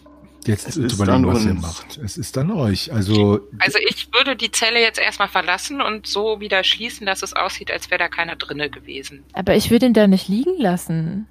Jetzt 0.45 0.67
Es 0.67 0.75
zu 0.75 0.83
ist 0.83 0.93
überlegen, 0.93 1.25
was 1.27 1.43
ihr 1.43 1.51
uns. 1.51 1.61
macht. 1.61 1.97
Es 1.97 2.17
ist 2.17 2.37
an 2.37 2.51
euch. 2.51 2.93
Also, 2.93 3.41
Also 3.59 3.79
ich 3.89 4.07
würde 4.13 4.35
die 4.35 4.51
Zelle 4.51 4.79
jetzt 4.79 4.99
erstmal 4.99 5.27
verlassen 5.27 5.81
und 5.81 6.05
so 6.07 6.39
wieder 6.39 6.63
schließen, 6.63 7.05
dass 7.07 7.23
es 7.23 7.33
aussieht, 7.33 7.71
als 7.71 7.89
wäre 7.89 7.97
da 7.99 8.07
keiner 8.07 8.35
drinne 8.35 8.69
gewesen. 8.69 9.23
Aber 9.33 9.55
ich 9.55 9.71
würde 9.71 9.87
ihn 9.87 9.93
da 9.93 10.07
nicht 10.07 10.27
liegen 10.29 10.55
lassen. 10.59 11.27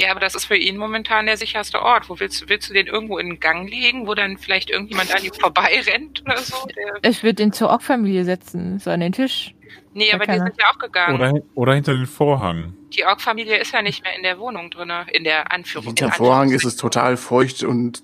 Ja, 0.00 0.10
aber 0.12 0.20
das 0.20 0.34
ist 0.34 0.46
für 0.46 0.56
ihn 0.56 0.76
momentan 0.76 1.26
der 1.26 1.36
sicherste 1.36 1.82
Ort. 1.82 2.08
Wo 2.08 2.18
willst, 2.18 2.42
du- 2.42 2.48
willst 2.48 2.70
du 2.70 2.74
den 2.74 2.86
irgendwo 2.86 3.18
in 3.18 3.28
den 3.28 3.40
Gang 3.40 3.68
legen, 3.68 4.06
wo 4.06 4.14
dann 4.14 4.38
vielleicht 4.38 4.70
irgendjemand 4.70 5.14
an 5.14 5.22
ihm 5.24 5.32
vorbeirennt 5.38 6.22
oder 6.24 6.38
so? 6.38 6.56
Ich 7.02 7.22
würde 7.22 7.42
ihn 7.42 7.52
zur 7.52 7.68
Ork-Familie 7.70 8.24
setzen, 8.24 8.78
so 8.78 8.90
an 8.90 9.00
den 9.00 9.12
Tisch. 9.12 9.54
nee, 9.92 10.08
Ja, 10.08 10.14
aber 10.14 10.26
die 10.26 10.38
sind 10.38 10.52
ja 10.60 10.70
auch 10.72 10.78
gegangen. 10.78 11.14
Oder, 11.16 11.32
oder 11.54 11.74
hinter 11.74 11.94
den 11.94 12.06
Vorhang. 12.06 12.74
Die 12.96 13.04
Ork-Familie 13.04 13.56
ist 13.58 13.72
ja 13.72 13.82
nicht 13.82 14.02
mehr 14.02 14.16
in 14.16 14.22
der 14.24 14.38
Wohnung 14.40 14.70
drinne, 14.70 15.06
in 15.12 15.22
der 15.22 15.52
Anführung. 15.52 15.86
Hinter 15.88 16.06
in 16.06 16.12
Vorhang 16.12 16.48
ist 16.50 16.64
es 16.64 16.72
Anführungszeichen. 16.82 16.90
total 16.90 17.16
feucht 17.16 17.62
und 17.62 18.02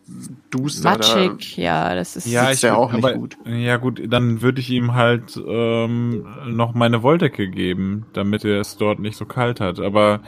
duster. 0.50 0.90
Matschig, 0.90 1.56
ja, 1.56 1.94
das 1.94 2.14
ist. 2.14 2.26
Ja, 2.26 2.52
ich 2.52 2.62
er 2.62 2.76
auch 2.78 2.92
nicht 2.92 3.04
aber, 3.04 3.14
gut. 3.14 3.36
Ja 3.46 3.78
gut, 3.78 4.00
dann 4.06 4.42
würde 4.42 4.60
ich 4.60 4.70
ihm 4.70 4.94
halt 4.94 5.36
ähm, 5.36 6.26
noch 6.46 6.74
meine 6.74 7.02
Wolldecke 7.02 7.48
geben, 7.48 8.06
damit 8.12 8.44
er 8.44 8.60
es 8.60 8.76
dort 8.76 9.00
nicht 9.00 9.16
so 9.16 9.24
kalt 9.26 9.60
hat. 9.60 9.80
Aber 9.80 10.20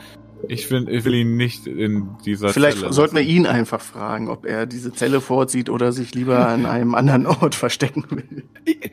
ich 0.47 0.67
finde, 0.67 0.91
ich 0.91 1.05
will 1.05 1.15
ihn 1.15 1.37
nicht 1.37 1.67
in 1.67 2.17
dieser 2.25 2.49
Vielleicht 2.49 2.79
Zelle 2.79 2.93
sollten 2.93 3.15
wir 3.15 3.23
ihn 3.23 3.45
einfach 3.45 3.81
fragen, 3.81 4.29
ob 4.29 4.45
er 4.45 4.65
diese 4.65 4.93
Zelle 4.93 5.21
vorzieht 5.21 5.69
oder 5.69 5.91
sich 5.91 6.15
lieber 6.15 6.47
an 6.47 6.65
einem 6.65 6.95
anderen 6.95 7.25
Ort 7.25 7.55
verstecken 7.55 8.05
will. 8.09 8.43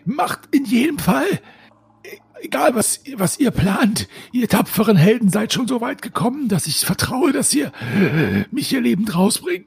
Macht 0.05 0.49
in 0.51 0.64
jedem 0.64 0.99
Fall, 0.99 1.26
egal 2.42 2.74
was, 2.74 3.01
was 3.16 3.38
ihr 3.38 3.51
plant, 3.51 4.09
ihr 4.32 4.49
tapferen 4.49 4.97
Helden 4.97 5.28
seid 5.28 5.53
schon 5.53 5.68
so 5.68 5.80
weit 5.80 6.03
gekommen, 6.03 6.49
dass 6.49 6.66
ich 6.66 6.78
vertraue, 6.78 7.32
dass 7.32 7.55
ihr 7.55 7.72
mich 8.51 8.68
hier 8.68 8.80
lebend 8.80 9.14
rausbringt. 9.14 9.66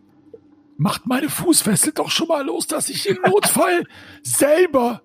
Macht 0.77 1.07
meine 1.07 1.29
Fußfessel 1.29 1.91
doch 1.93 2.09
schon 2.09 2.29
mal 2.29 2.45
los, 2.45 2.67
dass 2.67 2.89
ich 2.89 3.09
im 3.09 3.17
Notfall 3.25 3.85
selber 4.23 5.01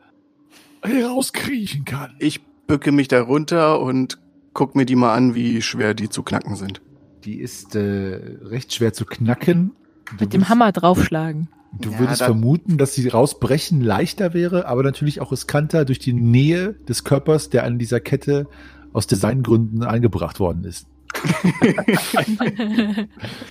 herauskriechen 0.83 1.85
kann. 1.85 2.15
Ich 2.19 2.41
bücke 2.67 2.93
mich 2.93 3.09
da 3.09 3.23
runter 3.23 3.81
und 3.81 4.19
guck 4.55 4.75
mir 4.75 4.87
die 4.87 4.97
mal 4.97 5.15
an, 5.15 5.35
wie 5.35 5.61
schwer 5.63 5.95
die 5.95 6.09
zu 6.09 6.23
knacken 6.23 6.57
sind. 6.57 6.81
die 7.25 7.41
ist 7.41 7.75
äh, 7.75 8.21
recht 8.43 8.75
schwer 8.75 8.93
zu 8.93 9.07
knacken. 9.07 9.73
Du 10.07 10.13
mit 10.13 10.21
dem 10.21 10.41
würdest- 10.41 10.51
Hammer 10.51 10.73
draufschlagen. 10.73 11.49
Du 11.73 11.91
Ja, 11.91 11.99
würdest 11.99 12.21
da- 12.21 12.27
vermuten, 12.27 12.77
dass 12.79 12.95
sie 12.95 13.09
rausbrechen 13.09 13.81
leichter 13.81 14.35
wäre, 14.35 14.67
aber 14.67 14.83
natürlich 14.83 15.21
auch 15.23 15.33
riskanter 15.33 15.85
durch 15.87 15.99
die 15.99 16.13
Nähe 16.13 16.75
des 16.87 17.03
Körpers, 17.03 17.49
der 17.51 17.65
an 17.65 17.79
dieser 17.79 17.99
Kette 18.01 18.47
aus 18.93 19.07
Designgründen 19.07 19.83
eingebracht 19.83 20.39
worden 20.39 20.65
ist. 20.65 20.87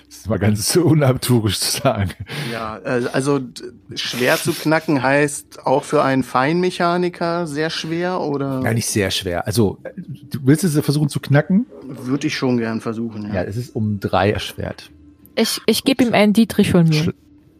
Das 0.07 0.17
ist 0.17 0.29
mal 0.29 0.39
ganz 0.39 0.71
so 0.71 0.83
unabturisch 0.83 1.59
zu 1.59 1.81
sagen. 1.81 2.11
Ja, 2.51 2.75
also 3.11 3.39
d- 3.39 3.61
schwer 3.95 4.37
zu 4.37 4.53
knacken 4.53 5.01
heißt 5.03 5.65
auch 5.65 5.83
für 5.83 6.03
einen 6.03 6.23
Feinmechaniker 6.23 7.47
sehr 7.47 7.69
schwer 7.69 8.21
oder 8.21 8.61
Ja, 8.63 8.73
nicht 8.73 8.87
sehr 8.87 9.11
schwer. 9.11 9.45
Also, 9.47 9.79
äh, 9.83 9.91
du 9.97 10.39
willst 10.43 10.63
es 10.63 10.77
versuchen 10.79 11.09
zu 11.09 11.19
knacken? 11.19 11.65
würde 11.85 12.27
ich 12.27 12.35
schon 12.37 12.57
gern 12.57 12.79
versuchen. 12.81 13.27
Ja, 13.27 13.35
Ja. 13.35 13.43
es 13.43 13.57
ist 13.57 13.75
um 13.75 13.99
drei 13.99 14.31
erschwert. 14.31 14.89
Ich, 15.35 15.59
ich 15.65 15.83
gebe 15.83 16.03
ihm 16.03 16.13
einen 16.13 16.33
Dietrich 16.33 16.71
von 16.71 16.87
mir. 16.87 17.03
Schl- 17.05 17.13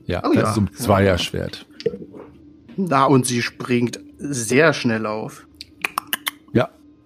Ja, 0.05 0.21
Oh 0.25 0.33
das 0.33 0.43
ja. 0.43 0.51
ist 0.51 0.57
um 0.57 0.73
zwei 0.73 1.05
erschwert. 1.05 1.65
Na, 2.77 3.05
und 3.05 3.25
sie 3.25 3.41
springt 3.41 3.99
sehr 4.17 4.73
schnell 4.73 5.05
auf. 5.05 5.45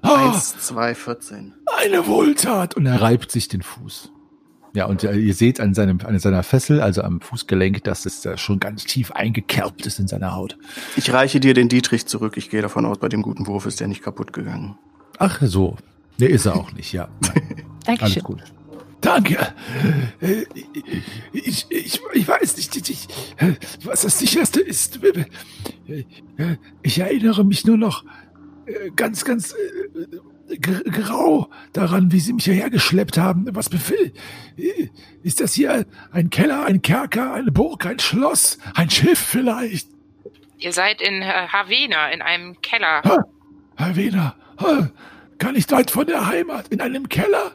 Ah, 0.08 0.32
1, 0.32 0.60
2, 0.60 0.96
14. 0.96 1.54
eine 1.84 2.08
Wohltat. 2.08 2.76
und 2.76 2.86
er 2.86 3.02
reibt 3.02 3.32
sich 3.32 3.48
den 3.48 3.62
Fuß. 3.62 4.12
Ja, 4.74 4.86
und 4.86 5.04
äh, 5.04 5.16
ihr 5.16 5.34
seht 5.34 5.60
an, 5.60 5.74
seinem, 5.74 6.00
an 6.04 6.20
seiner 6.20 6.44
Fessel, 6.44 6.82
also 6.82 7.02
am 7.02 7.20
Fußgelenk, 7.22 7.84
dass 7.84 8.06
es 8.06 8.22
da 8.22 8.38
schon 8.38 8.60
ganz 8.60 8.84
tief 8.86 9.12
eingekerbt 9.12 9.86
ist 9.88 9.98
in 10.00 10.08
seiner 10.08 10.36
Haut. 10.36 10.58
Ich 10.96 11.12
reiche 11.12 11.40
dir 11.40 11.54
den 11.56 11.68
Dietrich 11.70 12.06
zurück. 12.06 12.38
Ich 12.38 12.50
gehe 12.52 12.62
davon 12.62 12.86
aus, 12.86 13.00
bei 13.00 13.10
dem 13.10 13.22
guten 13.24 13.48
Wurf 13.48 13.66
ist 13.66 13.80
der 13.80 13.88
nicht 13.88 14.04
kaputt 14.04 14.34
gegangen. 14.34 14.78
Ach 15.18 15.42
so. 15.42 15.78
Nee, 16.20 16.28
ist 16.28 16.46
er 16.46 16.56
auch 16.56 16.72
nicht, 16.74 16.94
ja. 16.94 17.08
Nein, 17.22 17.66
alles 17.88 18.00
Dankeschön. 18.00 18.24
gut. 18.24 18.44
Danke. 19.02 19.38
Äh, 20.22 20.46
Ich, 21.32 21.66
ich, 21.70 22.02
ich 22.14 22.28
weiß 22.28 22.58
nicht, 22.58 22.90
ich, 22.90 23.08
was 23.84 24.02
das 24.02 24.20
sicherste 24.20 24.60
ist. 24.60 25.00
Äh, 25.04 25.26
Ich 26.82 27.00
erinnere 27.00 27.44
mich 27.46 27.66
nur 27.66 27.78
noch 27.78 28.04
äh, 28.04 28.08
ganz, 28.96 29.24
ganz 29.26 29.54
äh, 29.54 30.58
g- 30.58 30.84
grau 30.90 31.50
daran, 31.74 32.12
wie 32.12 32.20
Sie 32.20 32.34
mich 32.34 32.46
hierher 32.46 32.70
geschleppt 32.70 33.18
haben. 33.18 33.48
Was 33.56 33.70
befehl? 33.70 34.14
Äh, 34.58 34.90
Ist 35.24 35.40
das 35.40 35.54
hier 35.54 35.86
ein 36.12 36.30
Keller, 36.30 36.66
ein 36.66 36.82
Kerker, 36.82 37.34
eine 37.34 37.52
Burg, 37.52 37.86
ein 37.86 38.00
Schloss, 38.00 38.58
ein 38.76 38.90
Schiff 38.90 39.20
vielleicht? 39.20 39.90
Ihr 40.60 40.74
seid 40.74 41.02
in 41.02 41.22
äh, 41.22 41.48
Havena, 41.50 42.10
in 42.10 42.22
einem 42.22 42.60
Keller. 42.62 43.02
Herr 43.76 43.96
Wiener, 43.96 44.36
äh, 44.60 44.84
gar 45.38 45.52
nicht 45.52 45.72
weit 45.72 45.92
von 45.92 46.08
der 46.08 46.26
Heimat, 46.28 46.70
in 46.70 46.82
einem 46.82 47.08
Keller. 47.10 47.52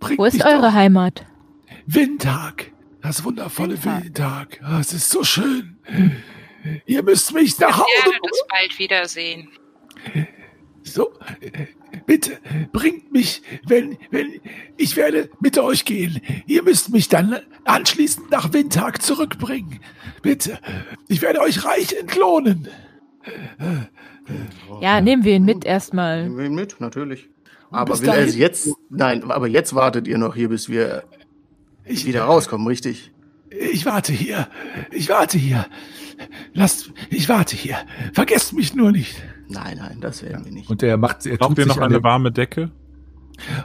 Bringt 0.00 0.18
Wo 0.18 0.24
ist 0.26 0.44
eure 0.44 0.60
doch- 0.68 0.72
Heimat? 0.72 1.24
Windtag. 1.86 2.70
Das 3.00 3.22
wundervolle 3.24 3.82
Windtag. 3.84 4.60
Ah, 4.62 4.78
Es 4.80 4.92
ist 4.94 5.10
so 5.10 5.22
schön. 5.24 5.76
Ihr 6.86 7.02
müsst 7.02 7.32
mich 7.34 7.58
nach 7.58 7.68
Ich 7.68 7.74
Hause. 7.76 7.86
werde 8.06 8.18
das 8.30 8.44
bald 8.48 8.78
wiedersehen. 8.78 9.48
So, 10.86 11.12
bitte 12.04 12.38
bringt 12.72 13.10
mich, 13.10 13.42
wenn, 13.66 13.96
wenn 14.10 14.40
ich 14.76 14.96
werde 14.96 15.30
mit 15.40 15.58
euch 15.58 15.86
gehen. 15.86 16.20
Ihr 16.46 16.62
müsst 16.62 16.90
mich 16.90 17.08
dann 17.08 17.38
anschließend 17.64 18.30
nach 18.30 18.52
Windtag 18.52 19.00
zurückbringen. 19.00 19.80
Bitte, 20.20 20.58
ich 21.08 21.22
werde 21.22 21.40
euch 21.40 21.64
reich 21.64 21.94
entlohnen. 21.98 22.68
Ja, 24.80 25.00
nehmen 25.00 25.24
wir 25.24 25.36
ihn 25.36 25.44
mit 25.44 25.64
erstmal. 25.64 26.24
Nehmen 26.24 26.38
wir 26.38 26.44
ihn 26.46 26.54
mit, 26.54 26.80
natürlich. 26.80 27.30
Aber 27.70 27.98
will 28.00 28.08
er 28.08 28.18
es 28.26 28.36
jetzt? 28.36 28.68
Nein, 28.90 29.30
aber 29.30 29.48
jetzt 29.48 29.74
wartet 29.74 30.06
ihr 30.06 30.18
noch 30.18 30.34
hier, 30.34 30.50
bis 30.50 30.68
wir 30.68 31.04
Ich, 31.84 32.04
wieder 32.06 32.24
rauskommen, 32.24 32.66
richtig? 32.66 33.10
ich 33.50 33.86
warte 33.86 34.12
hier. 34.12 34.48
Ich 34.92 35.08
warte 35.08 35.38
hier. 35.38 35.66
Lasst, 36.52 36.92
ich 37.10 37.28
warte 37.28 37.56
hier. 37.56 37.78
Vergesst 38.12 38.52
mich 38.52 38.74
nur 38.74 38.92
nicht. 38.92 39.16
Nein, 39.48 39.78
nein, 39.78 39.98
das 40.00 40.22
werden 40.22 40.44
wir 40.44 40.52
nicht. 40.52 40.70
Und 40.70 40.82
er 40.82 40.96
macht, 40.96 41.26
er 41.26 41.38
ihr 41.40 41.54
sich 41.54 41.66
noch 41.66 41.78
eine 41.78 42.02
warme 42.02 42.32
Decke? 42.32 42.70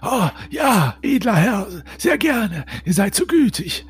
Oh, 0.02 0.30
ja, 0.50 0.96
edler 1.02 1.36
Herr, 1.36 1.68
sehr 1.98 2.18
gerne. 2.18 2.66
Ihr 2.86 2.94
seid 2.94 3.16
so 3.16 3.26
gütig. 3.26 3.86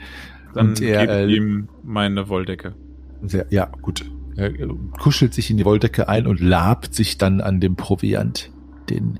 Dann 0.53 0.69
Und 0.69 0.81
er, 0.81 1.01
gebe 1.01 1.13
äh, 1.13 1.25
ich 1.25 1.37
ihm 1.37 1.69
meine 1.83 2.27
Wolldecke. 2.29 2.75
Sehr, 3.21 3.45
ja, 3.49 3.65
gut. 3.81 4.09
Er 4.35 4.47
äh, 4.47 4.67
kuschelt 4.99 5.33
sich 5.33 5.49
in 5.49 5.57
die 5.57 5.65
Wolldecke 5.65 6.09
ein 6.09 6.27
und 6.27 6.39
labt 6.39 6.93
sich 6.93 7.17
dann 7.17 7.41
an 7.41 7.59
dem 7.59 7.75
Proviant, 7.75 8.51
den 8.89 9.19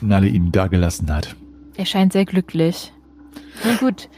Nalle 0.00 0.28
ihm 0.28 0.52
dagelassen 0.52 1.12
hat. 1.12 1.34
Er 1.76 1.86
scheint 1.86 2.12
sehr 2.12 2.24
glücklich. 2.24 2.92
Na 3.64 3.76
gut, 3.76 4.08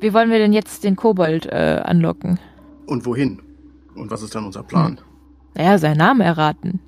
wie 0.00 0.12
wollen 0.12 0.30
wir 0.30 0.38
denn 0.38 0.52
jetzt 0.52 0.84
den 0.84 0.96
Kobold 0.96 1.46
äh, 1.46 1.80
anlocken? 1.82 2.38
Und 2.86 3.06
wohin? 3.06 3.40
Und 3.94 4.10
was 4.10 4.22
ist 4.22 4.34
dann 4.34 4.44
unser 4.44 4.62
Plan? 4.62 5.00
Naja, 5.54 5.78
seinen 5.78 5.98
Namen 5.98 6.20
erraten 6.20 6.80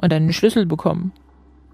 und 0.00 0.12
einen 0.12 0.32
Schlüssel 0.32 0.66
bekommen, 0.66 1.12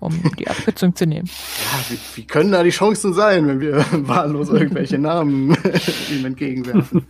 um 0.00 0.12
die 0.38 0.48
Abkürzung 0.48 0.94
zu 0.94 1.06
nehmen. 1.06 1.28
Ja, 1.28 1.78
wie, 1.90 1.98
wie 2.16 2.26
können 2.26 2.52
da 2.52 2.62
die 2.62 2.70
Chancen 2.70 3.12
sein, 3.14 3.46
wenn 3.46 3.60
wir 3.60 3.84
wahllos 4.08 4.50
irgendwelche 4.50 4.98
Namen 4.98 5.56
ihm 6.12 6.24
entgegenwerfen? 6.24 7.06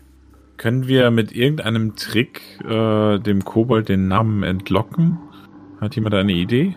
Können 0.56 0.86
wir 0.86 1.10
mit 1.10 1.32
irgendeinem 1.32 1.96
Trick 1.96 2.40
äh, 2.64 3.18
dem 3.18 3.44
Kobold 3.44 3.88
den 3.88 4.06
Namen 4.06 4.42
entlocken? 4.44 5.18
Hat 5.80 5.96
jemand 5.96 6.14
eine 6.14 6.32
Idee? 6.32 6.76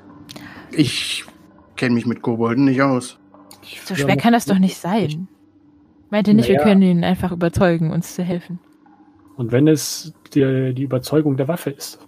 Ich 0.72 1.24
kenne 1.76 1.94
mich 1.94 2.06
mit 2.08 2.22
Kobolden 2.24 2.66
nicht 2.66 2.82
aus. 2.82 3.20
So 3.86 3.96
schwer 3.96 4.18
kann 4.18 4.34
das 4.34 4.46
doch 4.46 4.58
nicht 4.58 4.78
sein. 4.78 5.28
Meinte 6.10 6.34
nicht, 6.34 6.48
wir 6.48 6.56
Naja. 6.56 6.68
können 6.68 6.82
ihn 6.82 7.04
einfach 7.04 7.32
überzeugen, 7.32 7.92
uns 7.92 8.16
zu 8.16 8.24
helfen. 8.24 8.60
Und 9.36 9.52
wenn 9.52 9.68
es 9.68 10.14
die, 10.34 10.74
die 10.74 10.84
Überzeugung 10.84 11.38
der 11.38 11.48
Waffe 11.48 11.70
ist. 11.70 12.00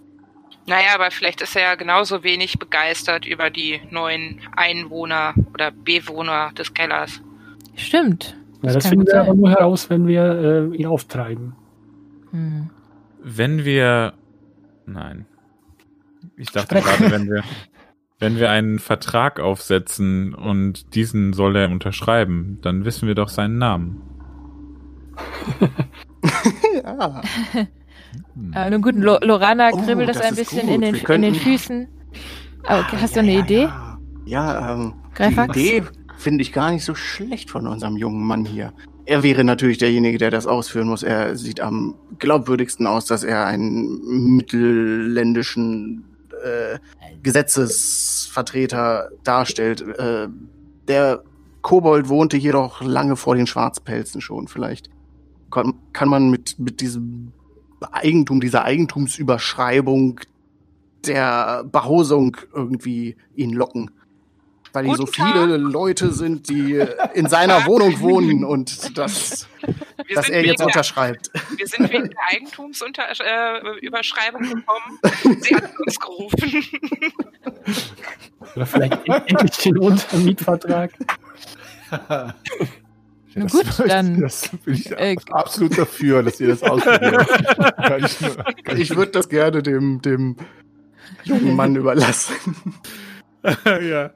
Naja, 0.66 0.94
aber 0.94 1.10
vielleicht 1.10 1.40
ist 1.40 1.56
er 1.56 1.62
ja 1.62 1.74
genauso 1.74 2.22
wenig 2.22 2.58
begeistert 2.58 3.26
über 3.26 3.50
die 3.50 3.80
neuen 3.90 4.40
Einwohner 4.56 5.34
oder 5.52 5.70
Bewohner 5.70 6.52
des 6.52 6.72
Kellers. 6.74 7.20
Stimmt. 7.76 8.36
Ja, 8.62 8.68
Das 8.68 8.74
das 8.74 8.84
kann 8.84 8.90
finden 8.90 9.06
wir 9.06 9.20
aber 9.20 9.34
nur 9.34 9.50
heraus, 9.50 9.90
wenn 9.90 10.06
wir 10.06 10.70
äh, 10.72 10.76
ihn 10.76 10.86
auftreiben. 10.86 11.54
Hm. 12.30 12.70
Wenn 13.22 13.64
wir. 13.64 14.14
Nein. 14.86 15.26
Ich 16.36 16.50
dachte 16.50 16.80
gerade, 16.80 17.10
wenn 17.10 17.30
wir. 17.30 17.42
Wenn 18.22 18.36
wir 18.36 18.50
einen 18.50 18.78
Vertrag 18.78 19.40
aufsetzen 19.40 20.34
und 20.34 20.94
diesen 20.94 21.32
soll 21.32 21.56
er 21.56 21.70
unterschreiben, 21.70 22.58
dann 22.60 22.84
wissen 22.84 23.08
wir 23.08 23.14
doch 23.14 23.30
seinen 23.30 23.56
Namen. 23.56 24.02
ja. 26.84 27.22
Äh, 28.54 28.70
nun 28.70 28.82
gut, 28.82 28.94
Lo 28.96 29.18
Lorana 29.22 29.70
Oh, 29.72 29.76
kribbelt 29.82 30.08
das, 30.08 30.18
das 30.18 30.26
ein 30.26 30.34
bisschen 30.36 30.68
in 30.68 30.80
den, 30.80 30.94
könnten- 31.02 31.24
in 31.24 31.34
den 31.34 31.42
Füßen. 31.42 31.88
Aber 32.64 32.80
okay, 32.80 32.96
hast 33.00 33.16
du 33.16 33.20
eine 33.20 33.32
ja, 33.34 33.40
Idee? 33.40 33.62
Ja, 33.62 33.98
ja 34.26 34.74
ähm, 34.74 34.94
die 35.10 35.14
Greifax? 35.16 35.56
Idee 35.56 35.84
finde 36.18 36.42
ich 36.42 36.52
gar 36.52 36.70
nicht 36.70 36.84
so 36.84 36.94
schlecht 36.94 37.50
von 37.50 37.66
unserem 37.66 37.96
jungen 37.96 38.24
Mann 38.24 38.44
hier. 38.44 38.72
Er 39.06 39.22
wäre 39.22 39.42
natürlich 39.42 39.78
derjenige, 39.78 40.18
der 40.18 40.30
das 40.30 40.46
ausführen 40.46 40.86
muss. 40.88 41.02
Er 41.02 41.36
sieht 41.36 41.60
am 41.60 41.94
glaubwürdigsten 42.18 42.86
aus, 42.86 43.06
dass 43.06 43.24
er 43.24 43.46
einen 43.46 44.36
mittelländischen 44.36 46.04
äh, 46.44 46.78
Gesetzesvertreter 47.22 49.10
darstellt. 49.24 49.82
Äh, 49.98 50.28
der 50.88 51.22
Kobold 51.62 52.08
wohnte 52.08 52.36
jedoch 52.36 52.82
lange 52.82 53.16
vor 53.16 53.34
den 53.34 53.46
Schwarzpelzen 53.46 54.20
schon. 54.20 54.48
Vielleicht 54.48 54.90
kann, 55.50 55.74
kann 55.92 56.08
man 56.08 56.30
mit, 56.30 56.58
mit 56.58 56.80
diesem 56.80 57.32
Eigentum, 57.92 58.40
dieser 58.40 58.64
Eigentumsüberschreibung 58.64 60.20
der 61.06 61.64
Behausung 61.64 62.36
irgendwie 62.54 63.16
ihn 63.34 63.52
locken. 63.52 63.90
Weil 64.72 64.84
hier 64.86 64.94
so 64.94 65.06
viele 65.06 65.56
Leute 65.56 66.12
sind, 66.12 66.48
die 66.48 66.80
in 67.14 67.28
seiner 67.28 67.66
Wohnung 67.66 67.98
wohnen 68.00 68.44
und 68.44 68.96
das, 68.96 69.48
Wir 70.06 70.14
dass 70.14 70.28
er 70.28 70.44
jetzt 70.44 70.60
der- 70.60 70.66
unterschreibt. 70.66 71.28
Wir 71.56 71.66
sind 71.66 71.92
wegen 71.92 72.08
der 72.10 72.18
Eigentumsüberschreibung 72.30 74.44
äh, 74.44 74.54
gekommen. 74.54 75.00
Sie 75.40 75.56
hat 75.56 75.72
uns 75.84 75.98
gerufen. 75.98 76.64
Oder 78.54 78.66
vielleicht 78.66 79.08
endlich 79.08 79.56
den 79.58 79.78
Untermietvertrag. 79.78 80.92
Na 83.34 83.44
Das- 83.44 83.52
gut, 83.52 83.66
dann, 83.88 84.20
Das 84.20 84.50
bin 84.64 84.74
ich 84.74 84.90
äh, 84.92 85.16
absolut 85.30 85.78
dafür, 85.78 86.22
dass 86.22 86.40
ihr 86.40 86.48
das 86.48 86.62
ausprobiert. 86.62 87.26
Ich 88.04 88.20
nur- 88.20 88.76
Ich 88.78 88.96
würde 88.96 89.12
das 89.12 89.28
gerne 89.28 89.62
dem, 89.62 90.00
dem 90.02 90.36
jungen 91.24 91.56
Mann 91.56 91.76
überlassen. 91.76 92.34
ja. 93.64 94.10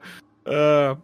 Äh, 0.45 0.95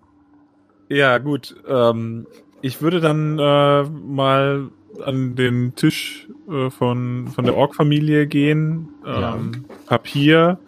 ja, 0.90 1.18
gut. 1.20 1.56
Ähm, 1.68 2.28
ich 2.62 2.82
würde 2.82 3.00
dann 3.00 3.40
äh, 3.40 3.84
mal 3.84 4.70
an 5.06 5.36
den 5.36 5.74
Tisch 5.76 6.28
äh, 6.50 6.70
von, 6.70 7.28
von 7.30 7.46
der 7.46 7.56
Ork-Familie 7.56 8.28
gehen. 8.28 8.90
Ja. 9.06 9.36
Ähm, 9.36 9.66
Papier 9.88 10.60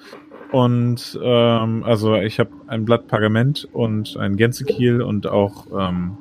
und 0.52 1.20
ähm, 1.22 1.84
also 1.84 2.16
ich 2.16 2.40
habe 2.40 2.52
ein 2.68 2.86
Blatt 2.86 3.08
Pergament 3.08 3.68
und 3.74 4.16
ein 4.18 4.36
Gänsekiel 4.38 5.02
und 5.02 5.28
auch 5.28 5.68
ähm, 5.78 6.18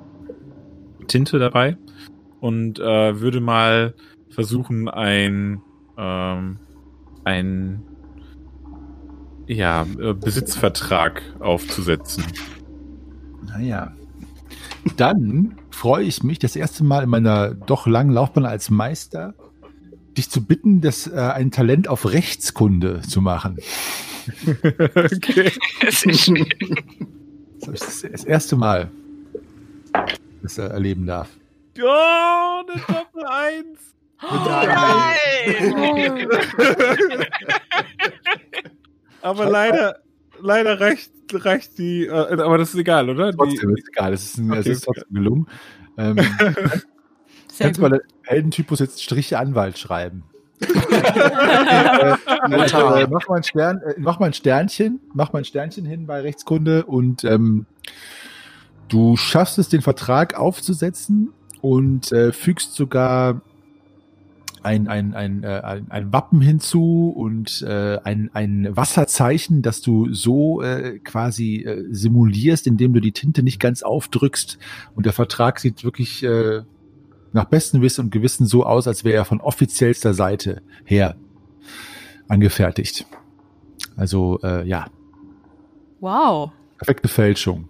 Tinte 1.06 1.38
dabei 1.38 1.76
und 2.40 2.78
äh, 2.78 3.20
würde 3.20 3.40
mal 3.40 3.94
versuchen 4.30 4.88
ein 4.88 5.60
ähm, 5.96 6.58
ein 7.24 7.82
ja, 9.46 9.86
äh, 10.00 10.14
Besitzvertrag 10.14 11.22
aufzusetzen. 11.40 12.24
Naja. 13.46 13.94
Dann 14.96 15.56
freue 15.70 16.04
ich 16.04 16.22
mich, 16.22 16.38
das 16.38 16.56
erste 16.56 16.84
Mal 16.84 17.04
in 17.04 17.10
meiner 17.10 17.54
doch 17.54 17.86
langen 17.86 18.12
Laufbahn 18.12 18.46
als 18.46 18.70
Meister, 18.70 19.34
dich 20.16 20.30
zu 20.30 20.44
bitten, 20.44 20.80
das 20.80 21.06
äh, 21.06 21.16
ein 21.16 21.50
Talent 21.50 21.88
auf 21.88 22.12
Rechtskunde 22.12 23.00
zu 23.02 23.20
machen. 23.20 23.58
okay. 24.94 25.52
Das 27.64 28.02
ist 28.02 28.02
das 28.12 28.24
erste 28.24 28.56
Mal, 28.56 28.90
das 30.42 30.58
er 30.58 30.70
erleben 30.70 31.06
darf. 31.06 31.28
Oh, 31.80 32.62
eine 32.68 32.80
Doppel 32.80 33.24
Eins. 33.24 33.94
Nein! 34.22 36.28
Aber 39.22 39.48
leider, 39.48 40.00
leider 40.40 40.80
reicht, 40.80 41.12
reicht 41.32 41.78
die, 41.78 42.06
äh, 42.06 42.10
aber 42.10 42.58
das 42.58 42.70
ist 42.70 42.80
egal, 42.80 43.08
oder? 43.08 43.30
Die, 43.32 43.38
Trotzdem 43.38 43.76
ist 43.76 43.88
egal, 43.88 44.12
es 44.12 44.24
ist, 44.24 44.38
ein, 44.38 44.52
es 44.52 44.58
Okay, 44.60 44.70
ist 44.70 44.88
okay. 44.88 45.00
trotzdem 45.00 45.14
gelungen. 45.14 45.46
Ähm, 45.96 46.16
kannst 47.58 47.78
du 47.78 47.82
mal 47.82 47.90
der 47.90 48.02
Heldentypus 48.24 48.80
jetzt 48.80 49.00
Striche 49.02 49.38
Anwalt 49.38 49.78
schreiben? 49.78 50.24
äh, 50.62 50.64
äh, 50.64 50.68
mach, 53.08 53.28
mal 53.28 53.36
ein 53.36 53.42
Stern, 53.42 53.80
äh, 53.82 53.94
mach 53.98 54.20
mal 54.20 54.26
ein 54.26 54.34
Sternchen, 54.34 55.00
mach 55.12 55.32
mal 55.32 55.40
ein 55.40 55.44
Sternchen 55.44 55.84
hin 55.84 56.06
bei 56.06 56.20
Rechtskunde 56.20 56.84
und 56.84 57.24
ähm, 57.24 57.66
du 58.88 59.16
schaffst 59.16 59.58
es, 59.58 59.68
den 59.68 59.82
Vertrag 59.82 60.38
aufzusetzen 60.38 61.30
und 61.60 62.12
äh, 62.12 62.32
fügst 62.32 62.74
sogar 62.74 63.42
ein, 64.62 64.86
ein, 64.88 65.14
ein, 65.14 65.42
äh, 65.42 65.60
ein, 65.64 65.90
ein 65.90 66.12
Wappen 66.12 66.40
hinzu 66.40 67.12
und 67.14 67.62
äh, 67.62 67.98
ein, 68.04 68.30
ein 68.32 68.76
Wasserzeichen, 68.76 69.62
das 69.62 69.80
du 69.80 70.12
so 70.12 70.62
äh, 70.62 70.98
quasi 71.00 71.56
äh, 71.56 71.84
simulierst, 71.90 72.66
indem 72.66 72.92
du 72.92 73.00
die 73.00 73.12
Tinte 73.12 73.42
nicht 73.42 73.58
ganz 73.58 73.82
aufdrückst. 73.82 74.58
Und 74.94 75.06
der 75.06 75.12
Vertrag 75.12 75.58
sieht 75.58 75.82
wirklich 75.84 76.22
äh, 76.22 76.62
nach 77.32 77.46
bestem 77.46 77.82
Wissen 77.82 78.02
und 78.06 78.10
Gewissen 78.10 78.46
so 78.46 78.64
aus, 78.64 78.86
als 78.86 79.04
wäre 79.04 79.16
er 79.16 79.24
von 79.24 79.40
offiziellster 79.40 80.14
Seite 80.14 80.62
her 80.84 81.16
angefertigt. 82.28 83.06
Also 83.96 84.38
äh, 84.42 84.66
ja, 84.66 84.86
Wow. 86.00 86.50
perfekte 86.78 87.08
Fälschung. 87.08 87.68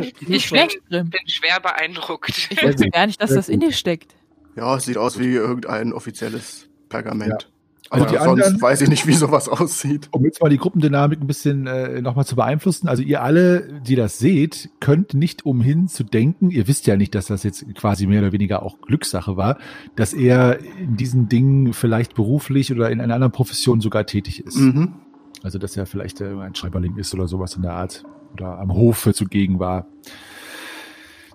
Nicht 0.00 0.16
Ich 0.28 0.46
schlecht, 0.46 0.80
bin, 0.88 0.98
Grimm. 0.98 1.10
bin 1.10 1.20
schwer 1.28 1.60
beeindruckt. 1.60 2.48
Ich 2.50 2.62
wusste 2.62 2.88
gar 2.90 3.06
nicht, 3.06 3.20
dass 3.22 3.32
das 3.34 3.48
in 3.48 3.60
dir 3.60 3.72
steckt. 3.72 4.14
Ja, 4.56 4.76
es 4.76 4.84
sieht 4.84 4.98
aus 4.98 5.18
wie 5.18 5.32
irgendein 5.34 5.92
offizielles 5.92 6.68
Pergament. 6.88 7.48
Also 7.92 8.04
Aber 8.04 8.12
die 8.12 8.18
sonst 8.24 8.42
anderen- 8.44 8.62
weiß 8.62 8.80
ich 8.82 8.88
nicht, 8.88 9.06
wie 9.08 9.14
sowas 9.14 9.48
aussieht. 9.48 10.08
Um 10.12 10.24
jetzt 10.24 10.40
mal 10.40 10.48
die 10.48 10.58
Gruppendynamik 10.58 11.20
ein 11.20 11.26
bisschen 11.26 11.66
äh, 11.66 12.00
nochmal 12.00 12.24
zu 12.24 12.36
beeinflussen, 12.36 12.86
also 12.88 13.02
ihr 13.02 13.20
alle, 13.22 13.80
die 13.84 13.96
das 13.96 14.18
seht, 14.20 14.70
könnt 14.78 15.12
nicht 15.14 15.44
umhin 15.44 15.88
zu 15.88 16.04
denken, 16.04 16.50
ihr 16.50 16.68
wisst 16.68 16.86
ja 16.86 16.96
nicht, 16.96 17.16
dass 17.16 17.26
das 17.26 17.42
jetzt 17.42 17.64
quasi 17.74 18.06
mehr 18.06 18.20
oder 18.22 18.30
weniger 18.30 18.62
auch 18.62 18.80
Glückssache 18.80 19.36
war, 19.36 19.58
dass 19.96 20.12
er 20.12 20.60
in 20.78 20.96
diesen 20.96 21.28
Dingen 21.28 21.72
vielleicht 21.72 22.14
beruflich 22.14 22.70
oder 22.70 22.90
in 22.90 23.00
einer 23.00 23.14
anderen 23.14 23.32
Profession 23.32 23.80
sogar 23.80 24.06
tätig 24.06 24.44
ist. 24.44 24.56
Mhm. 24.56 24.94
Also 25.42 25.58
dass 25.58 25.76
er 25.76 25.86
vielleicht 25.86 26.20
äh, 26.20 26.26
ein 26.28 26.54
Schreiberling 26.54 26.96
ist 26.96 27.12
oder 27.14 27.26
sowas 27.26 27.54
in 27.56 27.62
der 27.62 27.72
Art 27.72 28.04
oder 28.32 28.58
am 28.58 28.72
Hofe 28.74 29.12
zugegen 29.14 29.58
war. 29.58 29.86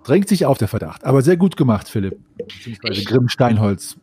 Drängt 0.04 0.28
sich 0.28 0.46
auf 0.46 0.58
der 0.58 0.68
Verdacht. 0.68 1.04
Aber 1.04 1.22
sehr 1.22 1.38
gut 1.38 1.58
gemacht, 1.58 1.88
Philipp. 1.90 2.18
Beziehungsweise 2.38 3.02
Ich- 3.02 3.06
Grimm 3.06 3.28
Steinholz. 3.30 3.98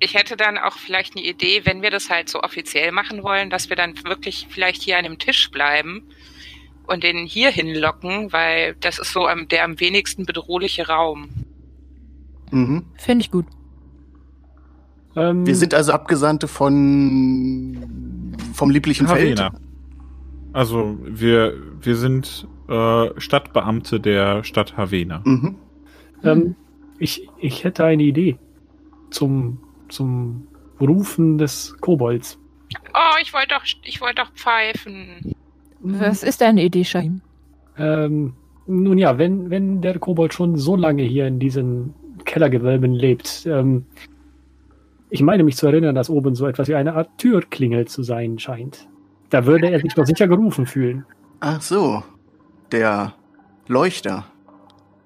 Ich 0.00 0.14
hätte 0.14 0.36
dann 0.36 0.58
auch 0.58 0.76
vielleicht 0.76 1.16
eine 1.16 1.24
Idee, 1.24 1.62
wenn 1.64 1.80
wir 1.82 1.90
das 1.90 2.10
halt 2.10 2.28
so 2.28 2.42
offiziell 2.42 2.92
machen 2.92 3.22
wollen, 3.22 3.48
dass 3.50 3.68
wir 3.70 3.76
dann 3.76 3.94
wirklich 4.04 4.46
vielleicht 4.50 4.82
hier 4.82 4.98
an 4.98 5.04
einem 5.04 5.18
Tisch 5.18 5.50
bleiben 5.50 6.02
und 6.86 7.02
den 7.04 7.24
hier 7.26 7.50
hinlocken, 7.50 8.32
weil 8.32 8.74
das 8.80 8.98
ist 8.98 9.12
so 9.12 9.26
am, 9.26 9.48
der 9.48 9.64
am 9.64 9.80
wenigsten 9.80 10.26
bedrohliche 10.26 10.88
Raum. 10.88 11.30
Mhm. 12.50 12.84
Finde 12.98 13.24
ich 13.24 13.30
gut. 13.30 13.46
Ähm, 15.16 15.46
Wir 15.46 15.56
sind 15.56 15.72
also 15.74 15.92
Abgesandte 15.92 16.48
von 16.48 18.36
vom 18.52 18.70
lieblichen 18.70 19.08
Feld. 19.08 19.40
Also 20.54 20.96
wir, 21.02 21.54
wir 21.80 21.96
sind 21.96 22.46
äh, 22.68 23.08
Stadtbeamte 23.20 23.98
der 23.98 24.44
Stadt 24.44 24.76
Havena. 24.76 25.20
Mhm. 25.24 25.56
ähm, 26.22 26.54
ich, 27.00 27.28
ich 27.38 27.64
hätte 27.64 27.84
eine 27.84 28.04
Idee 28.04 28.38
zum, 29.10 29.58
zum 29.88 30.46
Rufen 30.80 31.38
des 31.38 31.76
Kobolds. 31.80 32.38
Oh, 32.94 33.16
ich 33.20 33.34
wollte 33.34 33.48
doch, 33.48 33.64
ich 33.82 34.00
wollte 34.00 34.22
doch 34.22 34.32
pfeifen. 34.32 35.34
Was 35.80 36.22
ist 36.22 36.40
deine 36.40 36.62
Idee, 36.62 36.84
Shahim? 36.84 37.20
Ähm, 37.76 38.34
nun 38.68 38.96
ja, 38.96 39.18
wenn, 39.18 39.50
wenn 39.50 39.82
der 39.82 39.98
Kobold 39.98 40.34
schon 40.34 40.56
so 40.56 40.76
lange 40.76 41.02
hier 41.02 41.26
in 41.26 41.40
diesen 41.40 41.94
Kellergewölben 42.24 42.92
lebt, 42.94 43.44
ähm, 43.46 43.86
ich 45.10 45.20
meine 45.20 45.42
mich 45.42 45.56
zu 45.56 45.66
erinnern, 45.66 45.96
dass 45.96 46.10
oben 46.10 46.36
so 46.36 46.46
etwas 46.46 46.68
wie 46.68 46.76
eine 46.76 46.94
Art 46.94 47.18
Türklingel 47.18 47.86
zu 47.88 48.04
sein 48.04 48.38
scheint. 48.38 48.88
Da 49.30 49.46
würde 49.46 49.70
er 49.70 49.80
sich 49.80 49.94
doch 49.94 50.06
sicher 50.06 50.28
gerufen 50.28 50.66
fühlen. 50.66 51.04
Ach 51.40 51.60
so, 51.60 52.02
der 52.72 53.14
Leuchter. 53.66 54.26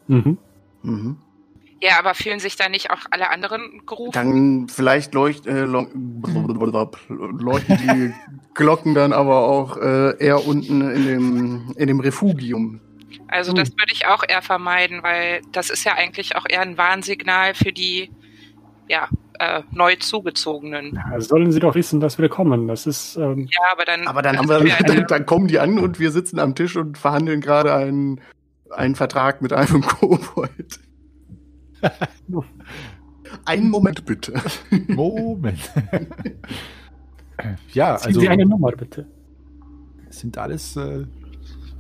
Mhm. 0.07 0.39
Mhm. 0.83 1.17
Ja, 1.81 1.99
aber 2.01 2.15
fühlen 2.15 2.41
sich 2.41 2.57
da 2.57 2.69
nicht 2.69 2.91
auch 2.91 2.99
alle 3.11 3.31
anderen 3.31 3.83
gerufen? 3.87 4.13
Dann 4.13 4.69
vielleicht 4.69 5.15
leucht, 5.15 5.47
äh, 5.47 5.63
lo- 5.65 5.87
leuchten 7.39 7.77
die 7.79 8.13
Glocken 8.55 8.95
dann 8.95 9.13
aber 9.13 9.47
auch 9.47 9.77
äh, 9.77 10.17
eher 10.19 10.45
unten 10.47 10.81
in 10.91 11.07
dem, 11.07 11.73
in 11.77 11.87
dem 11.87 12.01
Refugium. 12.01 12.81
Also 13.29 13.53
das 13.53 13.71
würde 13.71 13.93
ich 13.93 14.07
auch 14.07 14.25
eher 14.27 14.43
vermeiden, 14.43 15.03
weil 15.03 15.43
das 15.53 15.71
ist 15.71 15.85
ja 15.85 15.95
eigentlich 15.95 16.35
auch 16.35 16.47
eher 16.49 16.63
ein 16.63 16.77
Warnsignal 16.79 17.55
für 17.55 17.73
die 17.73 18.11
ja, 18.89 19.09
äh, 19.39 19.63
neu 19.71 19.97
zugezogenen. 19.97 20.95
Ja, 20.95 21.21
sollen 21.21 21.53
sie 21.53 21.61
doch 21.61 21.75
wissen, 21.75 22.01
dass 22.01 22.19
wir 22.19 22.29
kommen. 22.29 22.69
Das 22.69 22.87
ist, 22.87 23.17
ähm, 23.17 23.49
Ja, 23.51 23.73
aber 23.73 23.85
dann, 23.85 24.07
Aber 24.07 24.23
dann, 24.23 24.37
haben 24.39 24.49
das 24.49 24.63
wir, 24.65 24.75
dann, 24.87 25.07
dann 25.07 25.27
kommen 25.27 25.49
die 25.49 25.59
an 25.59 25.79
und 25.79 25.99
wir 26.01 26.11
sitzen 26.11 26.39
am 26.39 26.55
Tisch 26.55 26.77
und 26.77 26.99
verhandeln 26.99 27.41
gerade 27.41 27.75
einen, 27.75 28.21
einen 28.71 28.95
Vertrag 28.95 29.41
mit 29.43 29.53
einem 29.53 29.83
Kobold. 29.87 30.81
Einen 33.45 33.71
Moment 33.71 34.05
bitte. 34.05 34.35
Moment. 34.89 35.59
ja, 37.73 37.97
ziehen 37.97 38.07
also 38.09 38.21
Sie 38.21 38.29
eine 38.29 38.47
Nummer, 38.47 38.73
bitte. 38.73 39.07
es 40.09 40.21
sind 40.21 40.37
alles 40.39 40.77
äh, 40.77 41.05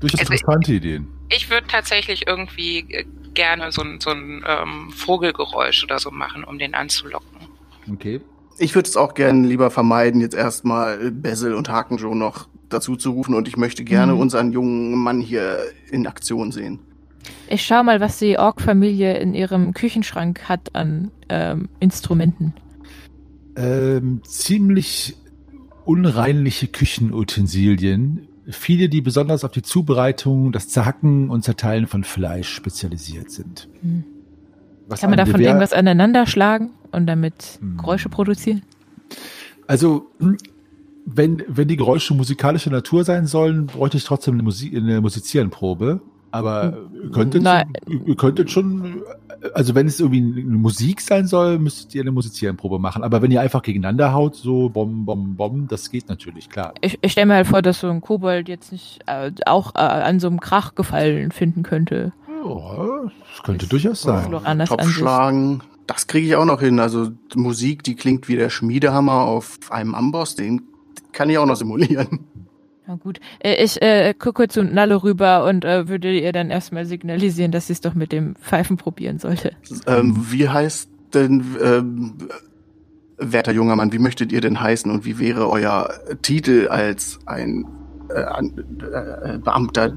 durchaus 0.00 0.20
Also- 0.20 0.32
interessante 0.32 0.72
Ideen. 0.72 1.08
ich 1.30 1.50
würde 1.50 1.66
tatsächlich 1.66 2.26
irgendwie 2.26 2.78
äh, 2.92 3.04
gerne 3.34 3.70
so 3.72 3.82
ein, 3.82 4.00
so 4.00 4.10
ein 4.10 4.44
ähm, 4.46 4.90
Vogelgeräusch 4.90 5.84
oder 5.84 5.98
so 5.98 6.10
machen, 6.10 6.44
um 6.44 6.58
den 6.58 6.74
anzulocken. 6.74 7.37
Okay. 7.92 8.20
Ich 8.58 8.74
würde 8.74 8.88
es 8.88 8.96
auch 8.96 9.14
gerne 9.14 9.46
lieber 9.46 9.70
vermeiden, 9.70 10.20
jetzt 10.20 10.34
erstmal 10.34 11.10
Basil 11.12 11.54
und 11.54 11.68
Hakenjo 11.68 12.14
noch 12.14 12.48
dazu 12.68 12.96
zu 12.96 13.12
rufen 13.12 13.34
und 13.34 13.48
ich 13.48 13.56
möchte 13.56 13.84
gerne 13.84 14.14
Mhm. 14.14 14.20
unseren 14.20 14.52
jungen 14.52 14.98
Mann 14.98 15.20
hier 15.20 15.58
in 15.90 16.06
Aktion 16.06 16.52
sehen. 16.52 16.80
Ich 17.48 17.64
schau 17.64 17.82
mal, 17.82 18.00
was 18.00 18.18
die 18.18 18.38
Ork-Familie 18.38 19.18
in 19.18 19.34
ihrem 19.34 19.74
Küchenschrank 19.74 20.48
hat 20.48 20.74
an 20.74 21.10
ähm, 21.28 21.68
Instrumenten. 21.80 22.52
Ähm, 23.56 24.20
ziemlich 24.24 25.16
unreinliche 25.84 26.66
Küchenutensilien. 26.68 28.28
Viele, 28.50 28.88
die 28.88 29.00
besonders 29.00 29.44
auf 29.44 29.50
die 29.50 29.62
Zubereitung, 29.62 30.52
das 30.52 30.68
Zerhacken 30.68 31.28
und 31.30 31.44
Zerteilen 31.44 31.86
von 31.86 32.04
Fleisch 32.04 32.48
spezialisiert 32.48 33.30
sind. 33.30 33.68
Hm. 33.82 34.04
Was 34.88 35.00
Kann 35.00 35.10
man 35.10 35.18
davon 35.18 35.34
Gewehr- 35.34 35.46
irgendwas 35.48 35.72
aneinander 35.72 36.26
schlagen 36.26 36.70
und 36.92 37.06
damit 37.06 37.58
Hm. 37.60 37.76
Geräusche 37.78 38.08
produzieren? 38.08 38.62
Also, 39.66 40.06
hm, 40.18 40.36
wenn, 41.04 41.42
wenn 41.48 41.68
die 41.68 41.76
Geräusche 41.76 42.14
musikalischer 42.14 42.70
Natur 42.70 43.04
sein 43.04 43.26
sollen, 43.26 43.66
bräuchte 43.66 43.96
ich 43.96 44.04
trotzdem 44.04 44.34
eine, 44.34 44.42
Musi 44.42 44.74
eine 44.76 45.00
Musizierenprobe. 45.00 46.00
Aber 46.30 46.76
ihr 47.02 47.10
könntet, 47.10 47.42
Nein. 47.42 47.72
ihr 48.04 48.14
könntet 48.14 48.50
schon, 48.50 49.00
also 49.54 49.74
wenn 49.74 49.86
es 49.86 49.98
irgendwie 49.98 50.42
eine 50.42 50.58
Musik 50.58 51.00
sein 51.00 51.26
soll, 51.26 51.58
müsstet 51.58 51.94
ihr 51.94 52.02
eine 52.02 52.12
Musizierenprobe 52.12 52.78
machen. 52.78 53.02
Aber 53.02 53.22
wenn 53.22 53.30
ihr 53.30 53.40
einfach 53.40 53.62
gegeneinander 53.62 54.12
haut, 54.12 54.36
so 54.36 54.68
bom, 54.68 55.06
bom, 55.06 55.36
bom, 55.36 55.68
das 55.68 55.90
geht 55.90 56.10
natürlich, 56.10 56.50
klar. 56.50 56.74
Ich, 56.82 56.98
ich 57.00 57.12
stelle 57.12 57.28
mir 57.28 57.34
halt 57.36 57.46
vor, 57.46 57.62
dass 57.62 57.80
so 57.80 57.88
ein 57.88 58.02
Kobold 58.02 58.46
jetzt 58.50 58.72
nicht 58.72 58.98
äh, 59.06 59.32
auch 59.46 59.74
äh, 59.74 59.78
an 59.78 60.20
so 60.20 60.26
einem 60.26 60.38
Krach 60.40 60.74
gefallen 60.74 61.32
finden 61.32 61.62
könnte. 61.62 62.12
Ja, 62.44 63.10
das 63.34 63.42
könnte 63.44 63.66
durchaus 63.66 64.02
sein. 64.02 64.30
Topfschlagen, 64.66 65.62
das 65.86 66.06
kriege 66.06 66.26
ich 66.26 66.36
auch 66.36 66.44
noch 66.44 66.60
hin. 66.60 66.78
Also 66.80 67.08
die 67.08 67.38
Musik, 67.38 67.82
die 67.82 67.96
klingt 67.96 68.28
wie 68.28 68.36
der 68.36 68.50
Schmiedehammer 68.50 69.22
auf 69.22 69.58
einem 69.70 69.94
Amboss, 69.94 70.34
den 70.36 70.62
kann 71.12 71.30
ich 71.30 71.38
auch 71.38 71.46
noch 71.46 71.56
simulieren. 71.56 72.20
Na 72.86 72.96
gut. 72.96 73.20
Äh, 73.40 73.62
ich 73.62 73.82
äh, 73.82 74.14
gucke 74.14 74.48
zu 74.48 74.62
Nalle 74.62 75.02
rüber 75.02 75.44
und 75.44 75.64
äh, 75.64 75.88
würde 75.88 76.10
ihr 76.18 76.32
dann 76.32 76.50
erstmal 76.50 76.86
signalisieren, 76.86 77.52
dass 77.52 77.66
sie 77.66 77.74
es 77.74 77.80
doch 77.80 77.94
mit 77.94 78.12
dem 78.12 78.34
Pfeifen 78.36 78.76
probieren 78.76 79.18
sollte. 79.18 79.52
Ähm, 79.86 80.16
wie 80.30 80.48
heißt 80.48 80.88
denn, 81.12 81.44
ähm, 81.62 82.14
werter 83.18 83.52
junger 83.52 83.76
Mann, 83.76 83.92
wie 83.92 83.98
möchtet 83.98 84.32
ihr 84.32 84.40
denn 84.40 84.60
heißen 84.60 84.90
und 84.90 85.04
wie 85.04 85.18
wäre 85.18 85.50
euer 85.50 85.90
Titel 86.22 86.68
als 86.68 87.18
ein 87.26 87.66
äh, 88.10 88.22
an- 88.22 88.64
äh, 88.80 89.38
Beamter 89.38 89.92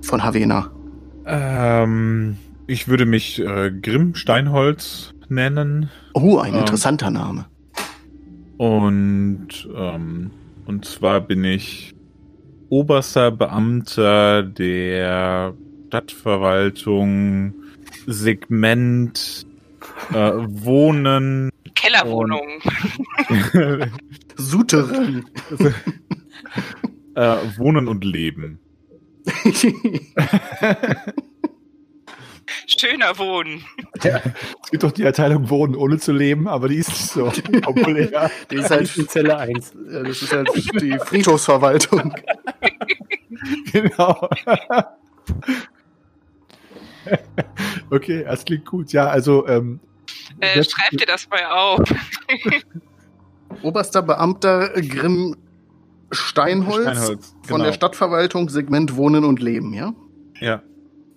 von 0.00 0.24
Havena? 0.24 0.70
Ähm, 1.26 2.36
ich 2.66 2.88
würde 2.88 3.06
mich 3.06 3.38
äh, 3.40 3.70
Grimm 3.70 4.14
Steinholz 4.14 5.14
nennen. 5.28 5.90
Oh, 6.14 6.38
ein 6.38 6.54
Ähm. 6.54 6.60
interessanter 6.60 7.10
Name. 7.10 7.46
Und, 8.58 9.68
ähm, 9.74 10.30
und 10.66 10.84
zwar 10.84 11.20
bin 11.20 11.44
ich 11.44 11.92
oberster 12.68 13.30
Beamter 13.30 14.42
der 14.42 15.54
Stadtverwaltung 15.88 17.54
Segment 18.06 19.46
äh, 20.12 20.14
Wohnen. 20.14 21.50
Kellerwohnung. 21.74 22.46
Souterrain. 24.36 25.24
äh, 27.14 27.36
Wohnen 27.56 27.88
und 27.88 28.04
Leben. 28.04 28.58
schöner 32.66 33.18
wohnen. 33.18 33.64
Es 34.02 34.70
gibt 34.70 34.82
doch 34.82 34.92
die 34.92 35.02
Erteilung 35.04 35.50
Wohnen 35.50 35.74
ohne 35.74 35.98
zu 35.98 36.12
leben, 36.12 36.48
aber 36.48 36.68
die 36.68 36.76
ist 36.76 36.88
nicht 36.88 37.08
so 37.10 37.30
populär. 37.62 38.30
Die 38.50 38.56
ist 38.56 38.70
halt, 38.70 38.96
in 38.96 39.08
Zelle 39.08 39.38
1. 39.38 39.74
ja, 39.90 40.02
das 40.02 40.22
ist 40.22 40.32
halt 40.32 40.48
die 40.80 40.98
Friedhofsverwaltung. 40.98 42.14
genau. 43.72 44.28
okay, 47.90 48.24
das 48.24 48.44
klingt 48.44 48.66
gut. 48.66 48.92
Ja, 48.92 49.08
also 49.08 49.46
ähm, 49.48 49.80
Äh, 50.40 50.62
schreib 50.64 50.90
dir 50.90 51.06
das 51.06 51.28
mal 51.28 51.44
auf. 51.46 51.80
Oberster 53.62 54.02
Beamter 54.02 54.70
Grimm 54.80 55.36
Steinholz, 56.12 56.82
Steinholz, 56.82 57.34
von 57.42 57.56
genau. 57.56 57.64
der 57.64 57.72
Stadtverwaltung, 57.72 58.48
Segment 58.48 58.96
Wohnen 58.96 59.24
und 59.24 59.40
Leben, 59.40 59.72
ja? 59.72 59.94
Ja. 60.40 60.62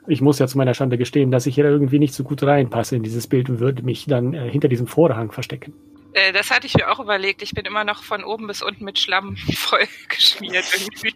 Ich 0.08 0.22
muss 0.22 0.40
ja 0.40 0.48
zu 0.48 0.58
meiner 0.58 0.74
Schande 0.74 0.98
gestehen, 0.98 1.32
dass 1.32 1.46
ich 1.46 1.56
hier 1.56 1.66
irgendwie 1.66 2.00
nicht 2.00 2.14
so 2.14 2.24
gut 2.24 2.44
reinpasse 2.44 2.96
in 2.96 3.04
dieses 3.04 3.28
Bild 3.28 3.50
und 3.50 3.60
würde 3.60 3.84
mich 3.84 4.06
dann 4.06 4.34
äh, 4.34 4.50
hinter 4.50 4.68
diesem 4.68 4.88
Vorhang 4.88 5.32
verstecken. 5.32 5.74
Äh, 6.14 6.32
das 6.32 6.52
hatte 6.52 6.68
ich 6.68 6.76
mir 6.76 6.92
auch 6.92 7.00
überlegt. 7.00 7.42
Ich 7.42 7.54
bin 7.54 7.66
immer 7.66 7.84
noch 7.84 8.04
von 8.04 8.24
oben 8.24 8.48
bis 8.48 8.62
unten 8.62 8.86
mit 8.86 9.00
Schlamm 9.00 9.36
voll 9.56 9.88
geschmiert 10.10 10.66
irgendwie. 10.78 11.14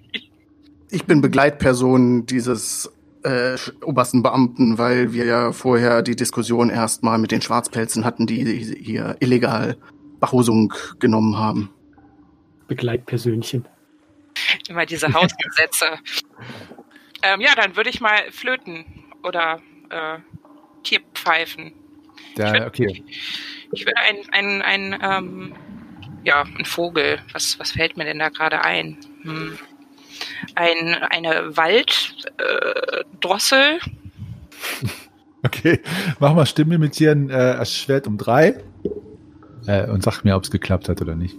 Ich 0.89 1.05
bin 1.05 1.21
Begleitperson 1.21 2.25
dieses 2.25 2.91
äh, 3.23 3.57
obersten 3.83 4.23
Beamten, 4.23 4.77
weil 4.77 5.13
wir 5.13 5.25
ja 5.25 5.51
vorher 5.51 6.01
die 6.01 6.15
Diskussion 6.15 6.69
erstmal 6.69 7.17
mit 7.17 7.31
den 7.31 7.41
Schwarzpelzen 7.41 8.05
hatten, 8.05 8.25
die 8.27 8.43
hier 8.81 9.15
illegal 9.19 9.77
Behausung 10.19 10.73
genommen 10.99 11.37
haben. 11.37 11.69
Begleitpersönchen. 12.69 13.67
Immer 14.69 14.85
diese 14.85 15.11
Hausgesetze. 15.13 15.99
ähm, 17.23 17.41
ja, 17.41 17.53
dann 17.55 17.75
würde 17.75 17.89
ich 17.89 17.99
mal 17.99 18.31
flöten 18.31 18.85
oder 19.23 19.59
äh, 19.89 20.19
Tierpfeifen. 20.83 21.73
da, 22.35 22.65
okay. 22.65 23.03
Ich 23.71 23.85
würde 23.85 23.97
ein, 23.97 24.17
ein, 24.31 24.61
ein 24.61 24.99
ähm, 25.01 25.53
ja, 26.23 26.43
ein 26.43 26.65
Vogel. 26.65 27.19
Was, 27.33 27.59
was 27.59 27.71
fällt 27.71 27.97
mir 27.97 28.05
denn 28.05 28.19
da 28.19 28.29
gerade 28.29 28.63
ein? 28.63 28.97
Hm. 29.23 29.57
Ein, 30.55 30.95
eine 30.95 31.57
Walddrossel. 31.57 31.99
Äh. 33.77 33.79
Okay, 35.41 35.79
mach 36.19 36.33
mal 36.33 36.45
Stimme 36.45 36.75
imitieren, 36.75 37.29
äh, 37.29 37.55
das 37.55 37.73
Schwert 37.73 38.07
um 38.07 38.17
drei. 38.17 38.61
Äh, 39.67 39.87
und 39.87 40.03
sag 40.03 40.23
mir, 40.25 40.35
ob 40.35 40.43
es 40.43 40.51
geklappt 40.51 40.89
hat 40.89 41.01
oder 41.01 41.15
nicht. 41.15 41.37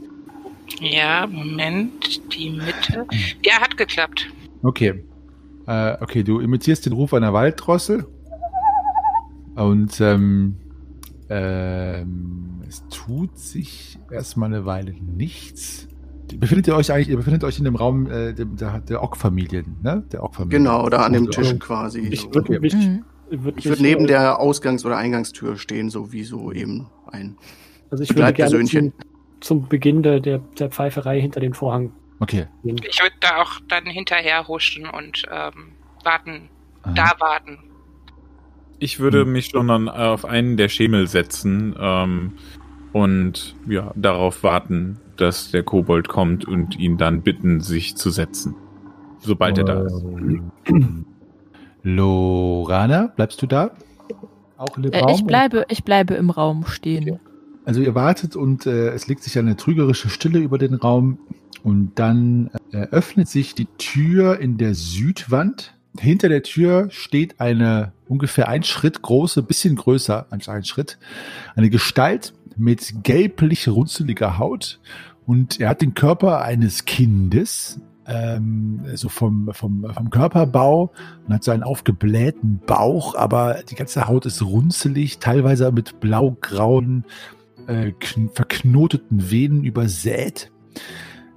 Ja, 0.81 1.27
Moment, 1.27 2.21
die 2.35 2.51
Mitte. 2.51 3.07
Ja, 3.45 3.61
hat 3.61 3.77
geklappt. 3.77 4.27
Okay. 4.63 5.05
Äh, 5.67 5.97
okay, 6.01 6.23
du 6.23 6.41
imitierst 6.41 6.87
den 6.87 6.93
Ruf 6.93 7.15
einer 7.15 7.33
Walddrossel. 7.33 8.07
Und 9.57 10.01
ähm, 10.01 10.57
ähm, 11.29 12.63
es 12.69 12.83
tut 12.89 13.39
sich 13.39 13.99
erstmal 14.11 14.49
eine 14.53 14.65
Weile 14.65 14.93
nichts. 14.93 15.89
Befindet 16.37 16.69
ihr 16.69 16.77
euch 16.77 16.93
eigentlich, 16.93 17.09
ihr 17.09 17.17
befindet 17.17 17.43
euch 17.45 17.59
in 17.59 17.65
dem 17.65 17.75
Raum 17.77 18.07
äh, 18.09 18.33
der, 18.33 18.81
der 18.81 19.03
Ock-Familie, 19.03 19.65
ne? 19.83 20.05
Der 20.13 20.23
Ock-Familie. 20.23 20.59
Genau, 20.59 20.89
da 20.89 20.99
an 20.99 21.13
dem 21.13 21.27
Also, 21.27 21.41
Tisch 21.43 21.59
quasi. 21.59 22.01
Ich 22.01 22.33
würde 22.33 22.61
mich, 22.61 22.75
Mhm. 22.75 23.05
würd 23.31 23.59
Ich 23.59 23.65
mich, 23.65 23.67
würde 23.67 23.83
neben 23.83 24.05
äh, 24.05 24.09
der 24.09 24.39
Ausgangs- 24.41 24.85
oder 24.85 24.97
Eingangstür 24.97 25.57
stehen, 25.57 25.91
so 25.91 26.13
wie 26.13 26.23
so 26.23 26.53
eben 26.53 26.87
ein. 27.11 27.37
also 27.91 28.05
ich 28.05 28.15
würde 28.15 28.33
gerne 28.33 28.65
zum, 28.65 28.93
zum 29.41 29.69
Beginn 29.69 30.03
der, 30.03 30.21
der, 30.21 30.39
der 30.59 30.71
Pfeiferei 30.71 31.21
hinter 31.21 31.41
den 31.41 31.55
Vorhang 31.55 31.93
Okay. 32.21 32.47
gehen. 32.63 32.77
Ich 32.89 33.01
würde 33.01 33.17
da 33.21 33.43
auch 33.43 33.61
dann 33.69 33.87
hinterher 33.87 34.47
huschen 34.49 34.87
und 34.87 35.23
ähm, 35.31 35.73
warten, 36.05 36.51
Aha. 36.83 36.95
da 36.95 37.13
warten. 37.21 37.59
Ich 38.79 38.99
würde 38.99 39.23
Hm. 39.25 39.33
mich 39.33 39.47
schon 39.47 39.69
dann 39.69 39.89
auf 39.89 40.25
einen 40.25 40.57
der 40.57 40.69
Schemel 40.69 41.07
setzen 41.07 41.75
ähm, 41.79 42.33
und 42.93 43.55
ja, 43.69 43.93
darauf 43.95 44.43
warten, 44.43 44.99
dass 45.17 45.51
der 45.51 45.63
Kobold 45.63 46.09
kommt 46.09 46.47
und 46.47 46.79
ihn 46.79 46.97
dann 46.97 47.23
bitten, 47.23 47.61
sich 47.61 47.97
zu 47.97 48.11
setzen. 48.11 48.55
Sobald 49.23 49.59
er 49.59 49.65
da 49.65 49.83
ist. 49.83 50.03
Ähm, 50.03 50.51
Lorana, 51.83 53.13
bleibst 53.17 53.41
du 53.43 53.47
da? 53.47 53.71
Auch 54.57 54.77
in 54.77 54.83
dem 54.85 54.93
Äh, 54.93 55.01
Raum? 55.01 55.15
ich, 55.15 55.25
bleibe, 55.25 55.67
ich 55.69 55.85
bleibe 55.85 56.15
im 56.15 56.31
Raum 56.31 56.65
stehen. 56.67 57.21
Also 57.65 57.81
ihr 57.81 57.95
wartet 57.95 58.37
und 58.37 58.67
äh, 58.67 58.89
es 58.89 59.07
legt 59.07 59.23
sich 59.23 59.39
eine 59.39 59.57
trügerische 59.57 60.09
Stille 60.09 60.39
über 60.39 60.59
den 60.59 60.75
Raum 60.75 61.19
und 61.63 61.93
dann 61.97 62.51
äh, 62.73 62.79
öffnet 62.91 63.29
sich 63.29 63.55
die 63.55 63.67
Tür 63.79 64.41
in 64.41 64.57
der 64.57 64.75
Südwand. 64.75 65.75
Hinter 65.99 66.29
der 66.29 66.43
Tür 66.43 66.89
steht 66.91 67.41
eine 67.41 67.93
ungefähr 68.09 68.49
ein 68.49 68.63
Schritt 68.63 69.03
große, 69.03 69.43
bisschen 69.43 69.77
größer 69.77 70.27
als 70.31 70.49
ein 70.49 70.65
Schritt, 70.65 70.99
eine 71.55 71.69
Gestalt 71.69 72.33
mit 72.57 73.03
gelblich 73.03 73.69
runzeliger 73.69 74.39
Haut 74.39 74.81
und 75.27 75.61
er 75.61 75.69
hat 75.69 75.83
den 75.83 75.95
Körper 75.95 76.43
eines 76.43 76.87
Kindes, 76.87 77.81
ähm, 78.07 78.81
so 78.95 79.09
vom, 79.09 79.51
vom, 79.53 79.87
vom 79.95 80.11
Körperbau 80.11 80.93
und 81.27 81.35
hat 81.35 81.45
so 81.45 81.53
einen 81.53 81.63
aufgeblähten 81.63 82.61
Bauch, 82.67 83.15
aber 83.15 83.63
die 83.69 83.77
ganze 83.77 84.09
Haut 84.09 84.27
ist 84.27 84.43
runzelig, 84.43 85.19
teilweise 85.19 85.71
mit 85.71 86.01
blau-grauen 86.01 87.05
äh, 87.71 87.93
kn- 88.01 88.35
verknoteten 88.35 89.31
Venen 89.31 89.65
übersät. 89.65 90.51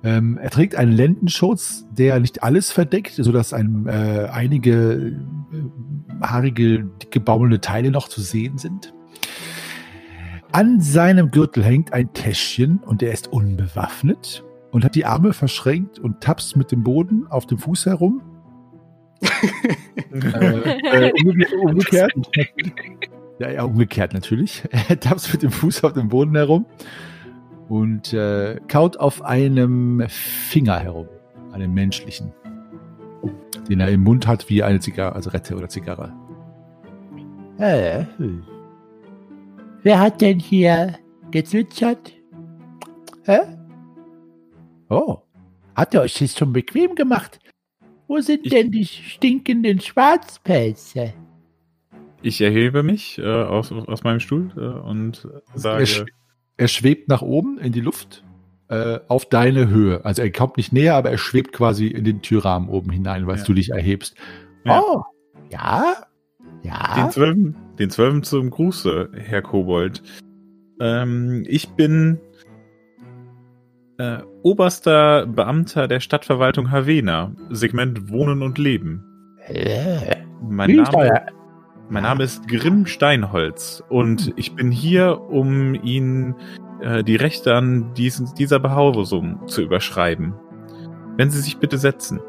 Ähm, 0.04 0.38
er 0.38 0.50
trägt 0.50 0.76
einen 0.76 0.92
Lendenschutz, 0.92 1.86
der 1.92 2.20
nicht 2.20 2.44
alles 2.44 2.72
verdeckt, 2.72 3.14
sodass 3.14 3.54
ein, 3.54 3.86
äh, 3.88 4.28
einige 4.32 4.94
äh, 4.94 5.16
haarige, 6.22 6.84
dicke, 7.02 7.20
baumelnde 7.20 7.62
Teile 7.62 7.92
noch 7.92 8.10
zu 8.10 8.22
sehen 8.22 8.58
sind. 8.58 8.94
An 10.52 10.82
seinem 10.82 11.32
Gürtel 11.32 11.64
hängt 11.64 11.94
ein 11.94 12.12
Täschchen 12.14 12.80
und 12.80 13.02
er 13.02 13.14
ist 13.14 13.32
unbewaffnet 13.32 14.44
und 14.72 14.84
hat 14.84 14.96
die 14.96 15.06
Arme 15.06 15.34
verschränkt 15.34 16.00
und 16.00 16.22
tapst 16.22 16.58
mit 16.58 16.72
dem 16.72 16.84
Boden 16.84 17.26
auf 17.28 17.46
dem 17.46 17.58
Fuß 17.58 17.86
herum. 17.86 18.22
äh, 20.12 21.08
äh, 21.08 21.12
umge 21.26 21.48
umgekehrt. 21.62 22.14
Ja, 23.40 23.50
ja, 23.50 23.64
umgekehrt 23.64 24.14
natürlich. 24.14 24.64
Er 24.90 25.00
tapst 25.00 25.32
mit 25.34 25.44
dem 25.44 25.52
Fuß 25.52 25.84
auf 25.84 25.94
dem 25.94 26.10
Boden 26.10 26.36
herum 26.36 26.66
und 27.70 28.14
äh, 28.14 28.60
kaut 28.68 29.00
auf 29.00 29.22
einem 29.24 30.04
Finger 30.08 30.80
herum, 30.80 31.08
einem 31.52 31.74
menschlichen, 31.74 32.32
den 33.70 33.80
er 33.80 33.88
im 33.90 34.02
Mund 34.02 34.28
hat 34.28 34.50
wie 34.50 34.62
eine 34.64 34.80
Zigarre, 34.80 35.16
also 35.16 35.30
Rette 35.32 35.56
oder 35.56 35.70
Zigarre. 35.70 36.14
Äh, 37.58 38.06
wer 39.84 40.00
hat 40.00 40.22
denn 40.22 40.40
hier 40.40 40.96
gezwitschert? 41.32 42.14
Hä? 43.24 43.40
Oh, 44.90 45.18
Hat 45.76 45.94
er 45.96 46.02
euch 46.02 46.14
das 46.20 46.38
schon 46.38 46.54
bequem 46.54 46.94
gemacht? 46.96 47.40
Wo 48.08 48.20
sind 48.20 48.46
Ich- 48.46 48.52
denn 48.52 48.70
die 48.72 48.86
stinkenden 48.86 49.80
Schwarzpelze? 49.80 51.14
Ich 52.24 52.42
erhebe 52.42 52.84
mich 52.84 53.20
äh, 53.20 53.24
aus, 53.26 53.72
aus 53.72 54.04
meinem 54.04 54.20
Stuhl 54.20 54.50
äh, 54.58 54.62
und 54.62 55.28
er, 55.54 55.60
sage, 55.60 55.86
sch 55.86 56.06
er 56.56 56.68
schwebt 56.68 57.10
nach 57.10 57.22
oben 57.22 57.58
in 57.58 57.72
die 57.74 57.82
Luft 57.82 58.24
äh, 58.70 59.00
auf 59.08 59.28
deine 59.28 59.68
Höhe. 59.68 60.06
Also 60.06 60.22
er 60.22 60.32
kommt 60.32 60.58
nicht 60.58 60.72
näher, 60.72 60.96
aber 60.96 61.12
er 61.12 61.18
schwebt 61.18 61.52
quasi 61.52 61.88
in 61.88 62.04
den 62.06 62.22
Türrahmen 62.22 62.70
oben 62.70 62.92
hinein, 62.92 63.28
was 63.28 63.42
Ja. 63.42 63.46
du 63.48 63.54
dich 63.54 63.70
erhebst. 63.72 64.16
Ja. 64.64 64.82
Oh, 64.82 65.04
ja, 65.52 65.96
ja. 66.64 66.96
den 66.96 67.12
Zwölfen, 67.12 67.56
den 67.78 67.90
Zwölfen 67.90 68.24
zum 68.24 68.50
Gruße, 68.50 69.10
Herr 69.16 69.42
Kobold. 69.42 70.02
Ähm, 70.80 71.44
ich 71.48 71.70
bin 71.70 72.20
äh, 73.98 74.20
oberster 74.44 75.26
Beamter 75.26 75.88
der 75.88 76.00
Stadtverwaltung 76.00 76.72
Havena, 76.72 77.36
Segment 77.50 78.10
Wohnen 78.10 78.42
und 78.42 78.58
Leben. 78.58 79.04
Äh, 79.48 80.16
Mein 80.42 80.76
Name, 80.76 81.26
mein 81.90 82.04
Name 82.04 82.24
ist 82.24 82.48
Grimm 82.48 82.86
Steinholz 82.86 83.84
und 83.90 84.34
ich 84.36 84.56
bin 84.56 84.72
hier, 84.72 85.22
um 85.30 85.76
Ihnen 85.76 86.36
äh, 86.82 87.04
die 87.04 87.16
Rechte 87.16 87.56
an 87.56 87.94
diesen, 87.94 88.34
dieser 88.36 88.60
Behausung 88.60 89.48
zu 89.48 89.62
überschreiben. 89.62 90.34
Wenn 91.18 91.30
Sie 91.30 91.40
sich 91.40 91.58
bitte 91.58 91.78
setzen. 91.78 92.20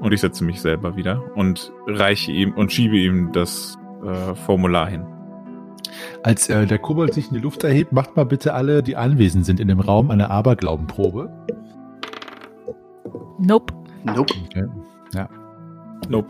Und 0.00 0.12
ich 0.12 0.20
setze 0.20 0.42
mich 0.44 0.60
selber 0.60 0.96
wieder 0.96 1.22
und 1.36 1.72
reiche 1.86 2.32
ihm 2.32 2.54
und 2.54 2.72
schiebe 2.72 2.96
ihm 2.96 3.30
das 3.30 3.78
äh, 4.04 4.34
Formular 4.34 4.88
hin. 4.88 5.06
Als 6.24 6.48
äh, 6.48 6.66
der 6.66 6.78
Kobold 6.78 7.14
sich 7.14 7.28
in 7.28 7.34
die 7.34 7.40
Luft 7.40 7.62
erhebt, 7.62 7.92
macht 7.92 8.16
mal 8.16 8.24
bitte 8.24 8.52
alle, 8.52 8.82
die 8.82 8.96
anwesend 8.96 9.46
sind 9.46 9.60
in 9.60 9.68
dem 9.68 9.78
Raum, 9.78 10.10
eine 10.10 10.28
Aberglaubenprobe. 10.28 11.30
Nope. 13.38 13.72
Nope. 14.04 14.34
Okay. 14.46 14.64
Nope. 16.08 16.28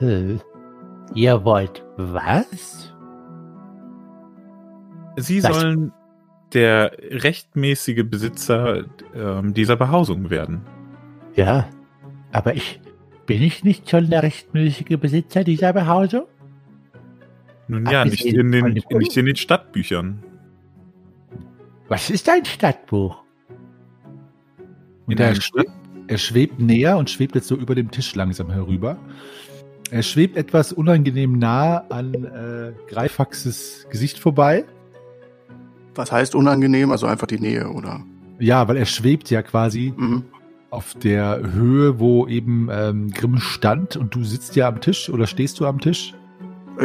Äh, 0.00 0.36
Ihr 1.14 1.44
wollt 1.44 1.84
was? 1.96 2.94
Sie 5.16 5.40
sollen 5.40 5.92
der 6.52 6.92
rechtmäßige 7.10 8.04
Besitzer 8.04 8.84
ähm, 9.14 9.52
dieser 9.54 9.76
Behausung 9.76 10.30
werden. 10.30 10.62
Ja, 11.34 11.68
aber 12.32 12.54
ich 12.54 12.80
bin 13.26 13.42
ich 13.42 13.64
nicht 13.64 13.90
schon 13.90 14.08
der 14.08 14.22
rechtmäßige 14.22 14.98
Besitzer 14.98 15.44
dieser 15.44 15.72
Behausung? 15.72 16.26
Nun 17.68 17.84
ja, 17.86 18.04
nicht 18.04 18.24
in, 18.24 18.50
den, 18.50 18.72
nicht 18.72 19.16
in 19.16 19.26
den 19.26 19.36
Stadtbüchern. 19.36 20.22
Was 21.88 22.08
ist 22.08 22.28
ein 22.28 22.44
Stadtbuch? 22.44 23.22
Und 25.06 25.20
er 25.20 25.34
schwebt, 25.34 25.70
er 26.06 26.18
schwebt 26.18 26.58
näher 26.58 26.96
und 26.96 27.10
schwebt 27.10 27.34
jetzt 27.34 27.48
so 27.48 27.56
über 27.56 27.74
dem 27.74 27.90
Tisch 27.90 28.14
langsam 28.14 28.50
herüber. 28.50 28.98
Er 29.90 30.02
schwebt 30.02 30.36
etwas 30.36 30.72
unangenehm 30.72 31.38
nah 31.38 31.78
an 31.88 32.12
äh, 32.14 32.72
Greifaxes 32.90 33.86
Gesicht 33.90 34.18
vorbei. 34.18 34.64
Was 35.94 36.12
heißt 36.12 36.34
unangenehm? 36.34 36.90
Also 36.90 37.06
einfach 37.06 37.26
die 37.26 37.40
Nähe, 37.40 37.68
oder? 37.70 38.00
Ja, 38.38 38.68
weil 38.68 38.76
er 38.76 38.86
schwebt 38.86 39.30
ja 39.30 39.42
quasi 39.42 39.92
Mhm. 39.96 40.24
auf 40.70 40.94
der 40.94 41.40
Höhe, 41.52 41.98
wo 41.98 42.26
eben 42.26 42.68
ähm, 42.70 43.10
Grimm 43.12 43.38
stand 43.38 43.96
und 43.96 44.14
du 44.14 44.22
sitzt 44.24 44.54
ja 44.56 44.68
am 44.68 44.80
Tisch 44.80 45.08
oder 45.10 45.26
stehst 45.26 45.58
du 45.60 45.66
am 45.66 45.80
Tisch? 45.80 46.14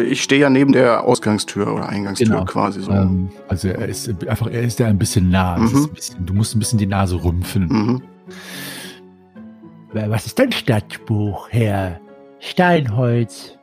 Ich 0.07 0.23
stehe 0.23 0.41
ja 0.41 0.49
neben 0.49 0.71
der 0.71 1.03
Ausgangstür 1.03 1.71
oder 1.71 1.87
Eingangstür 1.89 2.27
Genau. 2.27 2.45
quasi 2.45 2.81
so. 2.81 2.91
Ähm, 2.91 3.29
also 3.47 3.67
er 3.67 3.87
ist 3.87 4.09
einfach, 4.25 4.47
er 4.47 4.63
ist 4.63 4.79
ja 4.79 4.87
ein 4.87 4.97
bisschen 4.97 5.29
nah. 5.29 5.57
Mhm. 5.57 5.67
ein 5.85 5.89
bisschen, 5.93 6.25
du 6.25 6.33
musst 6.33 6.55
ein 6.55 6.59
bisschen 6.59 6.79
die 6.79 6.87
Nase 6.87 7.23
rümpfen. 7.23 7.67
Mhm. 7.67 8.01
Was 9.93 10.25
ist 10.25 10.39
ein 10.41 10.51
Stadtbuch, 10.51 11.49
Herr 11.51 11.99
Steinholz? 12.45 13.57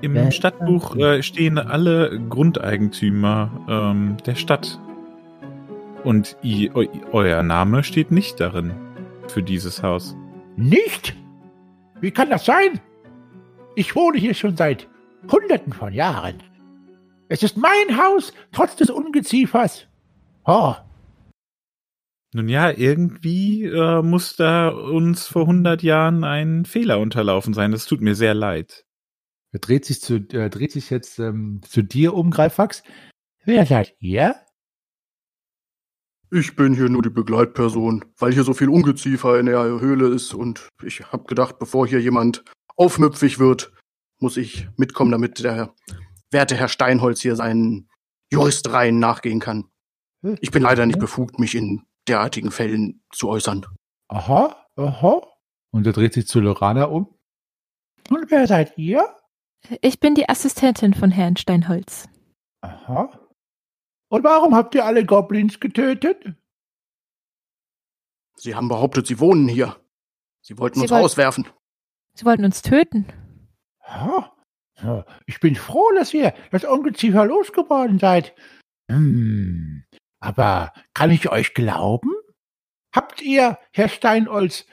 Im 0.00 0.14
Wer- 0.14 0.30
Stadtbuch 0.30 0.96
äh, 0.96 1.22
stehen 1.22 1.58
alle 1.58 2.18
Grundeigentümer 2.28 3.50
ähm, 3.68 4.16
der 4.24 4.34
Stadt. 4.34 4.80
Und 6.02 6.38
i, 6.42 6.70
eu, 6.74 6.86
euer 7.12 7.42
Name 7.42 7.84
steht 7.84 8.10
nicht 8.10 8.40
darin 8.40 8.72
für 9.28 9.42
dieses 9.42 9.82
Haus. 9.82 10.16
Nicht? 10.56 11.14
Wie 12.00 12.10
kann 12.10 12.30
das 12.30 12.46
sein? 12.46 12.80
Ich 13.74 13.94
wohne 13.94 14.18
hier 14.18 14.32
schon 14.32 14.56
seit 14.56 14.88
Hunderten 15.30 15.74
von 15.74 15.92
Jahren. 15.92 16.42
Es 17.28 17.42
ist 17.42 17.58
mein 17.58 17.98
Haus, 18.02 18.32
trotz 18.52 18.76
des 18.76 18.88
Ungeziefers. 18.88 19.86
Oh, 20.46 20.74
Nun 22.32 22.48
ja, 22.48 22.70
irgendwie 22.70 23.64
äh, 23.64 24.02
muss 24.02 24.36
da 24.36 24.68
uns 24.68 25.26
vor 25.26 25.42
100 25.42 25.82
Jahren 25.82 26.22
ein 26.22 26.64
Fehler 26.64 27.00
unterlaufen 27.00 27.54
sein. 27.54 27.72
Das 27.72 27.86
tut 27.86 28.00
mir 28.00 28.14
sehr 28.14 28.34
leid. 28.34 28.86
Er 29.52 29.58
dreht 29.58 29.84
sich, 29.84 30.00
zu, 30.00 30.24
er 30.30 30.48
dreht 30.48 30.70
sich 30.70 30.90
jetzt 30.90 31.18
ähm, 31.18 31.60
zu 31.64 31.82
dir 31.82 32.14
um, 32.14 32.30
Greifax. 32.30 32.84
wer 33.44 33.66
seid 33.66 33.96
ihr? 33.98 34.36
Ich 36.30 36.54
bin 36.54 36.74
hier 36.74 36.88
nur 36.88 37.02
die 37.02 37.10
Begleitperson, 37.10 38.04
weil 38.16 38.32
hier 38.32 38.44
so 38.44 38.54
viel 38.54 38.68
Ungeziefer 38.68 39.40
in 39.40 39.46
der 39.46 39.64
Höhle 39.80 40.06
ist 40.08 40.32
und 40.32 40.68
ich 40.84 41.00
habe 41.10 41.24
gedacht, 41.24 41.58
bevor 41.58 41.88
hier 41.88 42.00
jemand 42.00 42.44
aufmüpfig 42.76 43.40
wird, 43.40 43.72
muss 44.20 44.36
ich 44.36 44.68
mitkommen, 44.76 45.10
damit 45.10 45.42
der 45.42 45.74
werte 46.30 46.54
Herr 46.54 46.68
Steinholz 46.68 47.20
hier 47.20 47.34
seinen 47.34 47.88
Juristereien 48.32 49.00
nachgehen 49.00 49.40
kann. 49.40 49.68
Ich 50.40 50.52
bin 50.52 50.62
leider 50.62 50.86
nicht 50.86 51.00
befugt, 51.00 51.40
mich 51.40 51.56
in 51.56 51.82
derartigen 52.10 52.50
Fällen 52.50 53.02
zu 53.12 53.28
äußern. 53.28 53.64
Aha, 54.08 54.66
aha. 54.76 55.22
Und 55.72 55.86
er 55.86 55.92
dreht 55.92 56.14
sich 56.14 56.26
zu 56.26 56.40
Lorana 56.40 56.84
um. 56.84 57.16
Und 58.10 58.30
wer 58.30 58.46
seid 58.46 58.76
ihr? 58.76 59.16
Ich 59.82 60.00
bin 60.00 60.14
die 60.14 60.28
Assistentin 60.28 60.94
von 60.94 61.10
Herrn 61.10 61.36
Steinholz. 61.36 62.08
Aha. 62.62 63.18
Und 64.08 64.24
warum 64.24 64.54
habt 64.54 64.74
ihr 64.74 64.84
alle 64.84 65.04
Goblins 65.06 65.60
getötet? 65.60 66.34
Sie 68.36 68.54
haben 68.54 68.68
behauptet, 68.68 69.06
Sie 69.06 69.20
wohnen 69.20 69.48
hier. 69.48 69.76
Sie 70.42 70.58
wollten 70.58 70.76
Sie 70.78 70.82
uns 70.82 70.90
wollten- 70.90 71.02
rauswerfen. 71.02 71.48
Sie 72.14 72.24
wollten 72.24 72.44
uns 72.44 72.62
töten. 72.62 73.06
Aha. 73.80 74.34
Ja, 74.82 75.04
Ich 75.26 75.40
bin 75.40 75.54
froh, 75.56 75.90
dass 75.94 76.12
ihr 76.14 76.34
das 76.50 76.64
Ungeziefer 76.64 77.26
losgeworden 77.26 77.98
seid. 77.98 78.34
Hm. 78.90 79.84
Aber 80.20 80.72
kann 80.94 81.10
ich 81.10 81.30
euch 81.30 81.54
glauben? 81.54 82.10
Habt 82.94 83.22
ihr, 83.22 83.58
Herr 83.72 83.88
Steinolz, 83.88 84.66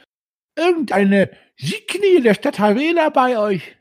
irgendeine 0.55 1.31
Signie 1.55 2.21
der 2.21 2.33
Stadt 2.33 2.59
Havela 2.59 3.09
bei 3.09 3.37
euch? 3.37 3.77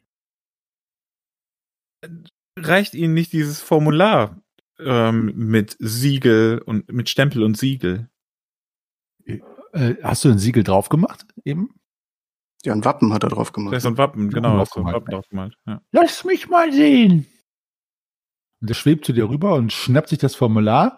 Reicht 2.58 2.94
Ihnen 2.94 3.14
nicht 3.14 3.32
dieses 3.32 3.60
Formular 3.60 4.40
ähm, 4.78 5.32
mit 5.34 5.76
Siegel 5.78 6.62
und 6.64 6.90
mit 6.92 7.08
Stempel 7.08 7.42
und 7.42 7.56
Siegel? 7.56 8.08
Äh, 9.24 9.96
hast 10.02 10.24
du 10.24 10.30
ein 10.30 10.38
Siegel 10.38 10.62
drauf 10.62 10.88
gemacht 10.88 11.26
eben? 11.44 11.74
Ja, 12.64 12.72
ein 12.72 12.84
Wappen 12.84 13.12
hat 13.12 13.22
er 13.22 13.28
drauf 13.28 13.52
gemacht. 13.52 13.74
ist 13.74 13.86
ein 13.86 13.98
Wappen, 13.98 14.30
genau, 14.30 14.56
drauf 14.56 14.70
gemalt, 14.70 14.96
Wappen 14.96 15.10
drauf 15.12 15.28
gemalt. 15.28 15.54
Ja. 15.66 15.82
Lasst 15.92 16.24
mich 16.24 16.48
mal 16.48 16.72
sehen. 16.72 17.26
Und 18.60 18.70
er 18.70 18.74
schwebt 18.74 19.04
zu 19.04 19.12
dir 19.12 19.28
rüber 19.28 19.54
und 19.54 19.72
schnappt 19.72 20.08
sich 20.08 20.18
das 20.18 20.34
Formular. 20.34 20.96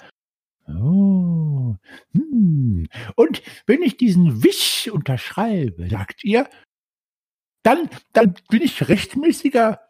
Oh. 0.69 1.77
Hm. 2.13 2.89
Und 3.17 3.43
wenn 3.67 3.83
ich 3.83 3.97
diesen 3.97 4.43
Wisch 4.43 4.89
unterschreibe, 4.93 5.89
sagt 5.89 6.25
ihr, 6.25 6.49
dann, 7.63 7.89
dann 8.13 8.35
bin 8.49 8.63
ich 8.63 8.89
rechtmäßiger 8.89 9.81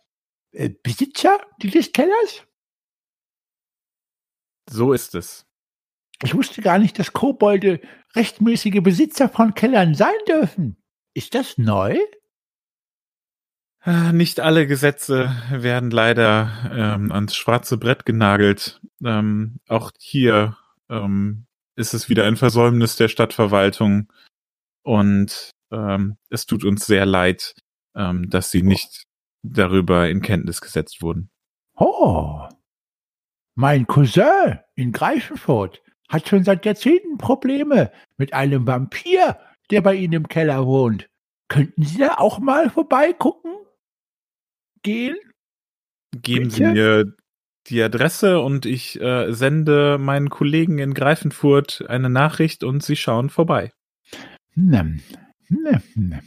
äh, 0.52 0.70
Besitzer 0.82 1.40
dieses 1.60 1.92
Kellers? 1.92 2.46
So 4.70 4.92
ist 4.92 5.14
es. 5.14 5.46
Ich 6.22 6.34
wusste 6.34 6.62
gar 6.62 6.78
nicht, 6.78 6.98
dass 6.98 7.12
Kobolde 7.12 7.80
rechtmäßige 8.16 8.82
Besitzer 8.82 9.28
von 9.28 9.54
Kellern 9.54 9.94
sein 9.94 10.16
dürfen. 10.26 10.76
Ist 11.14 11.34
das 11.34 11.58
neu? 11.58 11.98
Ah, 13.80 14.12
Nicht 14.12 14.40
alle 14.40 14.66
Gesetze 14.66 15.30
werden 15.50 15.90
leider 15.90 16.50
ähm, 16.72 17.12
ans 17.12 17.36
schwarze 17.36 17.78
Brett 17.78 18.04
genagelt. 18.04 18.80
Ähm, 19.04 19.60
auch 19.68 19.92
hier 19.98 20.56
ähm, 20.90 21.46
ist 21.76 21.94
es 21.94 22.08
wieder 22.08 22.24
ein 22.24 22.36
Versäumnis 22.36 22.96
der 22.96 23.08
Stadtverwaltung 23.08 24.12
und 24.82 25.50
ähm, 25.70 26.16
es 26.30 26.46
tut 26.46 26.64
uns 26.64 26.86
sehr 26.86 27.06
leid, 27.06 27.54
ähm, 27.94 28.28
dass 28.30 28.50
sie 28.50 28.62
nicht 28.62 29.04
darüber 29.42 30.08
in 30.08 30.22
Kenntnis 30.22 30.60
gesetzt 30.60 31.02
wurden. 31.02 31.30
Oh. 31.76 32.48
Mein 33.54 33.86
Cousin 33.86 34.58
in 34.74 34.92
Greifenfurt 34.92 35.82
hat 36.08 36.28
schon 36.28 36.44
seit 36.44 36.64
Jahrzehnten 36.64 37.18
Probleme 37.18 37.92
mit 38.16 38.32
einem 38.32 38.66
Vampir, 38.66 39.38
der 39.70 39.82
bei 39.82 39.94
Ihnen 39.94 40.14
im 40.14 40.28
Keller 40.28 40.66
wohnt. 40.66 41.08
Könnten 41.48 41.82
Sie 41.82 41.98
da 41.98 42.14
auch 42.14 42.38
mal 42.38 42.70
vorbeigucken? 42.70 43.54
Gehen? 44.82 45.16
Geben 46.12 46.50
Sie 46.50 46.62
Bitte? 46.62 46.72
mir 46.72 47.16
die 47.68 47.82
Adresse 47.82 48.40
und 48.40 48.66
ich 48.66 49.00
äh, 49.00 49.32
sende 49.32 49.98
meinen 49.98 50.30
Kollegen 50.30 50.78
in 50.78 50.94
Greifenfurt 50.94 51.84
eine 51.88 52.10
Nachricht 52.10 52.64
und 52.64 52.82
sie 52.82 52.96
schauen 52.96 53.30
vorbei. 53.30 53.72
Hm, 54.54 54.72
hm. 54.72 55.00
Hm, 55.94 56.20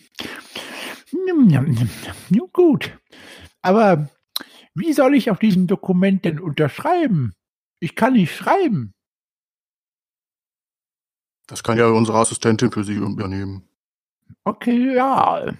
hm, 1.11 1.77
hm. 1.77 1.89
Nun 2.29 2.49
gut. 2.53 2.97
Aber 3.61 4.09
wie 4.73 4.93
soll 4.93 5.15
ich 5.15 5.29
auf 5.29 5.39
diesem 5.39 5.67
Dokument 5.67 6.23
denn 6.25 6.39
unterschreiben? 6.39 7.33
Ich 7.79 7.95
kann 7.95 8.13
nicht 8.13 8.35
schreiben. 8.35 8.93
Das 11.47 11.63
kann 11.63 11.77
ja 11.77 11.87
unsere 11.87 12.19
Assistentin 12.19 12.71
für 12.71 12.83
Sie 12.83 12.93
übernehmen. 12.93 13.67
Okay, 14.45 14.95
ja. 14.95 15.53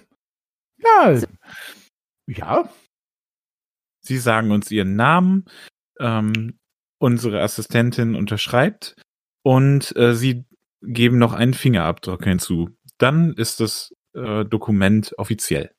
Ja. 0.78 1.20
Ja. 2.26 2.70
Sie 4.02 4.18
sagen 4.18 4.50
uns 4.50 4.70
ihren 4.70 4.96
Namen, 4.96 5.44
ähm, 5.98 6.58
unsere 6.98 7.40
Assistentin 7.42 8.14
unterschreibt 8.14 8.96
und 9.42 9.94
äh, 9.96 10.14
sie 10.14 10.44
geben 10.82 11.18
noch 11.18 11.32
einen 11.32 11.54
Fingerabdruck 11.54 12.24
hinzu. 12.24 12.70
Dann 12.98 13.32
ist 13.34 13.60
das 13.60 13.94
äh, 14.14 14.44
Dokument 14.44 15.14
offiziell. 15.18 15.72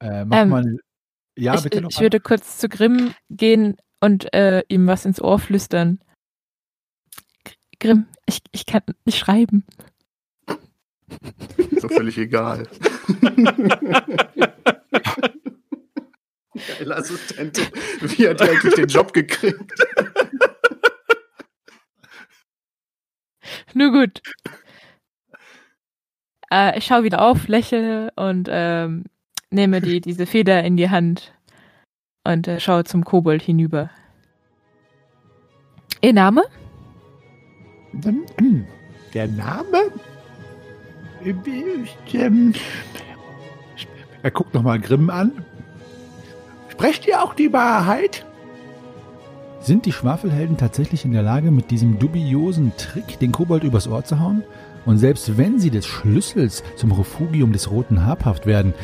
Äh, 0.00 0.24
mach 0.24 0.38
Ähm, 0.38 0.48
mal. 0.48 0.78
Ja, 1.36 1.54
ich, 1.54 1.62
bitte 1.62 1.80
noch 1.80 1.90
ich 1.90 1.96
mal. 1.96 2.02
würde 2.02 2.20
kurz 2.20 2.58
zu 2.58 2.68
Grimm 2.68 3.14
gehen 3.30 3.76
und 4.00 4.32
äh, 4.34 4.62
ihm 4.68 4.86
was 4.86 5.04
ins 5.04 5.20
Ohr 5.20 5.38
flüstern. 5.38 6.02
Gr- 7.44 7.54
Grimm, 7.78 8.06
ich, 8.26 8.40
ich 8.52 8.66
kann 8.66 8.82
nicht 9.04 9.18
schreiben. 9.18 9.64
Ist 11.56 11.84
doch 11.84 11.90
völlig 11.90 12.18
egal. 12.18 12.66
Geile 16.78 16.96
Assistentin. 16.96 17.66
Wie 18.00 18.28
hat 18.28 18.40
die 18.40 18.44
eigentlich 18.44 18.74
den 18.74 18.88
Job 18.88 19.12
gekriegt? 19.12 19.72
Nur 23.74 23.90
gut. 23.90 24.20
Äh, 26.52 26.78
ich 26.78 26.84
schaue 26.84 27.04
wieder 27.04 27.22
auf, 27.22 27.48
lächle 27.48 28.12
und 28.16 28.48
ähm, 28.50 29.04
nehme 29.50 29.80
die, 29.80 30.00
diese 30.00 30.26
Feder 30.26 30.62
in 30.62 30.76
die 30.76 30.90
Hand 30.90 31.32
und 32.24 32.46
äh, 32.48 32.60
schaue 32.60 32.84
zum 32.84 33.04
Kobold 33.04 33.42
hinüber. 33.42 33.90
Ihr 36.02 36.12
Name? 36.12 36.42
Hm, 38.02 38.66
Der 39.14 39.28
Name 39.28 39.92
Er 44.22 44.30
guckt 44.30 44.54
nochmal 44.54 44.80
Grimm 44.80 45.10
an. 45.10 45.32
Sprecht 46.68 47.06
ihr 47.06 47.22
auch 47.22 47.34
die 47.34 47.52
Wahrheit? 47.52 48.24
Sind 49.60 49.86
die 49.86 49.92
Schwafelhelden 49.92 50.56
tatsächlich 50.56 51.04
in 51.04 51.12
der 51.12 51.22
Lage, 51.22 51.52
mit 51.52 51.70
diesem 51.70 51.98
dubiosen 51.98 52.72
Trick 52.76 53.18
den 53.20 53.30
Kobold 53.30 53.62
übers 53.62 53.86
Ohr 53.86 54.04
zu 54.04 54.18
hauen? 54.18 54.42
Und 54.84 54.98
selbst 54.98 55.38
wenn 55.38 55.60
sie 55.60 55.70
des 55.70 55.86
Schlüssels 55.86 56.64
zum 56.74 56.90
Refugium 56.90 57.52
des 57.52 57.70
Roten 57.70 58.04
habhaft 58.04 58.46
werden, 58.46 58.74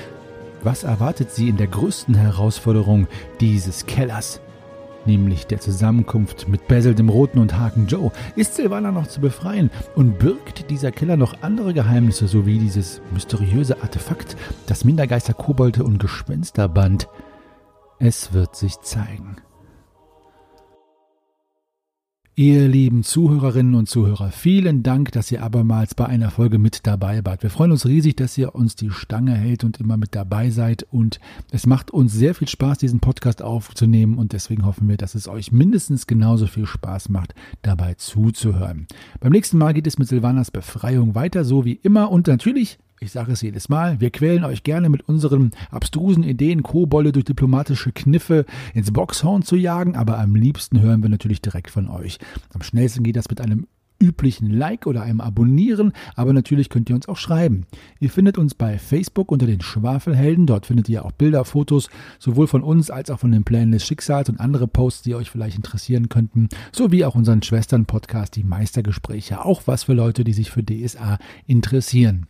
was 0.62 0.84
erwartet 0.84 1.32
sie 1.32 1.49
in 1.49 1.57
der 1.57 1.66
größten 1.66 2.14
Herausforderung 2.14 3.09
dieses 3.41 3.86
Kellers? 3.86 4.41
Nämlich 5.09 5.47
der 5.47 5.59
Zusammenkunft 5.59 6.49
mit 6.49 6.69
Basil 6.69 6.95
dem 6.95 7.09
Roten 7.09 7.39
und 7.39 7.57
Haken 7.57 7.87
Joe. 7.87 8.13
Ist 8.37 8.57
Silvana 8.57 8.93
noch 8.93 9.07
zu 9.07 9.23
befreien? 9.23 9.71
Und 9.97 10.19
birgt 10.19 10.69
dieser 10.69 10.93
Keller 10.93 11.17
noch 11.17 11.41
andere 11.41 11.73
Geheimnisse, 11.73 12.29
sowie 12.29 12.59
dieses 12.59 13.01
mysteriöse 13.15 13.83
Artefakt, 13.83 14.37
das 14.67 14.85
Mindergeister, 14.85 15.33
Kobolde 15.33 15.83
und 15.83 15.99
Gespenster 15.99 16.69
band? 16.69 17.09
Es 17.99 18.35
wird 18.35 18.55
sich 18.55 18.79
zeigen. 18.81 19.39
Ihr 22.39 22.68
lieben 22.68 23.03
Zuhörerinnen 23.03 23.74
und 23.74 23.89
Zuhörer, 23.89 24.30
vielen 24.30 24.84
Dank, 24.84 25.11
dass 25.11 25.32
ihr 25.32 25.43
abermals 25.43 25.97
bei 25.97 26.07
einer 26.07 26.30
Folge 26.30 26.59
mit 26.59 26.86
dabei 26.86 27.24
wart. 27.24 27.43
Wir 27.43 27.51
freuen 27.51 27.72
uns 27.72 27.84
riesig, 27.84 28.14
dass 28.14 28.39
ihr 28.39 28.55
uns 28.55 28.76
die 28.76 28.93
Stange 28.93 29.34
hält 29.34 29.64
und 29.64 29.80
immer 29.80 29.97
mit 29.97 30.14
dabei 30.14 30.51
seid. 30.51 30.84
Und 30.84 31.18
es 31.51 31.66
macht 31.66 31.91
uns 31.91 32.12
sehr 32.12 32.36
viel 32.36 32.47
Spaß, 32.47 32.78
diesen 32.78 33.01
Podcast 33.01 33.43
aufzunehmen. 33.43 34.18
Und 34.18 34.34
deswegen 34.34 34.66
hoffen 34.66 34.89
wir, 34.89 34.97
dass 34.97 35.16
es 35.16 35.26
euch 35.26 35.51
mindestens 35.51 36.07
genauso 36.07 36.47
viel 36.47 36.66
Spaß 36.66 37.09
macht, 37.09 37.34
dabei 37.62 37.95
zuzuhören. 37.95 38.86
Beim 39.18 39.32
nächsten 39.32 39.59
Mal 39.59 39.74
geht 39.74 39.89
es 39.89 39.99
mit 39.99 40.07
Silvanas 40.07 40.53
Befreiung 40.53 41.16
weiter, 41.16 41.45
so 41.45 41.64
wie 41.64 41.80
immer. 41.82 42.09
Und 42.12 42.28
natürlich 42.28 42.78
ich 43.01 43.12
sage 43.12 43.32
es 43.32 43.42
jedes 43.42 43.68
Mal, 43.68 44.01
wir 44.01 44.11
quälen 44.11 44.44
euch 44.44 44.62
gerne 44.62 44.88
mit 44.88 45.09
unseren 45.09 45.53
abstrusen 45.70 46.22
Ideen, 46.22 46.62
Kobolle 46.62 47.12
durch 47.12 47.24
diplomatische 47.24 47.92
Kniffe 47.92 48.44
ins 48.74 48.92
Boxhorn 48.92 49.42
zu 49.42 49.57
jagen, 49.57 49.96
aber 49.96 50.18
am 50.18 50.34
liebsten 50.34 50.80
hören 50.80 51.03
wir 51.03 51.09
natürlich 51.09 51.40
direkt 51.40 51.70
von 51.70 51.88
euch. 51.88 52.18
Am 52.53 52.62
schnellsten 52.62 53.05
geht 53.05 53.16
das 53.16 53.28
mit 53.28 53.40
einem 53.40 53.66
üblichen 54.01 54.51
Like 54.51 54.86
oder 54.86 55.03
einem 55.03 55.20
Abonnieren, 55.20 55.92
aber 56.14 56.32
natürlich 56.32 56.68
könnt 56.68 56.88
ihr 56.88 56.96
uns 56.96 57.09
auch 57.09 57.16
schreiben. 57.16 57.66
Ihr 58.01 58.11
findet 58.11 58.38
uns 58.38 58.55
bei 58.55 58.78
Facebook 58.78 59.32
unter 59.32 59.46
den 59.46 59.61
Schwafelhelden, 59.61 60.46
dort 60.46 60.66
findet 60.66 60.88
ihr 60.88 61.05
auch 61.05 61.12
Bilder, 61.12 61.44
Fotos, 61.44 61.88
sowohl 62.18 62.46
von 62.46 62.62
uns 62.62 62.90
als 62.90 63.11
auch 63.11 63.18
von 63.18 63.32
den 63.32 63.44
Plänen 63.44 63.72
des 63.72 63.84
Schicksals 63.84 64.28
und 64.28 64.40
andere 64.40 64.68
Posts, 64.68 65.03
die 65.03 65.14
euch 65.14 65.30
vielleicht 65.30 65.57
interessieren 65.57 66.09
könnten, 66.09 66.49
sowie 66.72 67.05
auch 67.05 67.14
unseren 67.14 67.42
Schwestern-Podcast, 67.42 68.36
die 68.36 68.44
Meistergespräche, 68.44 69.44
auch 69.44 69.62
was 69.66 69.84
für 69.84 69.94
Leute, 69.94 70.24
die 70.24 70.32
sich 70.32 70.51
für 70.51 70.64
DSA 70.64 71.18
interessieren. 71.46 72.26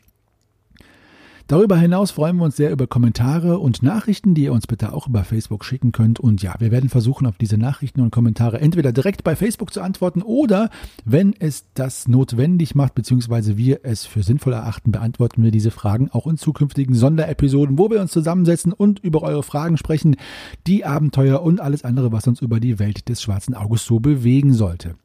Darüber 1.49 1.79
hinaus 1.79 2.11
freuen 2.11 2.37
wir 2.37 2.45
uns 2.45 2.57
sehr 2.57 2.71
über 2.71 2.87
Kommentare 2.87 3.59
und 3.59 3.83
Nachrichten, 3.83 4.35
die 4.35 4.43
ihr 4.43 4.53
uns 4.53 4.67
bitte 4.67 4.93
auch 4.93 5.09
über 5.09 5.25
Facebook 5.25 5.65
schicken 5.65 5.93
könnt. 5.93 6.21
Und 6.21 6.43
ja, 6.43 6.55
wir 6.59 6.71
werden 6.71 6.91
versuchen, 6.91 7.27
auf 7.27 7.39
diese 7.39 7.57
Nachrichten 7.57 8.03
und 8.03 8.11
Kommentare 8.11 8.61
entweder 8.61 8.93
direkt 8.93 9.25
bei 9.25 9.35
Facebook 9.35 9.73
zu 9.73 9.81
antworten 9.81 10.21
oder, 10.21 10.69
wenn 11.07 11.35
es 11.39 11.65
das 11.73 12.07
notwendig 12.07 12.75
macht, 12.75 12.95
beziehungsweise 12.95 13.57
wir 13.57 13.81
es 13.85 14.05
für 14.05 14.23
sinnvoll 14.23 14.53
erachten, 14.53 14.93
beantworten 14.93 15.43
wir 15.43 15.51
diese 15.51 15.71
Fragen 15.71 16.11
auch 16.11 16.27
in 16.27 16.37
zukünftigen 16.37 16.95
Sonderepisoden, 16.95 17.79
wo 17.79 17.89
wir 17.89 18.03
uns 18.03 18.13
zusammensetzen 18.13 18.75
und 18.75 18.99
über 18.99 19.23
eure 19.23 19.43
Fragen 19.43 19.79
sprechen, 19.79 20.17
die 20.67 20.85
Abenteuer 20.85 21.41
und 21.41 21.63
alles 21.63 21.83
andere, 21.83 22.13
was 22.13 22.27
uns 22.27 22.43
über 22.43 22.61
die 22.61 22.79
Welt 22.79 23.09
des 23.09 23.23
schwarzen 23.23 23.55
Auges 23.55 23.87
so 23.87 24.01
bewegen 24.01 24.53
sollte. 24.53 24.97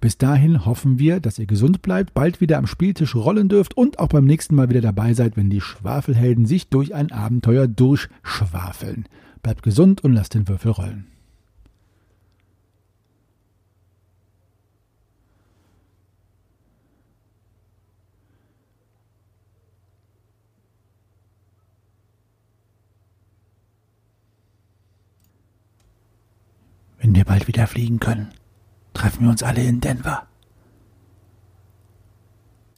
Bis 0.00 0.18
dahin 0.18 0.66
hoffen 0.66 0.98
wir, 0.98 1.20
dass 1.20 1.38
ihr 1.38 1.46
gesund 1.46 1.80
bleibt, 1.80 2.12
bald 2.12 2.40
wieder 2.40 2.58
am 2.58 2.66
Spieltisch 2.66 3.14
rollen 3.14 3.48
dürft 3.48 3.76
und 3.76 4.00
auch 4.00 4.08
beim 4.08 4.24
nächsten 4.24 4.56
Mal 4.56 4.68
wieder 4.68 4.80
dabei 4.80 5.14
seid, 5.14 5.36
wenn 5.36 5.48
die 5.48 5.60
Schwafelhelden 5.92 6.46
sich 6.46 6.68
durch 6.70 6.94
ein 6.94 7.12
Abenteuer 7.12 7.68
durchschwafeln. 7.68 9.06
Bleibt 9.42 9.62
gesund 9.62 10.02
und 10.02 10.14
lasst 10.14 10.32
den 10.32 10.48
Würfel 10.48 10.70
rollen. 10.70 11.06
Wenn 26.98 27.14
wir 27.14 27.24
bald 27.24 27.48
wieder 27.48 27.66
fliegen 27.66 28.00
können 28.00 28.32
treffen 28.94 29.24
wir 29.24 29.30
uns 29.30 29.42
alle 29.42 29.62
in 29.62 29.80
Denver. 29.80 30.28